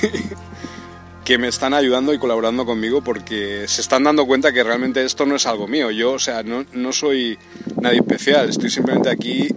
que 1.24 1.38
me 1.38 1.48
están 1.48 1.74
ayudando 1.74 2.14
y 2.14 2.20
colaborando 2.20 2.64
conmigo 2.64 3.02
porque 3.02 3.64
se 3.66 3.80
están 3.80 4.04
dando 4.04 4.24
cuenta 4.24 4.52
que 4.52 4.62
realmente 4.62 5.04
esto 5.04 5.26
no 5.26 5.34
es 5.34 5.44
algo 5.44 5.66
mío. 5.66 5.90
Yo, 5.90 6.12
o 6.12 6.18
sea, 6.20 6.44
no, 6.44 6.66
no 6.72 6.92
soy 6.92 7.36
nadie 7.80 7.98
especial, 7.98 8.48
estoy 8.48 8.70
simplemente 8.70 9.10
aquí 9.10 9.48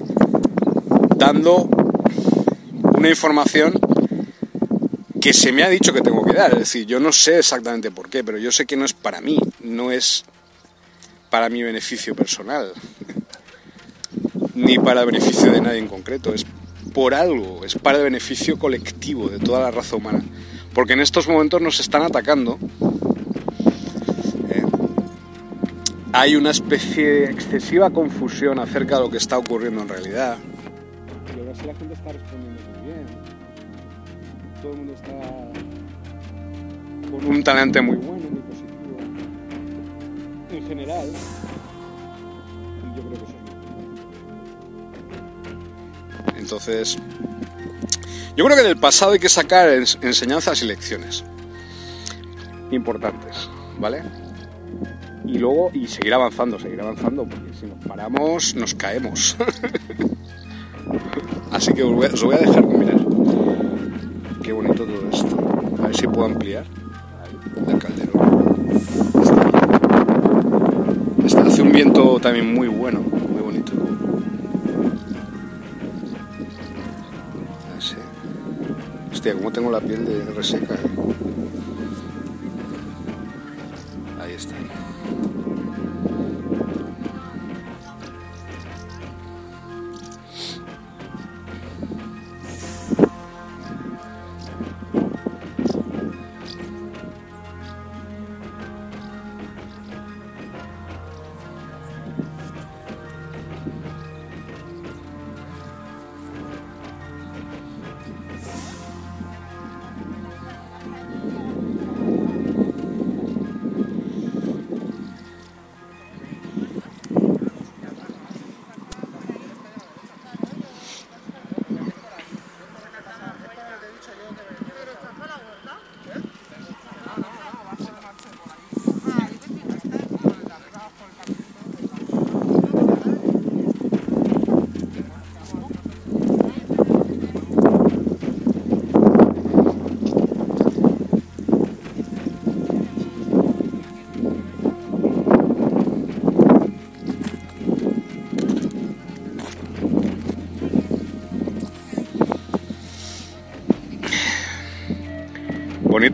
dando 1.15 1.69
una 2.97 3.07
información 3.07 3.79
que 5.21 5.31
se 5.31 5.51
me 5.51 5.63
ha 5.63 5.69
dicho 5.69 5.93
que 5.93 6.01
tengo 6.01 6.25
que 6.25 6.33
dar. 6.33 6.53
Es 6.53 6.59
decir, 6.59 6.87
yo 6.87 6.99
no 6.99 7.11
sé 7.11 7.37
exactamente 7.37 7.91
por 7.91 8.09
qué, 8.09 8.23
pero 8.23 8.39
yo 8.39 8.51
sé 8.51 8.65
que 8.65 8.75
no 8.75 8.83
es 8.83 8.93
para 8.93 9.21
mí, 9.21 9.37
no 9.59 9.91
es 9.91 10.25
para 11.35 11.49
mi 11.49 11.61
beneficio 11.63 12.15
personal, 12.15 12.71
ni 14.53 14.79
para 14.79 15.01
el 15.01 15.07
beneficio 15.07 15.51
de 15.51 15.59
nadie 15.59 15.79
en 15.79 15.89
concreto, 15.89 16.33
es 16.33 16.45
por 16.93 17.13
algo, 17.13 17.65
es 17.65 17.75
para 17.75 17.97
el 17.97 18.05
beneficio 18.05 18.57
colectivo 18.57 19.27
de 19.27 19.39
toda 19.39 19.59
la 19.59 19.69
raza 19.69 19.97
humana. 19.97 20.23
Porque 20.73 20.93
en 20.93 21.01
estos 21.01 21.27
momentos 21.27 21.59
nos 21.59 21.81
están 21.81 22.03
atacando. 22.03 22.57
Eh, 24.49 24.63
hay 26.13 26.37
una 26.37 26.51
especie 26.51 27.05
de 27.05 27.25
excesiva 27.25 27.89
confusión 27.89 28.57
acerca 28.57 28.95
de 28.95 29.01
lo 29.01 29.09
que 29.09 29.17
está 29.17 29.37
ocurriendo 29.37 29.81
en 29.81 29.89
realidad. 29.89 30.37
Y 31.35 31.39
ahora 31.41 31.53
sí 31.53 31.65
la 31.67 31.75
gente 31.75 31.95
está 31.95 32.13
respondiendo 32.13 32.61
muy 32.79 32.93
bien. 32.93 33.05
Todo 34.61 34.71
el 34.71 34.77
mundo 34.77 34.93
está 34.93 35.11
con 37.11 37.25
un 37.25 37.43
talante 37.43 37.81
muy 37.81 37.97
bueno. 37.97 38.14
En 40.55 40.67
general. 40.67 41.09
Yo 42.95 43.01
creo 43.01 43.13
que 43.13 43.19
muy 46.33 46.39
Entonces, 46.39 46.97
yo 48.35 48.45
creo 48.45 48.57
que 48.57 48.63
del 48.63 48.77
pasado 48.77 49.11
hay 49.13 49.19
que 49.19 49.29
sacar 49.29 49.69
ens- 49.69 49.97
enseñanzas 50.01 50.61
y 50.61 50.65
lecciones 50.65 51.23
importantes, 52.71 53.49
¿vale? 53.79 54.03
Y 55.25 55.37
luego, 55.39 55.71
y 55.73 55.87
seguir 55.87 56.13
avanzando, 56.13 56.59
seguir 56.59 56.79
avanzando, 56.81 57.25
porque 57.27 57.51
si 57.59 57.65
nos 57.65 57.83
paramos, 57.85 58.53
nos 58.55 58.75
caemos. 58.75 59.35
Así 61.51 61.73
que 61.73 61.83
os 61.83 61.91
voy, 61.93 62.05
a, 62.05 62.09
os 62.13 62.23
voy 62.23 62.35
a 62.35 62.39
dejar 62.39 62.63
mirar. 62.65 62.97
Qué 64.43 64.51
bonito 64.53 64.85
todo 64.85 65.09
esto. 65.11 65.35
A 65.83 65.87
ver 65.87 65.95
si 65.97 66.07
puedo 66.07 66.25
ampliar. 66.27 66.65
Ahí, 67.23 67.35
la 67.65 67.79
calderona. 67.79 68.31
Está 69.23 69.43
bien. 69.45 71.25
Está- 71.25 71.41
hace 71.41 71.61
un 71.61 71.63
viento 71.75 72.17
también 72.21 72.53
muy 72.53 72.69
bueno, 72.69 73.01
muy 73.01 73.41
bonito. 73.41 73.73
Así. 77.77 77.95
Hostia, 79.11 79.33
cómo 79.33 79.51
tengo 79.51 79.69
la 79.69 79.81
piel 79.81 80.05
de 80.05 80.23
reseca. 80.33 80.77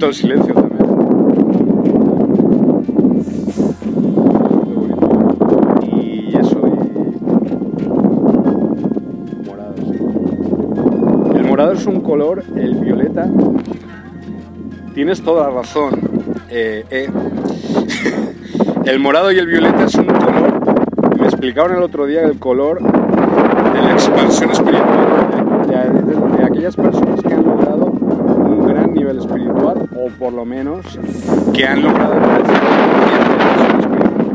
El 0.07 0.13
silencio 0.13 0.53
también. 0.53 0.81
Y 5.83 6.35
eso, 6.37 6.61
y. 6.67 6.71
Morado, 9.47 9.73
sí. 9.77 9.97
El 11.37 11.43
morado 11.47 11.71
es 11.73 11.85
un 11.85 12.01
color, 12.01 12.43
el 12.55 12.75
violeta. 12.75 13.27
Tienes 14.93 15.21
toda 15.21 15.47
la 15.49 15.55
razón. 15.55 15.91
eh, 16.49 16.83
eh. 16.89 17.09
el 18.85 18.99
morado 18.99 19.31
y 19.31 19.37
el 19.39 19.47
violeta 19.47 19.85
es 19.85 19.95
un 19.95 20.05
color. 20.07 21.17
Me 21.19 21.25
explicaron 21.27 21.77
el 21.77 21.83
otro 21.83 22.05
día 22.05 22.23
el 22.23 22.37
color 22.39 22.79
de 22.81 23.81
la 23.81 23.91
expansión 23.93 24.51
espiritual 24.51 25.67
de, 25.67 25.75
de- 25.75 26.01
de- 26.01 26.37
de 26.37 26.43
aquellas 26.45 26.75
personas 26.75 27.21
que 27.21 27.33
han 27.33 27.43
logrado 27.45 27.85
un 27.85 28.67
gran 28.67 28.93
nivel 28.93 29.19
espiritual 29.19 29.87
o 29.95 30.07
por 30.31 30.39
lo 30.39 30.45
menos 30.45 30.85
que 31.53 31.65
han 31.65 31.81
logrado. 31.81 32.15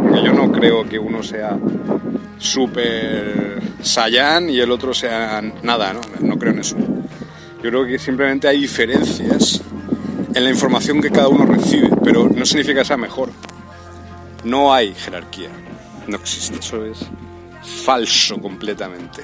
Porque 0.02 0.22
yo 0.22 0.32
no 0.34 0.52
creo 0.52 0.86
que 0.86 0.98
uno 0.98 1.22
sea 1.22 1.56
super 2.38 3.62
Saiyan 3.82 4.50
y 4.50 4.60
el 4.60 4.70
otro 4.70 4.92
sea 4.92 5.42
nada, 5.62 5.94
¿no? 5.94 6.00
No 6.20 6.38
creo 6.38 6.52
en 6.52 6.58
eso. 6.58 6.76
Yo 6.76 7.70
creo 7.70 7.86
que 7.86 7.98
simplemente 7.98 8.46
hay 8.46 8.60
diferencias 8.60 9.62
en 10.34 10.44
la 10.44 10.50
información 10.50 11.00
que 11.00 11.10
cada 11.10 11.28
uno 11.28 11.46
recibe, 11.46 11.88
pero 12.04 12.28
no 12.28 12.44
significa 12.44 12.80
que 12.80 12.84
sea 12.84 12.98
mejor. 12.98 13.30
No 14.44 14.74
hay 14.74 14.92
jerarquía, 14.94 15.48
no 16.06 16.16
existe, 16.18 16.58
eso 16.58 16.84
es 16.84 16.98
falso 17.84 18.38
completamente. 18.38 19.22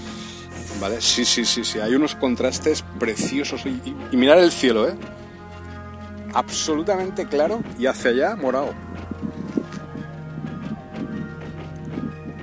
¿Vale? 0.80 1.00
Sí, 1.00 1.24
sí, 1.24 1.46
sí, 1.46 1.64
sí, 1.64 1.78
hay 1.80 1.94
unos 1.94 2.14
contrastes 2.14 2.84
preciosos 2.98 3.64
y- 3.64 3.94
y 4.12 4.16
mirar 4.18 4.38
el 4.38 4.50
cielo, 4.52 4.86
¿eh? 4.88 4.94
Absolutamente 6.34 7.26
claro 7.26 7.62
y 7.78 7.86
hacia 7.86 8.10
allá 8.10 8.36
morado. 8.36 8.74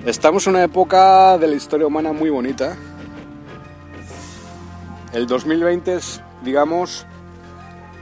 Estamos 0.06 0.48
en 0.48 0.56
una 0.56 0.64
época 0.64 1.38
de 1.38 1.48
la 1.48 1.56
historia 1.56 1.86
humana 1.86 2.14
muy 2.14 2.30
bonita. 2.30 2.76
El 5.14 5.28
2020 5.28 5.96
es, 5.96 6.22
digamos, 6.44 7.06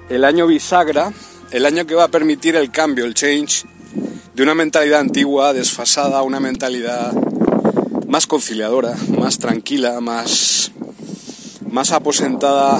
el 0.10 0.24
año 0.24 0.48
bisagra, 0.48 1.12
el 1.52 1.66
año 1.66 1.86
que 1.86 1.96
va 1.96 2.06
a 2.06 2.08
permitir 2.08 2.56
el 2.56 2.72
cambio, 2.72 3.06
el 3.06 3.16
change, 3.16 3.66
de 4.34 4.44
una 4.44 4.54
mentalidad 4.54 5.00
antigua, 5.00 5.54
desfasada, 5.54 6.20
a 6.20 6.22
una 6.22 6.40
mentalidad 6.40 7.14
más 8.08 8.28
conciliadora, 8.28 8.96
más 9.18 9.40
tranquila, 9.40 10.00
más, 10.00 10.72
más 11.70 11.92
aposentada 11.92 12.80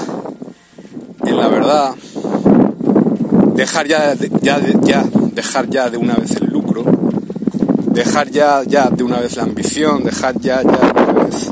en 1.24 1.36
la 1.36 1.48
verdad, 1.48 1.94
dejar 3.60 3.86
ya, 3.86 4.14
de- 4.14 4.30
ya, 4.40 4.58
de- 4.58 4.78
ya, 4.82 5.04
dejar 5.34 5.68
ya 5.68 5.90
de 5.90 5.98
una 5.98 6.14
vez 6.14 6.30
el 6.36 6.46
lucro, 6.46 6.82
dejar 7.92 8.30
ya, 8.30 8.62
ya 8.66 8.88
de 8.88 9.04
una 9.04 9.20
vez 9.20 9.36
la 9.36 9.42
ambición, 9.42 10.02
dejar 10.02 10.40
ya, 10.40 10.62
ya 10.62 10.92
de 10.94 11.02
una 11.12 11.24
vez 11.24 11.50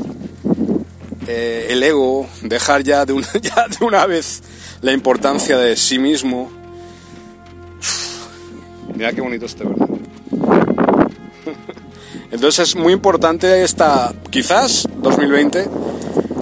eh, 1.27 1.67
el 1.69 1.83
ego, 1.83 2.25
dejar 2.41 2.81
ya 2.81 3.05
de, 3.05 3.13
una, 3.13 3.27
ya 3.41 3.67
de 3.67 3.85
una 3.85 4.07
vez 4.07 4.41
la 4.81 4.91
importancia 4.91 5.55
de 5.59 5.75
sí 5.75 5.99
mismo. 5.99 6.49
Mira 8.95 9.13
qué 9.13 9.21
bonito 9.21 9.45
este 9.45 9.63
verde. 9.63 9.85
Entonces 12.31 12.69
es 12.69 12.75
muy 12.75 12.93
importante 12.93 13.63
esta, 13.63 14.13
quizás 14.31 14.87
2020 14.97 15.69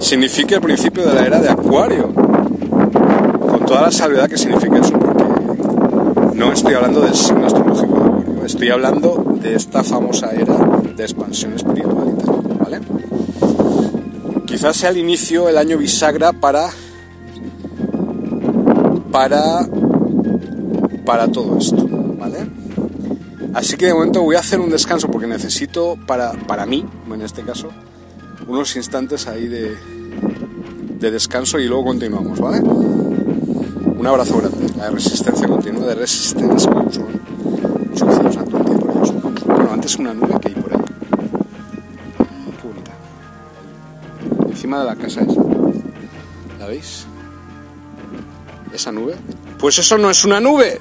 signifique 0.00 0.54
el 0.54 0.62
principio 0.62 1.06
de 1.06 1.12
la 1.14 1.26
era 1.26 1.40
de 1.40 1.50
Acuario, 1.50 2.10
con 2.14 3.66
toda 3.66 3.82
la 3.82 3.90
salvedad 3.90 4.28
que 4.30 4.38
significa 4.38 4.78
eso, 4.78 4.97
no 6.38 6.52
estoy 6.52 6.74
hablando 6.74 7.00
del 7.00 7.14
signo 7.14 7.46
astrológico 7.46 7.98
de 7.98 8.04
Acuario, 8.04 8.44
estoy 8.44 8.70
hablando 8.70 9.38
de 9.42 9.56
esta 9.56 9.82
famosa 9.82 10.30
era 10.30 10.56
de 10.96 11.02
expansión 11.02 11.54
espiritual 11.54 12.16
¿vale? 12.60 12.80
Quizás 14.46 14.76
sea 14.76 14.90
el 14.90 14.98
inicio, 14.98 15.48
el 15.48 15.58
año 15.58 15.76
bisagra 15.76 16.32
para 16.32 16.68
para 19.10 19.68
para 21.04 21.26
todo 21.26 21.58
esto, 21.58 21.88
¿vale? 22.18 22.46
Así 23.54 23.76
que 23.76 23.86
de 23.86 23.94
momento 23.94 24.22
voy 24.22 24.36
a 24.36 24.40
hacer 24.40 24.60
un 24.60 24.70
descanso 24.70 25.10
porque 25.10 25.26
necesito 25.26 25.96
para, 26.06 26.32
para 26.32 26.66
mí, 26.66 26.84
en 27.12 27.22
este 27.22 27.42
caso, 27.42 27.70
unos 28.46 28.76
instantes 28.76 29.26
ahí 29.26 29.48
de, 29.48 29.74
de 31.00 31.10
descanso 31.10 31.58
y 31.58 31.66
luego 31.66 31.86
continuamos, 31.86 32.38
¿vale? 32.38 32.62
Abrazo 34.08 34.38
grande. 34.38 34.72
La 34.76 34.90
resistencia 34.90 35.46
continua 35.46 35.86
de 35.86 35.94
Resistance 35.94 36.64
son. 36.64 36.88
Bueno, 39.44 39.72
antes 39.72 39.96
una 39.96 40.14
nube 40.14 40.38
que 40.40 40.48
hay 40.48 40.54
por 40.54 40.72
ahí. 40.72 40.80
Qué 42.60 42.68
bonita. 42.68 42.92
Encima 44.48 44.80
de 44.80 44.84
la 44.86 44.96
casa 44.96 45.20
esa. 45.22 45.42
¿La 46.58 46.66
veis? 46.66 47.06
Esa 48.72 48.92
nube. 48.92 49.14
Pues 49.58 49.78
eso 49.78 49.98
no 49.98 50.10
es 50.10 50.24
una 50.24 50.40
nube. 50.40 50.80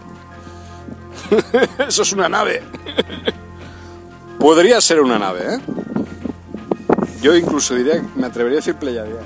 eso 1.87 2.01
es 2.03 2.13
una 2.13 2.29
nave. 2.29 2.63
Podría 4.39 4.79
ser 4.79 5.01
una 5.01 5.19
nave, 5.19 5.55
¿eh? 5.55 5.59
Yo 7.21 7.35
incluso 7.35 7.75
diría, 7.75 8.01
me 8.15 8.27
atrevería 8.27 8.57
a 8.57 8.61
decir 8.61 8.75
Pleiadiana. 8.75 9.21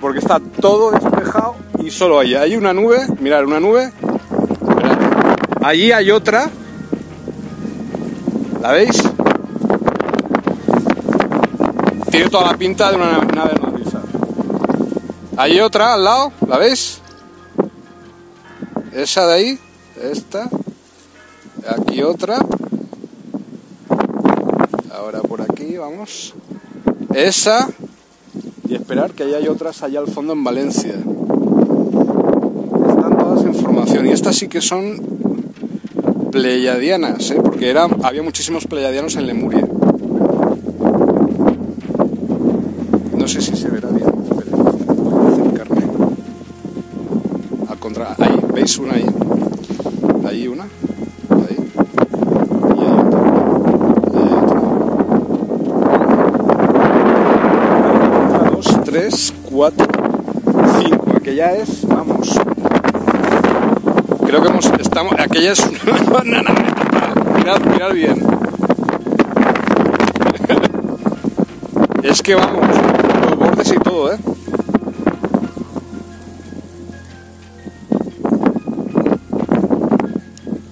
Porque 0.00 0.18
está 0.18 0.40
todo 0.60 0.90
despejado 0.90 1.67
y 1.78 1.90
solo 1.90 2.18
hay, 2.18 2.34
hay 2.34 2.56
una 2.56 2.72
nube, 2.72 3.06
mirad, 3.20 3.44
una 3.44 3.60
nube. 3.60 3.92
Mirad, 4.76 4.98
allí 5.62 5.92
hay 5.92 6.10
otra. 6.10 6.50
¿La 8.60 8.72
veis? 8.72 9.02
Tiene 12.10 12.30
toda 12.30 12.50
la 12.52 12.58
pinta 12.58 12.90
de 12.90 12.96
una 12.96 13.18
nave 13.18 13.54
nodriza. 13.60 14.00
Hay 15.36 15.60
otra 15.60 15.94
al 15.94 16.04
lado, 16.04 16.32
¿la 16.46 16.58
veis? 16.58 17.00
Esa 18.92 19.26
de 19.26 19.34
ahí, 19.34 19.58
esta. 20.02 20.48
Aquí 21.68 22.02
otra. 22.02 22.38
Ahora 24.92 25.20
por 25.20 25.42
aquí, 25.42 25.76
vamos. 25.76 26.34
Esa. 27.14 27.68
Y 28.68 28.74
esperar 28.74 29.12
que 29.12 29.22
ahí 29.22 29.34
hay 29.34 29.48
otras 29.48 29.82
allá 29.82 30.00
al 30.00 30.08
fondo 30.08 30.32
en 30.32 30.42
Valencia. 30.42 30.94
Y 34.04 34.10
estas 34.10 34.36
sí 34.36 34.48
que 34.48 34.60
son 34.60 35.00
pleiadianas, 36.30 37.30
¿eh? 37.30 37.38
porque 37.42 37.68
era, 37.68 37.88
había 38.04 38.22
muchísimos 38.22 38.66
pleiadianos 38.66 39.16
en 39.16 39.26
Lemuria. 39.26 39.66
No 43.16 43.26
sé 43.26 43.40
si 43.40 43.56
se 43.56 43.68
verá 43.68 43.88
bien. 43.90 44.10
Voy 44.10 45.26
a 45.26 45.32
acercarme. 45.32 45.82
Al 47.68 47.78
contrario, 47.78 48.14
ahí, 48.18 48.40
¿veis 48.54 48.78
una 48.78 48.94
ahí? 48.94 49.06
Ahí 50.26 50.48
una. 50.48 50.66
Tres, 58.84 59.34
cuatro, 59.50 59.86
cinco. 60.80 61.12
Aquella 61.14 61.52
es, 61.52 61.86
vamos. 61.86 62.38
Creo 64.28 64.42
que 64.42 64.48
hemos, 64.48 64.66
estamos, 64.78 65.14
aquella 65.18 65.52
es 65.52 65.60
una. 65.60 66.42
Mirad, 67.34 67.60
mirad 67.60 67.92
bien. 67.94 68.22
Es 72.02 72.20
que 72.20 72.34
vamos, 72.34 72.66
los 73.22 73.38
bordes 73.38 73.72
y 73.72 73.78
todo, 73.78 74.12
¿eh? 74.12 74.18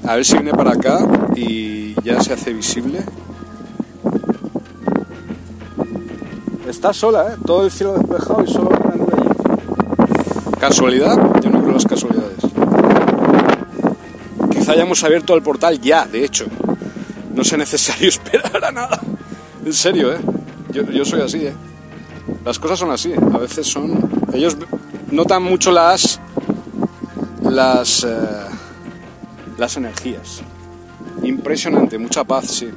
A 0.06 0.16
ver 0.16 0.24
si 0.26 0.34
viene 0.34 0.52
para 0.52 0.72
acá 0.72 0.98
y 1.34 1.94
ya 2.04 2.20
se 2.20 2.34
hace 2.34 2.52
visible. 2.52 3.00
Está 6.68 6.92
sola, 6.92 7.28
¿eh? 7.32 7.36
Todo 7.46 7.64
el 7.64 7.70
cielo 7.70 7.94
despejado 7.94 8.44
y 8.44 8.52
solo 8.52 8.68
una 8.68 8.96
nube 8.96 9.14
allí. 9.16 9.30
¿Casualidad? 10.60 11.16
Hayamos 14.68 15.02
abierto 15.04 15.34
el 15.34 15.42
portal 15.42 15.80
ya, 15.80 16.06
de 16.06 16.24
hecho. 16.24 16.46
No 17.34 17.44
sea 17.44 17.58
necesario 17.58 18.08
esperar 18.08 18.64
a 18.64 18.72
nada. 18.72 19.00
En 19.64 19.72
serio, 19.72 20.12
¿eh? 20.12 20.18
Yo, 20.70 21.04
soy 21.04 21.20
así, 21.22 21.46
¿eh? 21.46 21.54
Las 22.44 22.58
cosas 22.58 22.78
son 22.78 22.90
así. 22.90 23.12
A 23.12 23.38
veces 23.38 23.66
son... 23.66 24.10
Ellos 24.32 24.56
notan 25.10 25.42
mucho 25.42 25.70
las... 25.70 26.20
Las... 27.42 28.04
eh, 28.04 28.46
las 29.58 29.76
energías. 29.76 30.42
Impresionante, 31.22 31.98
mucha 31.98 32.24
paz, 32.24 32.46
sí. 32.46 32.68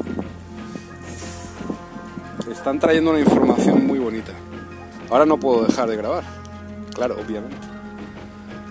Están 2.49 2.79
trayendo 2.79 3.11
una 3.11 3.19
información 3.19 3.85
muy 3.85 3.99
bonita. 3.99 4.31
Ahora 5.09 5.25
no 5.25 5.37
puedo 5.37 5.65
dejar 5.65 5.89
de 5.89 5.97
grabar. 5.97 6.23
Claro, 6.93 7.17
obviamente. 7.19 7.57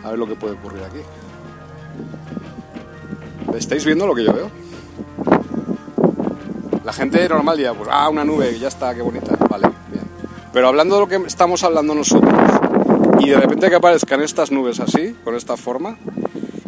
A 0.04 0.10
ver 0.10 0.18
lo 0.18 0.26
que 0.26 0.34
puede 0.34 0.54
ocurrir 0.54 0.82
aquí. 0.84 1.00
¿Estáis 3.58 3.84
viendo 3.84 4.06
lo 4.06 4.14
que 4.14 4.24
yo 4.24 4.32
veo? 4.32 4.50
La 6.84 6.92
gente 6.92 7.28
normal 7.28 7.56
diría, 7.56 7.74
pues, 7.74 7.88
ah, 7.92 8.08
una 8.08 8.24
nube, 8.24 8.56
ya 8.58 8.68
está, 8.68 8.94
qué 8.94 9.02
bonita. 9.02 9.36
Vale, 9.50 9.68
bien. 9.90 10.04
Pero 10.52 10.68
hablando 10.68 10.94
de 10.94 11.00
lo 11.00 11.08
que 11.08 11.16
estamos 11.26 11.64
hablando 11.64 11.94
nosotros, 11.94 12.32
y 13.18 13.30
de 13.30 13.36
repente 13.36 13.68
que 13.68 13.74
aparezcan 13.74 14.22
estas 14.22 14.52
nubes 14.52 14.78
así, 14.80 15.14
con 15.24 15.34
esta 15.34 15.56
forma, 15.56 15.98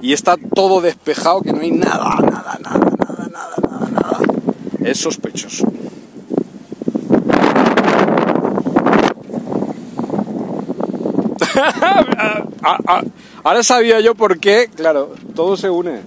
y 0.03 0.13
está 0.13 0.37
todo 0.37 0.81
despejado, 0.81 1.43
que 1.43 1.53
no 1.53 1.61
hay 1.61 1.71
nada, 1.71 2.17
nada, 2.21 2.59
nada, 2.61 2.61
nada, 2.61 3.29
nada, 3.31 3.55
nada, 3.63 3.91
nada, 3.91 4.19
es 4.85 4.99
sospechoso. 4.99 5.73
Ah, 12.63 12.79
ah, 12.87 13.03
Ahora 13.43 13.63
sabía 13.63 14.01
yo 14.01 14.15
por 14.15 14.39
qué, 14.39 14.69
claro, 14.75 15.15
todo 15.35 15.57
se 15.57 15.71
une. 15.71 16.01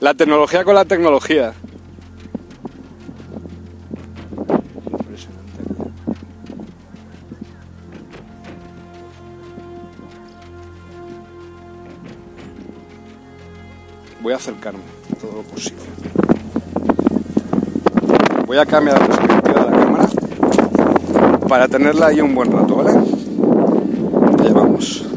La 0.00 0.14
tecnología 0.14 0.62
con 0.62 0.76
la 0.76 0.84
tecnología. 0.84 1.52
Voy 14.22 14.32
a 14.32 14.36
acercarme 14.36 14.78
todo 15.20 15.32
lo 15.32 15.42
posible. 15.42 15.82
Voy 18.46 18.58
a 18.58 18.66
cambiar 18.66 19.00
la 19.00 19.06
perspectiva 19.06 19.64
de 19.64 19.70
la 19.70 19.76
cámara 19.76 20.08
para 21.48 21.66
tenerla 21.66 22.06
ahí 22.06 22.20
un 22.20 22.36
buen 22.36 22.52
rato, 22.52 22.76
¿vale? 22.76 22.90
Allá 24.38 24.52
vamos. 24.52 25.07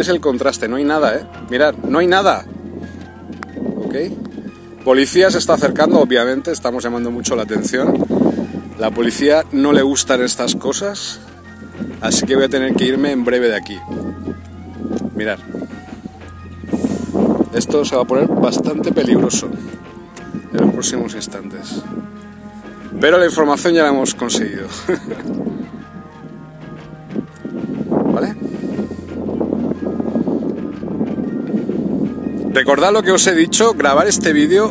Veáis 0.00 0.08
el 0.08 0.20
contraste, 0.22 0.66
no 0.66 0.76
hay 0.76 0.84
nada, 0.84 1.14
¿eh? 1.14 1.26
Mirad, 1.50 1.74
no 1.74 1.98
hay 1.98 2.06
nada. 2.06 2.46
¿Ok? 3.84 3.94
Policía 4.82 5.30
se 5.30 5.36
está 5.36 5.52
acercando, 5.52 6.00
obviamente, 6.00 6.52
estamos 6.52 6.82
llamando 6.82 7.10
mucho 7.10 7.36
la 7.36 7.42
atención. 7.42 8.02
La 8.78 8.90
policía 8.90 9.44
no 9.52 9.74
le 9.74 9.82
gustan 9.82 10.22
estas 10.22 10.54
cosas, 10.54 11.20
así 12.00 12.24
que 12.24 12.34
voy 12.34 12.46
a 12.46 12.48
tener 12.48 12.74
que 12.74 12.86
irme 12.86 13.12
en 13.12 13.26
breve 13.26 13.48
de 13.48 13.56
aquí. 13.56 13.78
Mirad. 15.14 15.38
Esto 17.52 17.84
se 17.84 17.94
va 17.94 18.00
a 18.00 18.06
poner 18.06 18.26
bastante 18.26 18.92
peligroso 18.92 19.50
en 20.50 20.60
los 20.62 20.72
próximos 20.72 21.14
instantes. 21.14 21.82
Pero 22.98 23.18
la 23.18 23.26
información 23.26 23.74
ya 23.74 23.82
la 23.82 23.90
hemos 23.90 24.14
conseguido. 24.14 24.66
Recordad 32.70 32.92
lo 32.92 33.02
que 33.02 33.10
os 33.10 33.26
he 33.26 33.34
dicho, 33.34 33.74
grabar 33.74 34.06
este 34.06 34.32
vídeo, 34.32 34.70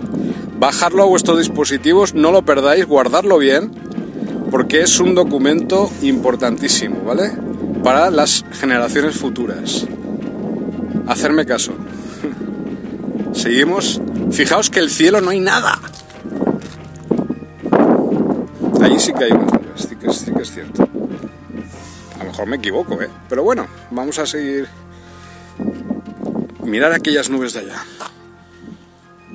bajarlo 0.57 1.03
a 1.03 1.05
vuestros 1.05 1.37
dispositivos, 1.37 2.13
no 2.13 2.31
lo 2.31 2.43
perdáis, 2.43 2.85
guardarlo 2.85 3.37
bien, 3.37 3.71
porque 4.49 4.83
es 4.83 5.01
un 5.01 5.15
documento 5.15 5.91
importantísimo, 6.01 7.03
¿vale? 7.03 7.33
Para 7.83 8.09
las 8.09 8.45
generaciones 8.53 9.17
futuras. 9.17 9.85
Hacerme 11.07 11.45
caso. 11.45 11.73
Seguimos. 13.33 14.01
Fijaos 14.31 14.69
que 14.69 14.79
el 14.79 14.89
cielo 14.89 15.19
no 15.19 15.31
hay 15.31 15.41
nada. 15.41 15.77
Allí 18.81 18.97
sí 18.97 19.11
que 19.11 19.25
hay 19.25 19.31
unas 19.33 19.51
nubes, 19.51 19.81
sí 19.89 19.95
que, 19.97 20.13
sí 20.13 20.31
que 20.31 20.41
es 20.43 20.51
cierto. 20.53 20.87
A 22.15 22.19
lo 22.19 22.29
mejor 22.29 22.47
me 22.47 22.55
equivoco, 22.55 23.01
¿eh? 23.01 23.09
Pero 23.27 23.43
bueno, 23.43 23.67
vamos 23.91 24.17
a 24.19 24.25
seguir. 24.25 24.69
Mirar 26.69 26.93
aquellas 26.93 27.31
nubes 27.31 27.53
de 27.53 27.61
allá. 27.61 27.83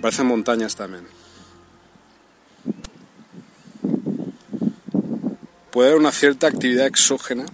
Parecen 0.01 0.27
montañas 0.27 0.77
también. 0.77 1.05
Puede 5.73 5.89
haber 5.89 6.01
una 6.01 6.13
cierta 6.13 6.47
actividad 6.47 6.87
exógena. 6.87 7.45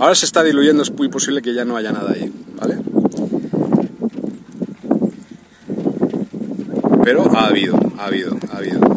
Ahora 0.00 0.16
se 0.16 0.26
está 0.26 0.42
diluyendo, 0.42 0.82
es 0.82 0.90
muy 0.90 1.08
posible 1.08 1.40
que 1.40 1.54
ya 1.54 1.64
no 1.64 1.76
haya 1.76 1.92
nada 1.92 2.10
ahí, 2.10 2.32
¿vale? 2.56 2.78
Pero 7.04 7.30
ha 7.36 7.46
habido, 7.46 7.78
ha 7.98 8.06
habido, 8.06 8.36
ha 8.52 8.56
habido. 8.56 8.91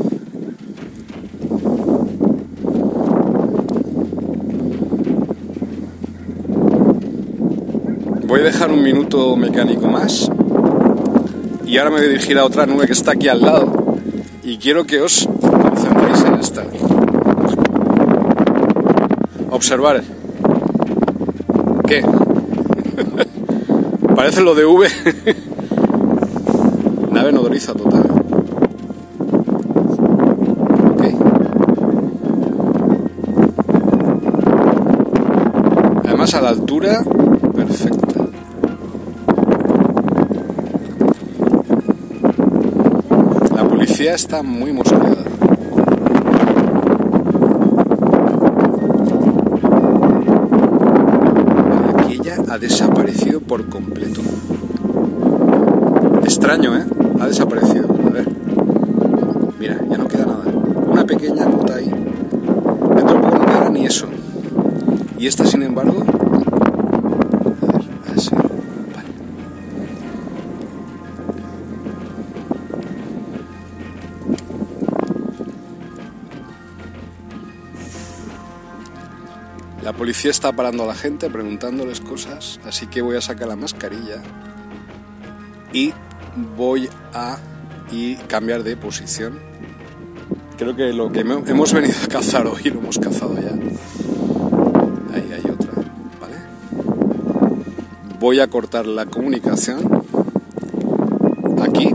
Voy 8.36 8.42
a 8.42 8.48
dejar 8.48 8.70
un 8.70 8.84
minuto 8.84 9.38
mecánico 9.38 9.88
más 9.88 10.30
y 11.66 11.78
ahora 11.78 11.90
me 11.90 12.00
voy 12.00 12.08
a 12.08 12.10
dirigir 12.10 12.38
a 12.38 12.44
otra 12.44 12.66
nube 12.66 12.86
que 12.86 12.92
está 12.92 13.14
aquí 13.14 13.30
al 13.30 13.40
lado 13.40 13.98
y 14.44 14.58
quiero 14.58 14.86
que 14.86 15.00
os 15.00 15.26
concentréis 15.40 16.22
en 16.26 16.34
esta. 16.34 16.66
Observar. 19.52 20.04
¿Qué? 21.88 22.04
Parece 24.18 24.42
lo 24.42 24.54
de 24.54 24.66
V. 24.66 24.90
Nave 27.12 27.32
nodriza 27.32 27.74
total. 27.74 28.04
Ok. 30.92 31.04
Además 36.04 36.34
a 36.34 36.42
la 36.42 36.50
altura 36.50 37.05
Policía 44.06 44.24
está 44.24 44.44
muy 44.44 44.72
mosqueada. 44.72 45.16
Aquí 51.90 52.14
ella 52.14 52.36
ha 52.52 52.60
desaparecido 52.60 53.42
por 53.42 53.68
completo. 53.68 54.22
Extraño, 56.24 56.78
¿eh? 56.78 56.86
Ha 57.20 57.26
desaparecido. 57.26 57.88
A 58.06 58.10
ver. 58.12 58.28
Mira, 59.60 59.80
ya 59.90 59.98
no 59.98 60.08
queda 60.08 60.28
nada. 60.28 60.44
Una 60.86 61.04
pequeña 61.04 61.46
nota 61.46 61.74
ahí. 61.74 61.90
Dentro 61.90 63.16
de 63.16 63.22
poco 63.24 63.38
no 63.40 63.46
queda 63.48 63.70
ni 63.72 63.88
eso. 63.88 64.06
Y 65.18 65.26
esta, 65.26 65.46
sin 65.46 65.64
embargo. 65.64 66.04
La 79.86 79.94
policía 79.94 80.32
está 80.32 80.52
parando 80.52 80.82
a 80.82 80.88
la 80.88 80.96
gente, 80.96 81.30
preguntándoles 81.30 82.02
cosas, 82.02 82.60
así 82.66 82.88
que 82.88 83.04
voy 83.04 83.18
a 83.18 83.22
sacar 83.22 83.48
la 83.48 83.56
mascarilla 83.56 84.16
y 85.72 85.94
voy 86.58 86.90
a 87.14 87.38
y 87.92 88.16
cambiar 88.16 88.64
de 88.64 88.78
posición. 88.78 89.38
Creo 90.58 90.76
que 90.76 90.92
lo 90.92 91.12
que 91.12 91.20
hemos 91.20 91.72
venido 91.72 91.94
a 92.04 92.08
cazar 92.08 92.48
hoy 92.48 92.64
lo 92.64 92.80
hemos 92.80 92.98
cazado 92.98 93.36
ya. 93.36 93.52
Ahí 95.14 95.32
hay 95.32 95.52
otra, 95.52 95.72
¿vale? 96.20 96.36
Voy 98.20 98.40
a 98.40 98.48
cortar 98.48 98.88
la 98.88 99.06
comunicación 99.06 100.04
aquí 101.62 101.94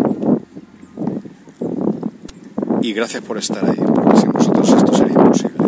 y 2.82 2.92
gracias 2.92 3.24
por 3.24 3.36
estar 3.36 3.68
ahí, 3.68 3.80
porque 3.84 4.16
sin 4.16 4.30
vosotros 4.30 4.68
esto 4.74 4.94
sería 4.94 5.14
imposible. 5.14 5.59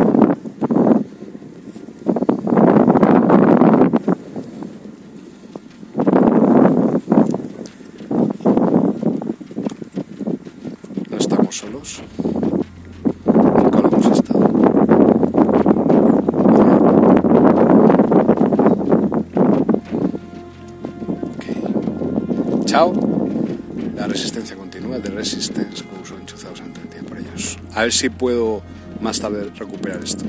A 27.82 27.86
ver 27.86 27.92
si 27.92 28.10
puedo 28.10 28.62
más 29.00 29.18
tarde 29.18 29.50
recuperar 29.59 30.04
esto. 30.04 30.24